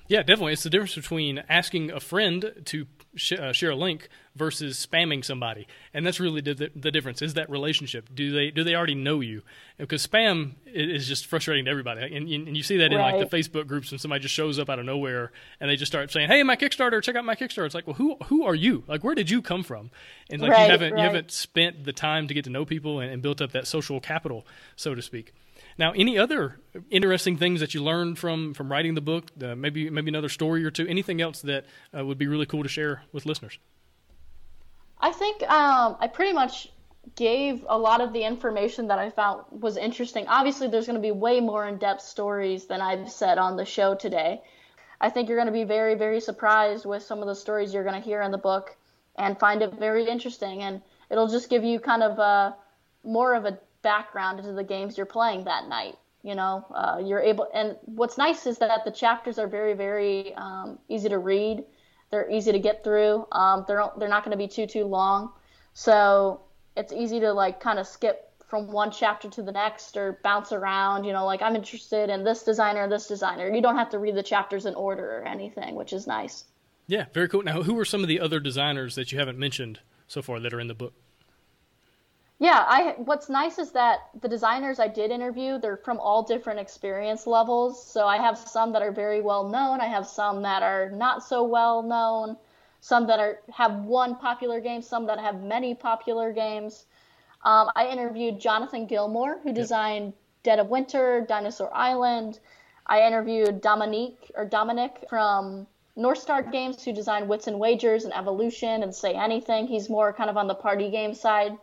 Yeah, 0.07 0.19
definitely. 0.19 0.53
It's 0.53 0.63
the 0.63 0.69
difference 0.69 0.95
between 0.95 1.43
asking 1.49 1.91
a 1.91 1.99
friend 1.99 2.53
to 2.65 2.85
sh- 3.15 3.33
uh, 3.33 3.51
share 3.51 3.71
a 3.71 3.75
link 3.75 4.09
versus 4.35 4.85
spamming 4.85 5.23
somebody, 5.23 5.67
and 5.93 6.05
that's 6.05 6.19
really 6.19 6.41
the, 6.41 6.71
the 6.75 6.91
difference. 6.91 7.21
Is 7.21 7.33
that 7.35 7.49
relationship? 7.49 8.09
Do 8.13 8.31
they 8.31 8.51
do 8.51 8.63
they 8.63 8.75
already 8.75 8.95
know 8.95 9.21
you? 9.21 9.41
Because 9.77 10.05
spam 10.05 10.53
is 10.65 11.07
just 11.07 11.25
frustrating 11.25 11.65
to 11.65 11.71
everybody, 11.71 12.15
and, 12.15 12.27
and 12.29 12.57
you 12.57 12.63
see 12.63 12.77
that 12.77 12.91
in 12.91 12.99
like 12.99 13.19
the 13.19 13.37
Facebook 13.37 13.67
groups 13.67 13.91
when 13.91 13.99
somebody 13.99 14.21
just 14.21 14.33
shows 14.33 14.59
up 14.59 14.69
out 14.69 14.79
of 14.79 14.85
nowhere 14.85 15.31
and 15.59 15.69
they 15.69 15.75
just 15.75 15.91
start 15.91 16.11
saying, 16.11 16.29
"Hey, 16.29 16.43
my 16.43 16.55
Kickstarter, 16.55 17.01
check 17.01 17.15
out 17.15 17.25
my 17.25 17.35
Kickstarter." 17.35 17.65
It's 17.65 17.75
like, 17.75 17.87
well, 17.87 17.95
who 17.95 18.15
who 18.25 18.45
are 18.45 18.55
you? 18.55 18.83
Like, 18.87 19.03
where 19.03 19.15
did 19.15 19.29
you 19.29 19.41
come 19.41 19.63
from? 19.63 19.91
And 20.29 20.41
like 20.41 20.51
right, 20.51 20.65
you 20.65 20.71
haven't 20.71 20.93
right. 20.93 20.99
you 20.99 21.05
haven't 21.05 21.31
spent 21.31 21.85
the 21.85 21.93
time 21.93 22.27
to 22.27 22.33
get 22.33 22.43
to 22.45 22.49
know 22.49 22.65
people 22.65 22.99
and, 22.99 23.11
and 23.11 23.21
built 23.21 23.41
up 23.41 23.51
that 23.53 23.67
social 23.67 23.99
capital, 23.99 24.45
so 24.75 24.95
to 24.95 25.01
speak. 25.01 25.33
Now, 25.77 25.91
any 25.91 26.17
other 26.17 26.59
interesting 26.89 27.37
things 27.37 27.59
that 27.59 27.73
you 27.73 27.83
learned 27.83 28.17
from 28.17 28.53
from 28.53 28.71
writing 28.71 28.95
the 28.95 29.01
book? 29.01 29.31
Uh, 29.41 29.55
maybe 29.55 29.89
maybe 29.89 30.09
another 30.09 30.29
story 30.29 30.63
or 30.65 30.71
two. 30.71 30.87
Anything 30.87 31.21
else 31.21 31.41
that 31.41 31.65
uh, 31.97 32.05
would 32.05 32.17
be 32.17 32.27
really 32.27 32.45
cool 32.45 32.63
to 32.63 32.69
share 32.69 33.03
with 33.11 33.25
listeners? 33.25 33.59
I 34.99 35.11
think 35.11 35.43
um, 35.43 35.97
I 35.99 36.07
pretty 36.07 36.33
much 36.33 36.69
gave 37.15 37.65
a 37.69 37.77
lot 37.77 38.01
of 38.01 38.13
the 38.13 38.23
information 38.23 38.87
that 38.87 38.99
I 38.99 39.09
found 39.09 39.43
was 39.51 39.77
interesting. 39.77 40.27
Obviously, 40.27 40.67
there's 40.67 40.87
going 40.87 40.95
to 40.95 41.01
be 41.01 41.11
way 41.11 41.39
more 41.39 41.67
in 41.67 41.77
depth 41.77 42.01
stories 42.01 42.65
than 42.65 42.81
I've 42.81 43.09
said 43.09 43.37
on 43.37 43.55
the 43.55 43.65
show 43.65 43.95
today. 43.95 44.41
I 44.99 45.09
think 45.09 45.29
you're 45.29 45.37
going 45.37 45.47
to 45.47 45.53
be 45.53 45.63
very, 45.63 45.95
very 45.95 46.19
surprised 46.19 46.85
with 46.85 47.03
some 47.03 47.19
of 47.19 47.27
the 47.27 47.35
stories 47.35 47.73
you're 47.73 47.83
going 47.83 48.01
to 48.01 48.05
hear 48.05 48.21
in 48.21 48.31
the 48.31 48.37
book 48.37 48.75
and 49.15 49.39
find 49.39 49.61
it 49.61 49.73
very 49.75 50.07
interesting. 50.07 50.63
And 50.63 50.81
it'll 51.09 51.27
just 51.27 51.49
give 51.49 51.63
you 51.63 51.79
kind 51.79 52.03
of 52.03 52.19
a, 52.19 52.55
more 53.03 53.35
of 53.35 53.45
a 53.45 53.59
background 53.83 54.39
into 54.39 54.53
the 54.53 54.63
games 54.63 54.97
you're 54.97 55.05
playing 55.05 55.45
that 55.45 55.67
night. 55.67 55.95
You 56.27 56.35
know, 56.35 56.65
uh, 56.75 57.01
you're 57.01 57.21
able, 57.21 57.47
and 57.53 57.77
what's 57.85 58.17
nice 58.17 58.47
is 58.47 58.57
that 58.57 58.83
the 58.83 58.91
chapters 58.91 59.39
are 59.39 59.47
very, 59.47 59.73
very 59.73 60.35
um, 60.35 60.77
easy 60.89 61.07
to 61.07 61.19
read. 61.19 61.63
They're 62.11 62.29
easy 62.29 62.51
to 62.51 62.59
get 62.59 62.83
through. 62.83 63.25
Um, 63.31 63.63
they're 63.65 63.85
they're 63.97 64.09
not 64.09 64.25
going 64.25 64.37
to 64.37 64.37
be 64.37 64.49
too 64.49 64.67
too 64.67 64.83
long, 64.83 65.31
so 65.71 66.41
it's 66.75 66.91
easy 66.91 67.21
to 67.21 67.31
like 67.31 67.61
kind 67.61 67.79
of 67.79 67.87
skip 67.87 68.29
from 68.45 68.69
one 68.73 68.91
chapter 68.91 69.29
to 69.29 69.41
the 69.41 69.53
next 69.53 69.95
or 69.95 70.19
bounce 70.21 70.51
around. 70.51 71.05
You 71.05 71.13
know, 71.13 71.25
like 71.25 71.41
I'm 71.41 71.55
interested 71.55 72.09
in 72.09 72.25
this 72.25 72.43
designer, 72.43 72.89
this 72.89 73.07
designer. 73.07 73.47
You 73.47 73.61
don't 73.61 73.77
have 73.77 73.91
to 73.91 73.97
read 73.97 74.15
the 74.15 74.23
chapters 74.23 74.65
in 74.65 74.75
order 74.75 75.19
or 75.19 75.23
anything, 75.23 75.75
which 75.75 75.93
is 75.93 76.07
nice. 76.07 76.43
Yeah, 76.87 77.05
very 77.13 77.29
cool. 77.29 77.43
Now, 77.43 77.63
who 77.63 77.79
are 77.79 77.85
some 77.85 78.01
of 78.01 78.09
the 78.09 78.19
other 78.19 78.41
designers 78.41 78.95
that 78.95 79.13
you 79.13 79.19
haven't 79.19 79.39
mentioned 79.39 79.79
so 80.09 80.21
far 80.21 80.41
that 80.41 80.53
are 80.53 80.59
in 80.59 80.67
the 80.67 80.75
book? 80.75 80.93
Yeah, 82.39 82.63
I 82.67 82.93
what's 82.97 83.29
nice 83.29 83.57
is 83.57 83.71
that 83.71 84.09
the 84.21 84.27
designers 84.27 84.79
I 84.79 84.87
did 84.87 85.09
interview, 85.09 85.57
they're 85.57 85.77
from 85.77 85.99
all 85.99 86.21
different 86.21 86.59
experience 86.59 87.25
levels. 87.25 87.83
So 87.83 88.07
I 88.07 88.17
have 88.17 88.37
some 88.37 88.73
that 88.73 88.83
are 88.83 88.91
very 88.91 89.21
well 89.21 89.47
known, 89.49 89.81
I 89.81 89.87
have 89.87 90.07
some 90.07 90.43
that 90.43 90.61
are 90.61 90.91
not 90.91 91.23
so 91.23 91.43
well 91.43 91.81
known, 91.81 92.37
some 92.79 93.07
that 93.07 93.19
are 93.19 93.39
have 93.51 93.85
one 93.85 94.15
popular 94.17 94.59
game, 94.59 94.83
some 94.83 95.07
that 95.07 95.19
have 95.19 95.41
many 95.41 95.73
popular 95.73 96.31
games. 96.31 96.85
Um, 97.43 97.69
I 97.75 97.87
interviewed 97.87 98.39
Jonathan 98.39 98.85
Gilmour, 98.85 99.39
who 99.41 99.51
designed 99.51 100.13
Dead 100.43 100.59
of 100.59 100.69
Winter, 100.69 101.25
Dinosaur 101.27 101.73
Island. 101.73 102.39
I 102.85 103.01
interviewed 103.01 103.61
Dominique 103.61 104.31
or 104.35 104.45
Dominic 104.45 105.05
from 105.09 105.65
North 105.95 106.19
Star 106.19 106.43
Games, 106.43 106.83
who 106.83 106.93
designed 106.93 107.27
Wits 107.29 107.47
and 107.47 107.59
Wagers 107.59 108.05
and 108.05 108.13
Evolution 108.13 108.83
and 108.83 108.93
Say 108.93 109.13
Anything. 109.13 109.65
He's 109.65 109.89
more 109.89 110.13
kind 110.13 110.29
of 110.29 110.37
on 110.37 110.45
the 110.45 110.55
party 110.55 110.91
game 110.91 111.15
side. 111.15 111.57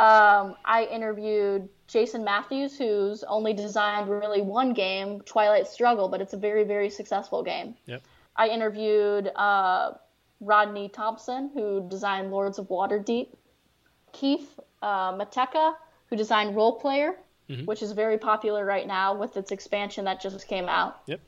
Um, 0.00 0.54
I 0.64 0.88
interviewed 0.90 1.68
Jason 1.86 2.24
Matthews, 2.24 2.78
who's 2.78 3.22
only 3.24 3.52
designed 3.52 4.08
really 4.08 4.40
one 4.40 4.72
game, 4.72 5.20
Twilight 5.26 5.68
Struggle, 5.68 6.08
but 6.08 6.22
it's 6.22 6.32
a 6.32 6.38
very, 6.38 6.64
very 6.64 6.88
successful 6.88 7.42
game. 7.42 7.74
Yep. 7.84 8.02
I 8.34 8.48
interviewed 8.48 9.30
uh, 9.36 9.92
Rodney 10.40 10.88
Thompson, 10.88 11.50
who 11.52 11.86
designed 11.90 12.30
Lords 12.30 12.58
of 12.58 12.68
Waterdeep. 12.68 13.28
Keith 14.12 14.58
uh, 14.82 15.12
Matejka, 15.12 15.74
who 16.06 16.16
designed 16.16 16.56
Roll 16.56 16.80
Player, 16.80 17.16
mm-hmm. 17.48 17.66
which 17.66 17.82
is 17.82 17.92
very 17.92 18.16
popular 18.16 18.64
right 18.64 18.86
now 18.86 19.14
with 19.14 19.36
its 19.36 19.52
expansion 19.52 20.06
that 20.06 20.20
just 20.20 20.48
came 20.48 20.68
out. 20.68 21.02
Yep. 21.06 21.20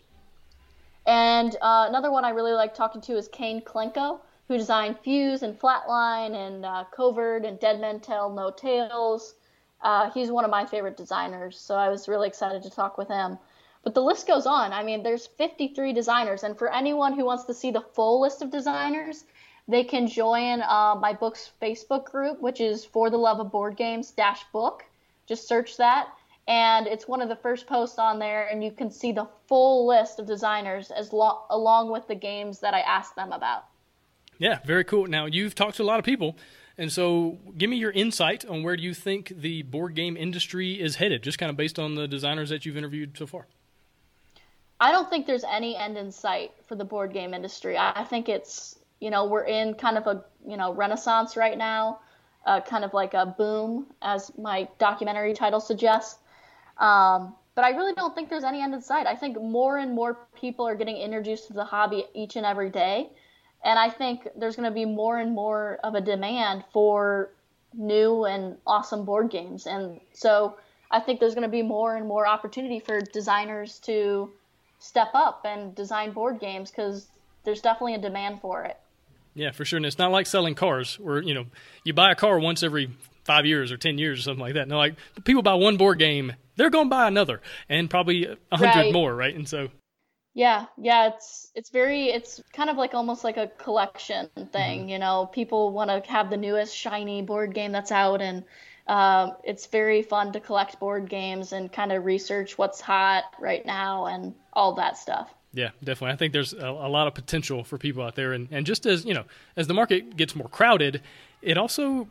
And 1.06 1.54
uh, 1.60 1.86
another 1.88 2.10
one 2.10 2.24
I 2.24 2.30
really 2.30 2.52
like 2.52 2.74
talking 2.74 3.02
to 3.02 3.16
is 3.16 3.28
Kane 3.28 3.60
Klenko, 3.60 4.20
who 4.52 4.58
designed 4.58 4.98
Fuse 4.98 5.42
and 5.42 5.58
Flatline 5.58 6.34
and 6.34 6.66
uh, 6.66 6.84
Covert 6.94 7.46
and 7.46 7.58
Dead 7.58 7.80
Men 7.80 8.00
Tell 8.00 8.28
No 8.28 8.50
Tales. 8.50 9.34
Uh, 9.80 10.10
he's 10.10 10.30
one 10.30 10.44
of 10.44 10.50
my 10.50 10.66
favorite 10.66 10.94
designers, 10.94 11.58
so 11.58 11.74
I 11.74 11.88
was 11.88 12.06
really 12.06 12.28
excited 12.28 12.62
to 12.62 12.70
talk 12.70 12.98
with 12.98 13.08
him. 13.08 13.38
But 13.82 13.94
the 13.94 14.02
list 14.02 14.26
goes 14.26 14.44
on. 14.44 14.74
I 14.74 14.82
mean, 14.82 15.02
there's 15.02 15.26
53 15.26 15.94
designers, 15.94 16.42
and 16.42 16.56
for 16.58 16.70
anyone 16.70 17.14
who 17.14 17.24
wants 17.24 17.44
to 17.44 17.54
see 17.54 17.70
the 17.70 17.80
full 17.80 18.20
list 18.20 18.42
of 18.42 18.50
designers, 18.50 19.24
they 19.68 19.84
can 19.84 20.06
join 20.06 20.60
uh, 20.60 20.96
my 21.00 21.14
book's 21.14 21.50
Facebook 21.60 22.04
group, 22.04 22.42
which 22.42 22.60
is 22.60 22.84
For 22.84 23.08
the 23.08 23.16
Love 23.16 23.40
of 23.40 23.50
Board 23.50 23.76
Games 23.76 24.10
dash 24.10 24.44
book. 24.52 24.84
Just 25.26 25.48
search 25.48 25.78
that, 25.78 26.08
and 26.46 26.86
it's 26.86 27.08
one 27.08 27.22
of 27.22 27.30
the 27.30 27.36
first 27.36 27.66
posts 27.66 27.98
on 27.98 28.18
there, 28.18 28.48
and 28.48 28.62
you 28.62 28.70
can 28.70 28.90
see 28.90 29.12
the 29.12 29.28
full 29.46 29.86
list 29.86 30.18
of 30.18 30.26
designers 30.26 30.90
as 30.90 31.10
lo- 31.10 31.44
along 31.48 31.90
with 31.90 32.06
the 32.06 32.14
games 32.14 32.60
that 32.60 32.74
I 32.74 32.80
asked 32.80 33.16
them 33.16 33.32
about. 33.32 33.64
Yeah, 34.38 34.58
very 34.64 34.84
cool. 34.84 35.06
Now 35.06 35.26
you've 35.26 35.54
talked 35.54 35.76
to 35.76 35.82
a 35.82 35.84
lot 35.84 35.98
of 35.98 36.04
people, 36.04 36.36
and 36.78 36.90
so 36.90 37.38
give 37.56 37.70
me 37.70 37.76
your 37.76 37.90
insight 37.90 38.44
on 38.44 38.62
where 38.62 38.76
do 38.76 38.82
you 38.82 38.94
think 38.94 39.32
the 39.36 39.62
board 39.62 39.94
game 39.94 40.16
industry 40.16 40.80
is 40.80 40.96
headed, 40.96 41.22
just 41.22 41.38
kind 41.38 41.50
of 41.50 41.56
based 41.56 41.78
on 41.78 41.94
the 41.94 42.08
designers 42.08 42.48
that 42.48 42.66
you've 42.66 42.76
interviewed 42.76 43.16
so 43.16 43.26
far. 43.26 43.46
I 44.80 44.90
don't 44.90 45.08
think 45.08 45.26
there's 45.26 45.44
any 45.44 45.76
end 45.76 45.96
in 45.96 46.10
sight 46.10 46.50
for 46.66 46.74
the 46.74 46.84
board 46.84 47.12
game 47.12 47.34
industry. 47.34 47.78
I, 47.78 48.02
think 48.02 48.28
it's 48.28 48.78
you 49.00 49.10
know 49.10 49.26
we're 49.26 49.44
in 49.44 49.74
kind 49.74 49.96
of 49.96 50.08
a 50.08 50.24
you 50.44 50.56
know 50.56 50.74
renaissance 50.74 51.36
right 51.36 51.56
now, 51.56 52.00
uh, 52.46 52.60
kind 52.60 52.84
of 52.84 52.92
like 52.92 53.14
a 53.14 53.26
boom, 53.26 53.86
as 54.02 54.32
my 54.36 54.68
documentary 54.78 55.34
title 55.34 55.60
suggests. 55.60 56.18
Um, 56.78 57.36
but 57.54 57.64
I 57.64 57.70
really 57.70 57.92
don't 57.94 58.14
think 58.14 58.28
there's 58.28 58.42
any 58.44 58.60
end 58.60 58.74
in 58.74 58.80
sight. 58.80 59.06
I 59.06 59.14
think 59.14 59.40
more 59.40 59.78
and 59.78 59.94
more 59.94 60.26
people 60.34 60.66
are 60.66 60.74
getting 60.74 60.96
introduced 60.96 61.46
to 61.48 61.52
the 61.52 61.64
hobby 61.64 62.06
each 62.14 62.36
and 62.36 62.44
every 62.44 62.70
day, 62.70 63.10
and 63.64 63.78
I 63.78 63.90
think 63.90 64.28
there's 64.36 64.56
going 64.56 64.68
to 64.68 64.74
be 64.74 64.84
more 64.84 65.18
and 65.18 65.34
more 65.34 65.78
of 65.84 65.94
a 65.94 66.00
demand 66.00 66.64
for 66.72 67.30
new 67.74 68.24
and 68.24 68.56
awesome 68.66 69.04
board 69.04 69.30
games, 69.30 69.66
and 69.66 70.00
so 70.12 70.56
I 70.90 71.00
think 71.00 71.20
there's 71.20 71.34
going 71.34 71.48
to 71.48 71.50
be 71.50 71.62
more 71.62 71.96
and 71.96 72.06
more 72.06 72.26
opportunity 72.26 72.78
for 72.78 73.00
designers 73.00 73.78
to 73.80 74.30
step 74.78 75.10
up 75.14 75.42
and 75.44 75.74
design 75.74 76.12
board 76.12 76.38
games 76.38 76.70
because 76.70 77.08
there's 77.44 77.60
definitely 77.60 77.94
a 77.94 77.98
demand 77.98 78.40
for 78.40 78.64
it. 78.64 78.76
Yeah, 79.34 79.52
for 79.52 79.64
sure. 79.64 79.78
And 79.78 79.86
it's 79.86 79.98
not 79.98 80.10
like 80.10 80.26
selling 80.26 80.54
cars 80.54 80.98
where, 80.98 81.22
you 81.22 81.34
know, 81.34 81.46
you 81.84 81.94
buy 81.94 82.12
a 82.12 82.14
car 82.14 82.38
once 82.38 82.62
every 82.62 82.90
five 83.24 83.46
years 83.46 83.72
or 83.72 83.76
10 83.78 83.96
years 83.96 84.18
or 84.18 84.22
something 84.22 84.42
like 84.42 84.54
that. 84.54 84.68
No, 84.68 84.76
like 84.76 84.96
people 85.24 85.42
buy 85.42 85.54
one 85.54 85.76
board 85.78 85.98
game, 85.98 86.34
they're 86.56 86.68
going 86.68 86.86
to 86.86 86.90
buy 86.90 87.08
another 87.08 87.40
and 87.68 87.88
probably 87.88 88.26
a 88.26 88.56
hundred 88.56 88.80
right. 88.80 88.92
more. 88.92 89.14
Right. 89.14 89.34
And 89.34 89.48
so. 89.48 89.68
Yeah. 90.34 90.66
Yeah. 90.76 91.12
It's, 91.14 91.41
it's 91.54 91.70
very, 91.70 92.06
it's 92.06 92.42
kind 92.52 92.70
of 92.70 92.76
like 92.76 92.94
almost 92.94 93.24
like 93.24 93.36
a 93.36 93.48
collection 93.58 94.28
thing. 94.52 94.80
Mm-hmm. 94.80 94.88
You 94.88 94.98
know, 94.98 95.26
people 95.32 95.72
want 95.72 95.90
to 95.90 96.10
have 96.10 96.30
the 96.30 96.36
newest 96.36 96.76
shiny 96.76 97.22
board 97.22 97.54
game 97.54 97.72
that's 97.72 97.92
out 97.92 98.20
and, 98.20 98.44
um, 98.88 99.36
it's 99.44 99.66
very 99.66 100.02
fun 100.02 100.32
to 100.32 100.40
collect 100.40 100.80
board 100.80 101.08
games 101.08 101.52
and 101.52 101.72
kind 101.72 101.92
of 101.92 102.04
research 102.04 102.58
what's 102.58 102.80
hot 102.80 103.24
right 103.38 103.64
now 103.64 104.06
and 104.06 104.34
all 104.52 104.74
that 104.74 104.96
stuff. 104.96 105.32
Yeah, 105.54 105.70
definitely. 105.84 106.14
I 106.14 106.16
think 106.16 106.32
there's 106.32 106.52
a, 106.52 106.66
a, 106.66 106.88
lot 106.88 107.06
of 107.06 107.14
potential 107.14 107.62
for 107.62 107.78
people 107.78 108.02
out 108.02 108.16
there, 108.16 108.32
and, 108.32 108.48
and 108.50 108.64
just 108.64 108.86
as 108.86 109.04
you 109.04 109.12
know, 109.12 109.24
as 109.56 109.66
the 109.66 109.74
market 109.74 110.16
gets 110.16 110.34
more 110.34 110.48
crowded, 110.48 111.02
it 111.42 111.58
also 111.58 112.08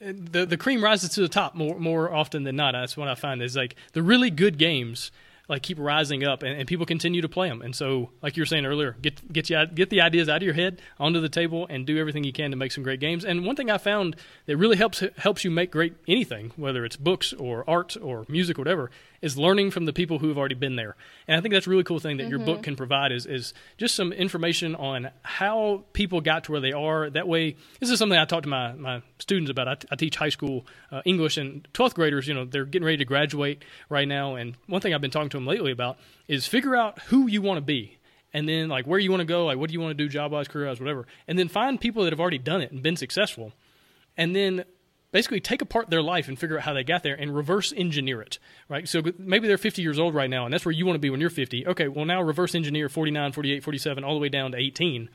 the 0.00 0.46
the 0.46 0.56
cream 0.56 0.82
rises 0.82 1.10
to 1.10 1.20
the 1.20 1.28
top 1.28 1.54
more 1.54 1.78
more 1.78 2.14
often 2.14 2.44
than 2.44 2.54
not. 2.56 2.72
That's 2.72 2.96
what 2.96 3.08
I 3.08 3.14
find 3.14 3.42
is 3.42 3.56
like 3.56 3.74
the 3.92 4.02
really 4.02 4.30
good 4.30 4.56
games 4.56 5.10
like 5.48 5.62
keep 5.62 5.78
rising 5.78 6.24
up 6.24 6.42
and, 6.42 6.58
and, 6.58 6.66
people 6.66 6.86
continue 6.86 7.22
to 7.22 7.28
play 7.28 7.48
them. 7.48 7.62
And 7.62 7.74
so, 7.74 8.10
like 8.22 8.36
you 8.36 8.42
were 8.42 8.46
saying 8.46 8.66
earlier, 8.66 8.96
get 9.00 9.32
get 9.32 9.48
you 9.48 9.64
get 9.66 9.90
the 9.90 10.00
ideas 10.00 10.28
out 10.28 10.38
of 10.38 10.42
your 10.42 10.54
head 10.54 10.80
onto 10.98 11.20
the 11.20 11.28
table 11.28 11.66
and 11.70 11.86
do 11.86 11.98
everything 11.98 12.24
you 12.24 12.32
can 12.32 12.50
to 12.50 12.56
make 12.56 12.72
some 12.72 12.82
great 12.82 13.00
games. 13.00 13.24
And 13.24 13.46
one 13.46 13.56
thing 13.56 13.70
I 13.70 13.78
found 13.78 14.16
that 14.46 14.56
really 14.56 14.76
helps 14.76 15.02
helps 15.18 15.44
you 15.44 15.50
make 15.50 15.70
great 15.70 15.94
anything, 16.08 16.52
whether 16.56 16.84
it's 16.84 16.96
books 16.96 17.32
or 17.32 17.68
art 17.68 17.96
or 18.00 18.24
music, 18.28 18.58
or 18.58 18.62
whatever, 18.62 18.90
is 19.22 19.38
learning 19.38 19.70
from 19.70 19.84
the 19.84 19.92
people 19.92 20.18
who 20.18 20.28
have 20.28 20.38
already 20.38 20.54
been 20.54 20.76
there. 20.76 20.96
And 21.26 21.36
I 21.36 21.40
think 21.40 21.52
that's 21.52 21.66
a 21.66 21.70
really 21.70 21.84
cool 21.84 21.98
thing 21.98 22.16
that 22.18 22.24
mm-hmm. 22.24 22.30
your 22.30 22.38
book 22.40 22.56
mm-hmm. 22.56 22.64
can 22.64 22.76
provide 22.76 23.12
is 23.12 23.26
is 23.26 23.54
just 23.76 23.94
some 23.94 24.12
information 24.12 24.74
on 24.74 25.10
how 25.22 25.84
people 25.92 26.20
got 26.20 26.44
to 26.44 26.52
where 26.52 26.60
they 26.60 26.72
are. 26.72 27.10
That 27.10 27.28
way, 27.28 27.56
this 27.80 27.90
is 27.90 27.98
something 27.98 28.18
I 28.18 28.24
talk 28.24 28.42
to 28.42 28.48
my 28.48 28.72
my 28.72 29.02
students 29.18 29.50
about. 29.50 29.68
I, 29.68 29.74
t- 29.74 29.88
I 29.90 29.96
teach 29.96 30.16
high 30.16 30.28
school 30.28 30.66
uh, 30.90 31.02
English 31.04 31.36
and 31.36 31.66
12th 31.72 31.94
graders. 31.94 32.28
You 32.28 32.34
know, 32.34 32.44
they're 32.44 32.64
getting 32.64 32.86
ready 32.86 32.98
to 32.98 33.04
graduate 33.04 33.64
right 33.88 34.08
now. 34.08 34.34
And 34.34 34.56
one 34.66 34.80
thing 34.80 34.94
I've 34.94 35.00
been 35.00 35.10
talking 35.10 35.30
to 35.30 35.36
them 35.36 35.46
lately 35.46 35.72
about 35.72 35.98
is 36.28 36.46
figure 36.46 36.76
out 36.76 37.00
who 37.02 37.26
you 37.26 37.42
want 37.42 37.58
to 37.58 37.62
be 37.62 37.98
and 38.36 38.46
then 38.46 38.68
like 38.68 38.86
where 38.86 38.98
you 38.98 39.10
want 39.10 39.22
to 39.22 39.26
go, 39.26 39.46
like 39.46 39.56
what 39.56 39.68
do 39.68 39.72
you 39.72 39.80
want 39.80 39.96
to 39.96 40.04
do 40.04 40.10
job 40.10 40.30
wise, 40.30 40.46
career 40.46 40.68
wise, 40.68 40.78
whatever. 40.78 41.06
And 41.26 41.38
then 41.38 41.48
find 41.48 41.80
people 41.80 42.04
that 42.04 42.12
have 42.12 42.20
already 42.20 42.36
done 42.36 42.60
it 42.60 42.70
and 42.70 42.82
been 42.82 42.96
successful. 42.96 43.54
And 44.16 44.36
then 44.36 44.64
basically 45.16 45.40
take 45.40 45.62
apart 45.62 45.88
their 45.88 46.02
life 46.02 46.28
and 46.28 46.38
figure 46.38 46.58
out 46.58 46.64
how 46.64 46.74
they 46.74 46.84
got 46.84 47.02
there 47.02 47.14
and 47.14 47.34
reverse 47.34 47.72
engineer 47.74 48.20
it, 48.20 48.38
right? 48.68 48.86
So 48.86 49.00
maybe 49.18 49.48
they're 49.48 49.56
50 49.56 49.80
years 49.80 49.98
old 49.98 50.14
right 50.14 50.28
now 50.28 50.44
and 50.44 50.52
that's 50.52 50.66
where 50.66 50.74
you 50.74 50.84
want 50.84 50.96
to 50.96 51.00
be 51.00 51.08
when 51.08 51.22
you're 51.22 51.30
50. 51.30 51.68
Okay, 51.68 51.88
well 51.88 52.04
now 52.04 52.20
reverse 52.20 52.54
engineer 52.54 52.90
49, 52.90 53.32
48, 53.32 53.64
47 53.64 54.04
all 54.04 54.12
the 54.12 54.20
way 54.20 54.28
down 54.28 54.52
to 54.52 54.58
18 54.58 55.08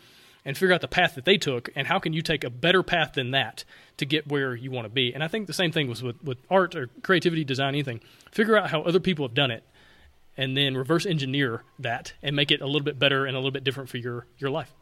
and 0.44 0.58
figure 0.58 0.74
out 0.74 0.82
the 0.82 0.88
path 0.88 1.14
that 1.14 1.26
they 1.26 1.38
took 1.38 1.70
and 1.76 1.86
how 1.86 2.00
can 2.00 2.14
you 2.14 2.24
take 2.24 2.44
a 2.44 2.50
better 2.50 2.82
path 2.82 3.14
than 3.14 3.30
that 3.30 3.64
to 3.98 4.08
get 4.08 4.28
where 4.28 4.56
you 4.56 4.72
want 4.72 4.86
to 4.86 4.90
be. 4.90 5.14
And 5.14 5.24
I 5.24 5.28
think 5.28 5.46
the 5.46 5.54
same 5.54 5.72
thing 5.72 5.88
was 5.88 6.02
with, 6.02 6.24
with 6.24 6.40
art 6.50 6.74
or 6.76 6.90
creativity, 7.04 7.44
design, 7.44 7.76
anything. 7.76 8.02
Figure 8.32 8.58
out 8.58 8.72
how 8.72 8.82
other 8.82 9.00
people 9.00 9.28
have 9.28 9.36
done 9.36 9.52
it 9.52 9.64
and 10.36 10.58
then 10.58 10.76
reverse 10.76 11.06
engineer 11.06 11.62
that 11.78 12.14
and 12.24 12.36
make 12.36 12.50
it 12.50 12.60
a 12.60 12.66
little 12.66 12.82
bit 12.82 12.98
better 12.98 13.28
and 13.28 13.36
a 13.36 13.40
little 13.40 13.52
bit 13.52 13.64
different 13.64 13.88
for 13.88 13.98
your, 13.98 14.26
your 14.40 14.50
life. 14.50 14.74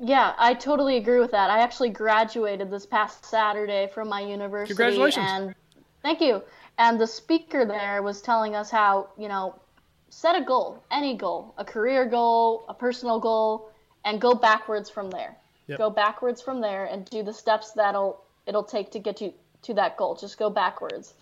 Yeah, 0.00 0.34
I 0.38 0.54
totally 0.54 0.96
agree 0.96 1.18
with 1.18 1.32
that. 1.32 1.50
I 1.50 1.60
actually 1.60 1.90
graduated 1.90 2.70
this 2.70 2.86
past 2.86 3.24
Saturday 3.24 3.90
from 3.92 4.08
my 4.08 4.20
university. 4.20 4.74
Congratulations. 4.74 5.26
And 5.28 5.54
thank 6.02 6.20
you. 6.20 6.42
And 6.78 7.00
the 7.00 7.06
speaker 7.06 7.64
there 7.64 8.02
was 8.02 8.20
telling 8.20 8.54
us 8.54 8.70
how, 8.70 9.08
you 9.18 9.28
know, 9.28 9.56
set 10.10 10.36
a 10.36 10.44
goal, 10.44 10.82
any 10.90 11.16
goal, 11.16 11.54
a 11.58 11.64
career 11.64 12.06
goal, 12.06 12.64
a 12.68 12.74
personal 12.74 13.18
goal, 13.18 13.70
and 14.04 14.20
go 14.20 14.34
backwards 14.34 14.88
from 14.88 15.10
there. 15.10 15.36
Yep. 15.66 15.78
Go 15.78 15.90
backwards 15.90 16.40
from 16.40 16.60
there 16.60 16.86
and 16.86 17.04
do 17.10 17.22
the 17.22 17.32
steps 17.32 17.72
that'll 17.72 18.24
it'll 18.46 18.64
take 18.64 18.90
to 18.92 18.98
get 18.98 19.20
you 19.20 19.34
to 19.62 19.74
that 19.74 19.96
goal. 19.96 20.14
Just 20.14 20.38
go 20.38 20.48
backwards. 20.48 21.14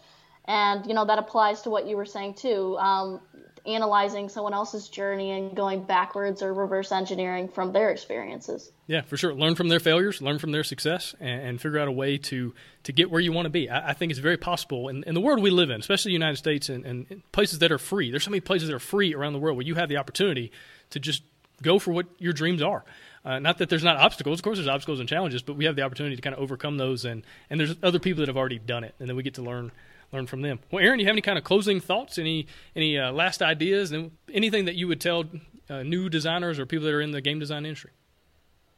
And 0.45 0.87
you 0.87 0.95
know 0.95 1.05
that 1.05 1.19
applies 1.19 1.63
to 1.63 1.71
what 1.71 1.87
you 1.87 1.97
were 1.97 2.05
saying 2.05 2.35
too. 2.35 2.77
Um, 2.79 3.21
analyzing 3.67 4.29
someone 4.29 4.55
else's 4.55 4.89
journey 4.89 5.33
and 5.33 5.55
going 5.55 5.83
backwards 5.83 6.43
or 6.43 6.53
reverse 6.53 6.93
engineering 6.93 7.49
from 7.49 7.73
their 7.73 7.91
experiences. 7.91 8.71
Yeah, 8.87 9.03
for 9.03 9.17
sure. 9.17 9.35
Learn 9.35 9.55
from 9.55 9.69
their 9.69 9.81
failures, 9.81 10.23
learn 10.23 10.39
from 10.39 10.53
their 10.53 10.65
success, 10.65 11.15
and, 11.21 11.41
and 11.43 11.61
figure 11.61 11.79
out 11.79 11.89
a 11.89 11.93
way 11.93 12.19
to 12.19 12.55
to 12.85 12.93
get 12.93 13.11
where 13.11 13.21
you 13.21 13.33
want 13.33 13.47
to 13.47 13.51
be. 13.51 13.69
I, 13.69 13.91
I 13.91 13.93
think 13.93 14.11
it's 14.11 14.21
very 14.21 14.37
possible 14.37 14.89
in, 14.89 15.03
in, 15.05 15.15
the 15.15 15.21
world 15.21 15.43
we 15.43 15.51
live 15.51 15.71
in, 15.71 15.81
especially 15.81 16.11
the 16.11 16.15
United 16.15 16.37
States 16.37 16.69
and, 16.69 16.85
and 16.85 17.23
places 17.33 17.59
that 17.59 17.73
are 17.73 17.79
free. 17.79 18.11
There's 18.11 18.25
so 18.25 18.31
many 18.31 18.41
places 18.41 18.69
that 18.69 18.75
are 18.75 18.81
free 18.81 19.15
around 19.15 19.33
the 19.33 19.41
world 19.41 19.57
where 19.57 19.67
you 19.67 19.75
have 19.75 19.89
the 19.89 19.97
opportunity 19.97 20.53
to 20.91 21.01
just 21.01 21.23
go 21.63 21.79
for 21.79 21.93
what 21.93 22.07
your 22.19 22.33
dreams 22.33 22.63
are. 22.63 22.85
Uh, 23.25 23.41
not 23.41 23.59
that 23.59 23.69
there's 23.69 23.83
not 23.83 23.97
obstacles. 23.97 24.39
Of 24.39 24.45
course, 24.45 24.59
there's 24.59 24.69
obstacles 24.69 25.01
and 25.01 25.09
challenges, 25.09 25.43
but 25.43 25.57
we 25.57 25.65
have 25.65 25.75
the 25.75 25.83
opportunity 25.83 26.15
to 26.15 26.23
kind 26.23 26.35
of 26.35 26.41
overcome 26.41 26.77
those, 26.77 27.05
and 27.05 27.25
and 27.51 27.59
there's 27.59 27.75
other 27.83 27.99
people 27.99 28.21
that 28.21 28.29
have 28.29 28.37
already 28.37 28.61
done 28.61 28.85
it, 28.85 28.95
and 29.01 29.09
then 29.09 29.17
we 29.17 29.25
get 29.25 29.35
to 29.35 29.43
learn 29.43 29.73
learn 30.13 30.27
from 30.27 30.43
them. 30.43 30.61
Well, 30.71 30.85
Erin, 30.85 30.99
do 30.99 31.03
you 31.03 31.09
have 31.09 31.15
any 31.15 31.23
kind 31.23 31.39
of 31.39 31.45
closing 31.45 31.81
thoughts? 31.81 32.19
Any 32.19 32.47
any 32.75 32.99
uh, 32.99 33.13
last 33.13 33.43
ideas? 33.43 33.93
And 33.93 34.13
anything 34.33 34.67
that 34.67 34.75
you 34.75 34.89
would 34.89 35.01
tell 35.01 35.25
uh, 35.69 35.83
new 35.83 36.09
designers 36.09 36.59
or 36.59 36.67
people 36.67 36.87
that 36.87 36.95
are 36.95 37.01
in 37.01 37.11
the 37.11 37.21
game 37.21 37.39
design 37.39 37.65
industry? 37.65 37.91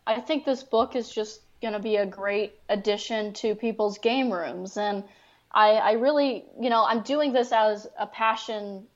I 0.07 0.21
think 0.21 0.45
this 0.45 0.63
book 0.63 0.97
is 0.97 1.11
just 1.11 1.41
going 1.61 1.75
to 1.75 1.81
be 1.81 1.97
a 1.97 2.07
great 2.07 2.55
addition 2.69 3.33
to 3.35 3.55
people's 3.55 3.99
game 3.99 4.33
rooms, 4.33 4.77
and 4.77 5.05
I, 5.53 5.71
I 5.73 5.93
really, 5.93 6.45
you 6.61 6.71
know, 6.71 6.85
I'm 6.85 7.03
doing 7.03 7.33
this 7.33 7.53
as 7.53 7.87
a 7.99 8.07
passion 8.07 8.87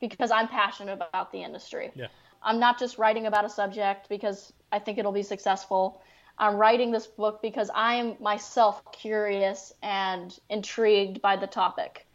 because 0.00 0.30
I'm 0.30 0.48
passionate 0.48 0.94
about 0.94 1.30
the 1.32 1.42
industry. 1.42 1.90
Yeah. 1.94 2.06
I'm 2.42 2.58
not 2.58 2.78
just 2.78 2.96
writing 2.96 3.26
about 3.26 3.44
a 3.44 3.50
subject 3.50 4.08
because 4.08 4.52
I 4.72 4.78
think 4.78 4.98
it'll 4.98 5.12
be 5.12 5.22
successful. 5.22 6.00
I'm 6.40 6.56
writing 6.56 6.90
this 6.90 7.06
book 7.06 7.42
because 7.42 7.70
I'm 7.74 8.16
myself 8.18 8.82
curious 8.92 9.74
and 9.82 10.36
intrigued 10.48 11.20
by 11.20 11.36
the 11.36 11.46
topic. 11.46 12.06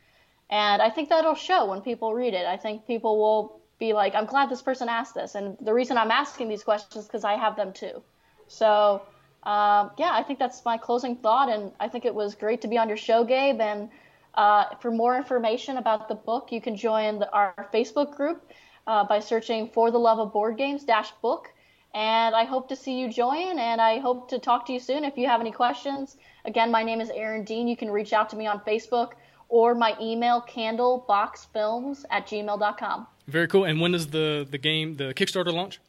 And 0.50 0.82
I 0.82 0.90
think 0.90 1.10
that'll 1.10 1.36
show 1.36 1.68
when 1.68 1.82
people 1.82 2.14
read 2.16 2.34
it. 2.34 2.48
I 2.48 2.58
think 2.58 2.88
people 2.88 3.20
will 3.20 3.62
be 3.78 3.94
like, 3.94 4.16
I'm 4.16 4.26
glad 4.26 4.50
this 4.50 4.64
person 4.64 4.90
asked 4.90 5.14
this. 5.14 5.36
And 5.36 5.56
the 5.62 5.74
reason 5.74 5.96
I'm 5.96 6.10
asking 6.10 6.50
these 6.50 6.64
questions 6.64 7.04
is 7.04 7.08
because 7.08 7.24
I 7.24 7.34
have 7.34 7.56
them 7.56 7.72
too. 7.72 8.02
So, 8.48 9.04
um, 9.44 9.92
yeah, 9.98 10.10
I 10.12 10.24
think 10.24 10.40
that's 10.40 10.66
my 10.66 10.78
closing 10.78 11.18
thought. 11.18 11.50
And 11.50 11.72
I 11.80 11.88
think 11.88 12.04
it 12.04 12.16
was 12.16 12.34
great 12.34 12.62
to 12.62 12.68
be 12.68 12.80
on 12.80 12.88
your 12.88 12.98
show, 12.98 13.24
Gabe. 13.24 13.62
And 13.62 13.90
uh, 14.34 14.76
for 14.82 14.90
more 14.90 15.16
information 15.16 15.78
about 15.78 16.08
the 16.08 16.16
book, 16.16 16.52
you 16.52 16.62
can 16.62 16.76
join 16.76 17.20
the, 17.20 17.32
our 17.32 17.70
Facebook 17.72 18.16
group 18.16 18.52
uh, 18.88 19.04
by 19.04 19.20
searching 19.20 19.70
For 19.70 19.92
the 19.92 20.00
Love 20.00 20.18
of 20.18 20.34
Board 20.34 20.58
Games 20.58 20.84
dash 20.84 21.12
book. 21.22 21.52
And 21.96 22.36
I 22.36 22.44
hope 22.44 22.68
to 22.70 22.76
see 22.76 23.00
you 23.00 23.10
join, 23.10 23.58
and 23.58 23.80
I 23.80 24.00
hope 24.00 24.28
to 24.30 24.38
talk 24.38 24.66
to 24.66 24.74
you 24.74 24.82
soon. 24.82 25.06
If 25.06 25.18
you 25.18 25.28
have 25.28 25.40
any 25.40 25.52
questions, 25.52 26.18
again, 26.44 26.70
my 26.70 26.84
name 26.84 27.00
is 27.00 27.10
Erin 27.10 27.46
Dean. 27.46 27.70
You 27.70 27.78
can 27.78 27.90
reach 27.90 28.12
out 28.12 28.30
to 28.32 28.36
me 28.36 28.46
on 28.48 28.60
Facebook 28.60 29.14
or 29.48 29.74
my 29.74 29.96
email, 30.02 30.42
candleboxfilms 30.42 32.04
at 32.12 32.28
gmail.com. 32.28 33.08
Very 33.28 33.48
cool. 33.48 33.64
And 33.64 33.80
when 33.80 33.94
does 33.94 34.08
the, 34.08 34.46
the 34.50 34.58
game, 34.58 34.98
the 34.98 35.14
Kickstarter 35.14 35.54
launch? 35.54 35.80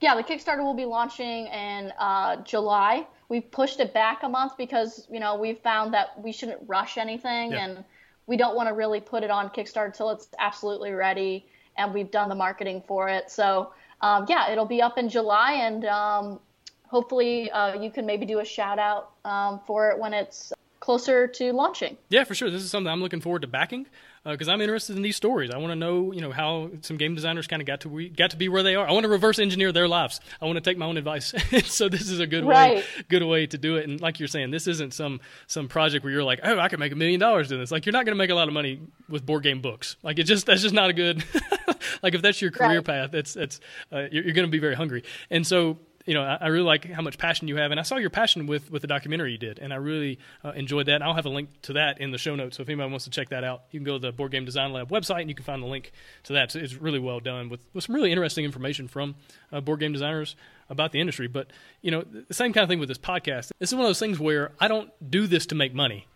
Yeah, 0.00 0.16
the 0.16 0.24
Kickstarter 0.24 0.64
will 0.64 0.74
be 0.74 0.84
launching 0.84 1.46
in 1.46 1.92
uh, 1.96 2.42
July. 2.42 3.06
We've 3.28 3.48
pushed 3.52 3.78
it 3.78 3.94
back 3.94 4.24
a 4.24 4.28
month 4.28 4.56
because, 4.58 5.06
you 5.08 5.20
know, 5.20 5.36
we've 5.36 5.60
found 5.60 5.94
that 5.94 6.20
we 6.20 6.32
shouldn't 6.32 6.58
rush 6.66 6.98
anything 6.98 7.52
yeah. 7.52 7.66
and 7.66 7.84
we 8.26 8.36
don't 8.36 8.56
want 8.56 8.68
to 8.68 8.74
really 8.74 9.00
put 9.00 9.22
it 9.22 9.30
on 9.30 9.48
Kickstarter 9.50 9.86
until 9.86 10.10
it's 10.10 10.26
absolutely 10.40 10.90
ready 10.90 11.46
and 11.78 11.94
we've 11.94 12.10
done 12.10 12.28
the 12.28 12.34
marketing 12.34 12.82
for 12.86 13.08
it. 13.08 13.30
So 13.30 13.72
um, 14.02 14.26
yeah, 14.28 14.50
it'll 14.50 14.66
be 14.66 14.82
up 14.82 14.98
in 14.98 15.08
July, 15.08 15.52
and 15.54 15.84
um, 15.84 16.40
hopefully 16.86 17.50
uh, 17.50 17.80
you 17.80 17.90
can 17.90 18.04
maybe 18.04 18.26
do 18.26 18.40
a 18.40 18.44
shout 18.44 18.78
out 18.78 19.12
um, 19.24 19.60
for 19.66 19.90
it 19.90 19.98
when 19.98 20.12
it's 20.12 20.52
closer 20.82 21.28
to 21.28 21.52
launching. 21.52 21.96
Yeah, 22.10 22.24
for 22.24 22.34
sure. 22.34 22.50
This 22.50 22.62
is 22.62 22.70
something 22.70 22.92
I'm 22.92 23.00
looking 23.00 23.20
forward 23.20 23.42
to 23.42 23.48
backing 23.48 23.86
because 24.24 24.48
uh, 24.48 24.52
I'm 24.52 24.60
interested 24.60 24.96
in 24.96 25.02
these 25.02 25.14
stories. 25.14 25.50
I 25.52 25.58
want 25.58 25.70
to 25.70 25.76
know, 25.76 26.12
you 26.12 26.20
know, 26.20 26.32
how 26.32 26.70
some 26.80 26.96
game 26.96 27.14
designers 27.14 27.46
kind 27.46 27.62
of 27.62 27.66
got 27.66 27.82
to 27.82 27.88
we, 27.88 28.08
got 28.08 28.30
to 28.32 28.36
be 28.36 28.48
where 28.48 28.64
they 28.64 28.74
are. 28.74 28.86
I 28.86 28.90
want 28.90 29.04
to 29.04 29.08
reverse 29.08 29.38
engineer 29.38 29.70
their 29.70 29.86
lives. 29.86 30.20
I 30.40 30.46
want 30.46 30.56
to 30.56 30.60
take 30.60 30.76
my 30.76 30.86
own 30.86 30.96
advice. 30.96 31.32
so 31.64 31.88
this 31.88 32.10
is 32.10 32.18
a 32.18 32.26
good 32.26 32.44
right. 32.44 32.76
way, 32.76 32.84
good 33.08 33.22
way 33.22 33.46
to 33.46 33.56
do 33.56 33.76
it. 33.76 33.88
And 33.88 34.00
like 34.00 34.18
you're 34.18 34.26
saying, 34.26 34.50
this 34.50 34.66
isn't 34.66 34.92
some 34.92 35.20
some 35.46 35.68
project 35.68 36.04
where 36.04 36.12
you're 36.12 36.24
like, 36.24 36.40
oh, 36.42 36.58
I 36.58 36.68
could 36.68 36.80
make 36.80 36.92
a 36.92 36.96
million 36.96 37.20
dollars 37.20 37.48
doing 37.48 37.60
this. 37.60 37.70
Like 37.70 37.86
you're 37.86 37.92
not 37.92 38.04
going 38.04 38.16
to 38.16 38.18
make 38.18 38.30
a 38.30 38.34
lot 38.34 38.48
of 38.48 38.54
money 38.54 38.80
with 39.08 39.24
board 39.24 39.44
game 39.44 39.60
books. 39.60 39.96
Like 40.02 40.18
it 40.18 40.24
just 40.24 40.46
that's 40.46 40.62
just 40.62 40.74
not 40.74 40.90
a 40.90 40.92
good 40.92 41.24
like 42.02 42.14
if 42.14 42.22
that's 42.22 42.42
your 42.42 42.50
career 42.50 42.78
Right. 42.78 42.84
path, 42.84 43.14
it's 43.14 43.36
it's 43.36 43.60
uh, 43.92 44.06
you're, 44.10 44.24
you're 44.24 44.34
going 44.34 44.48
to 44.48 44.52
be 44.52 44.58
very 44.58 44.74
hungry. 44.74 45.04
And 45.30 45.46
so 45.46 45.78
you 46.04 46.14
know, 46.14 46.22
I, 46.22 46.38
I 46.40 46.46
really 46.48 46.64
like 46.64 46.90
how 46.90 47.02
much 47.02 47.18
passion 47.18 47.48
you 47.48 47.56
have, 47.56 47.70
and 47.70 47.78
I 47.78 47.82
saw 47.82 47.96
your 47.96 48.10
passion 48.10 48.46
with 48.46 48.70
with 48.70 48.82
the 48.82 48.88
documentary 48.88 49.32
you 49.32 49.38
did, 49.38 49.58
and 49.58 49.72
I 49.72 49.76
really 49.76 50.18
uh, 50.44 50.50
enjoyed 50.50 50.86
that. 50.86 50.96
And 50.96 51.04
I'll 51.04 51.14
have 51.14 51.26
a 51.26 51.30
link 51.30 51.48
to 51.62 51.74
that 51.74 52.00
in 52.00 52.10
the 52.10 52.18
show 52.18 52.34
notes, 52.34 52.56
so 52.56 52.62
if 52.62 52.68
anybody 52.68 52.90
wants 52.90 53.04
to 53.04 53.10
check 53.10 53.28
that 53.30 53.44
out, 53.44 53.62
you 53.70 53.80
can 53.80 53.84
go 53.84 53.94
to 53.94 53.98
the 53.98 54.12
Board 54.12 54.32
Game 54.32 54.44
Design 54.44 54.72
Lab 54.72 54.90
website, 54.90 55.20
and 55.20 55.28
you 55.28 55.34
can 55.34 55.44
find 55.44 55.62
the 55.62 55.66
link 55.66 55.92
to 56.24 56.32
that. 56.32 56.52
So 56.52 56.58
it's 56.58 56.74
really 56.74 56.98
well 56.98 57.20
done 57.20 57.48
with 57.48 57.60
with 57.72 57.84
some 57.84 57.94
really 57.94 58.10
interesting 58.10 58.44
information 58.44 58.88
from 58.88 59.14
uh, 59.52 59.60
board 59.60 59.80
game 59.80 59.92
designers 59.92 60.36
about 60.68 60.92
the 60.92 61.00
industry. 61.00 61.28
But 61.28 61.48
you 61.80 61.90
know, 61.90 62.02
the 62.02 62.34
same 62.34 62.52
kind 62.52 62.62
of 62.62 62.68
thing 62.68 62.80
with 62.80 62.88
this 62.88 62.98
podcast. 62.98 63.52
This 63.58 63.70
is 63.70 63.74
one 63.74 63.84
of 63.84 63.88
those 63.88 64.00
things 64.00 64.18
where 64.18 64.52
I 64.60 64.68
don't 64.68 64.90
do 65.10 65.26
this 65.26 65.46
to 65.46 65.54
make 65.54 65.74
money. 65.74 66.06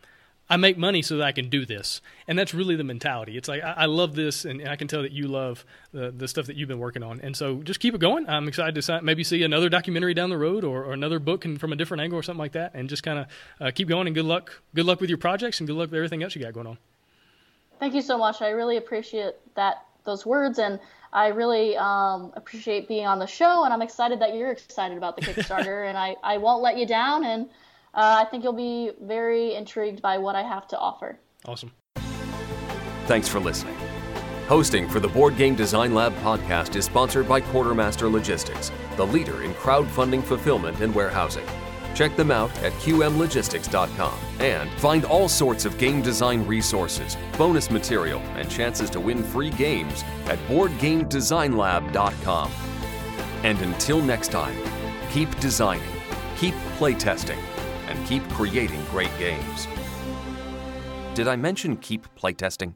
I 0.49 0.57
make 0.57 0.79
money 0.79 1.03
so 1.03 1.17
that 1.17 1.25
I 1.25 1.33
can 1.33 1.49
do 1.49 1.67
this. 1.67 2.01
And 2.29 2.39
that's 2.39 2.55
really 2.55 2.77
the 2.77 2.85
mentality. 2.85 3.37
It's 3.37 3.49
like, 3.49 3.63
I, 3.63 3.73
I 3.73 3.85
love 3.87 4.15
this, 4.15 4.45
and 4.45 4.67
I 4.69 4.77
can 4.77 4.87
tell 4.87 5.03
that 5.03 5.13
you 5.13 5.27
love 5.27 5.65
the, 5.93 6.13
the 6.17 6.29
stuff 6.29 6.47
that 6.47 6.57
you've 6.57 6.69
been 6.69 6.79
working 6.79 7.03
on. 7.03 7.21
And 7.21 7.37
so 7.37 7.63
just 7.63 7.81
keep 7.81 7.95
it 7.95 8.01
going. 8.01 8.29
I'm 8.29 8.47
excited 8.47 8.81
to 8.81 9.03
maybe 9.03 9.25
see 9.25 9.43
another 9.43 9.69
documentary 9.69 10.15
down 10.15 10.31
the 10.31 10.39
road 10.39 10.63
or, 10.63 10.85
or 10.85 10.93
another 10.93 11.19
book 11.19 11.45
and 11.45 11.59
from 11.59 11.73
a 11.73 11.77
different 11.77 12.03
angle 12.03 12.19
or 12.19 12.23
something 12.23 12.39
like 12.39 12.53
that. 12.53 12.73
And 12.75 12.89
just 12.89 13.03
kind 13.03 13.19
of 13.19 13.27
uh, 13.61 13.71
keep 13.75 13.89
going 13.89 14.07
and 14.07 14.15
good 14.15 14.25
luck. 14.25 14.63
Good 14.75 14.87
luck 14.87 15.01
with 15.01 15.11
your 15.11 15.19
projects 15.19 15.59
and 15.59 15.67
good 15.67 15.77
luck 15.77 15.91
with 15.91 15.97
everything 15.97 16.23
else 16.23 16.37
you 16.37 16.43
got 16.43 16.53
going 16.53 16.69
on. 16.69 16.79
Thank 17.81 17.95
you 17.95 18.03
so 18.03 18.17
much. 18.17 18.41
I 18.41 18.51
really 18.51 18.77
appreciate 18.77 19.35
that 19.55 19.85
those 20.05 20.25
words, 20.25 20.59
and 20.59 20.79
I 21.13 21.29
really 21.29 21.77
um, 21.77 22.33
appreciate 22.35 22.89
being 22.89 23.07
on 23.07 23.19
the 23.19 23.27
show. 23.27 23.65
And 23.65 23.75
I'm 23.75 23.83
excited 23.83 24.21
that 24.21 24.35
you're 24.35 24.53
excited 24.53 24.97
about 24.97 25.17
the 25.17 25.23
Kickstarter, 25.23 25.87
and 25.89 25.99
I, 25.99 26.17
I 26.23 26.39
won't 26.39 26.63
let 26.63 26.79
you 26.79 26.87
down. 26.87 27.25
And 27.25 27.49
uh, 27.97 28.19
I 28.21 28.27
think 28.31 28.45
you'll 28.45 28.53
be 28.53 28.93
very 29.01 29.55
intrigued 29.55 30.03
by 30.03 30.19
what 30.19 30.37
I 30.37 30.43
have 30.43 30.69
to 30.69 30.79
offer. 30.79 31.19
Awesome. 31.47 31.73
Thanks 33.07 33.29
for 33.29 33.41
listening. 33.41 33.75
Hosting 34.49 34.89
for 34.89 35.01
the 35.01 35.09
Board 35.09 35.37
Game 35.37 35.57
Design 35.57 35.95
Lab 35.95 36.15
podcast 36.17 36.77
is 36.77 36.85
sponsored 36.85 37.27
by 37.29 37.41
Quartermaster 37.41 38.09
Logistics, 38.09 38.71
the 38.97 39.07
leader 39.07 39.43
in 39.43 39.53
crowdfunding 39.55 40.23
fulfillment 40.23 40.81
and 40.81 40.95
warehousing. 40.95 41.45
Check 41.95 42.15
them 42.15 42.31
out 42.31 42.51
at 42.63 42.73
qmlogistics.com 42.75 44.15
and 44.41 44.71
find 44.79 45.05
all 45.07 45.29
sorts 45.29 45.65
of 45.65 45.79
game 45.79 46.03
design 46.03 46.47
resources, 46.47 47.17
bonus 47.39 47.71
material, 47.71 48.21
and 48.37 48.51
chances 48.51 48.91
to 48.91 49.01
win 49.01 49.25
free 49.25 49.51
games 49.51 50.05
at 50.27 50.39
boardgamedesignlab.com. 50.47 52.53
And 53.43 53.61
until 53.63 54.03
next 54.03 54.31
time, 54.31 54.57
keep 55.11 55.35
designing, 55.41 55.89
keep 56.37 56.55
playtesting, 56.79 57.39
and 57.39 57.56
keep 58.07 58.29
creating 58.31 58.83
great 58.91 59.11
games. 59.19 59.67
Did 61.15 61.27
I 61.27 61.37
mention 61.37 61.77
keep 61.77 62.07
playtesting? 62.15 62.75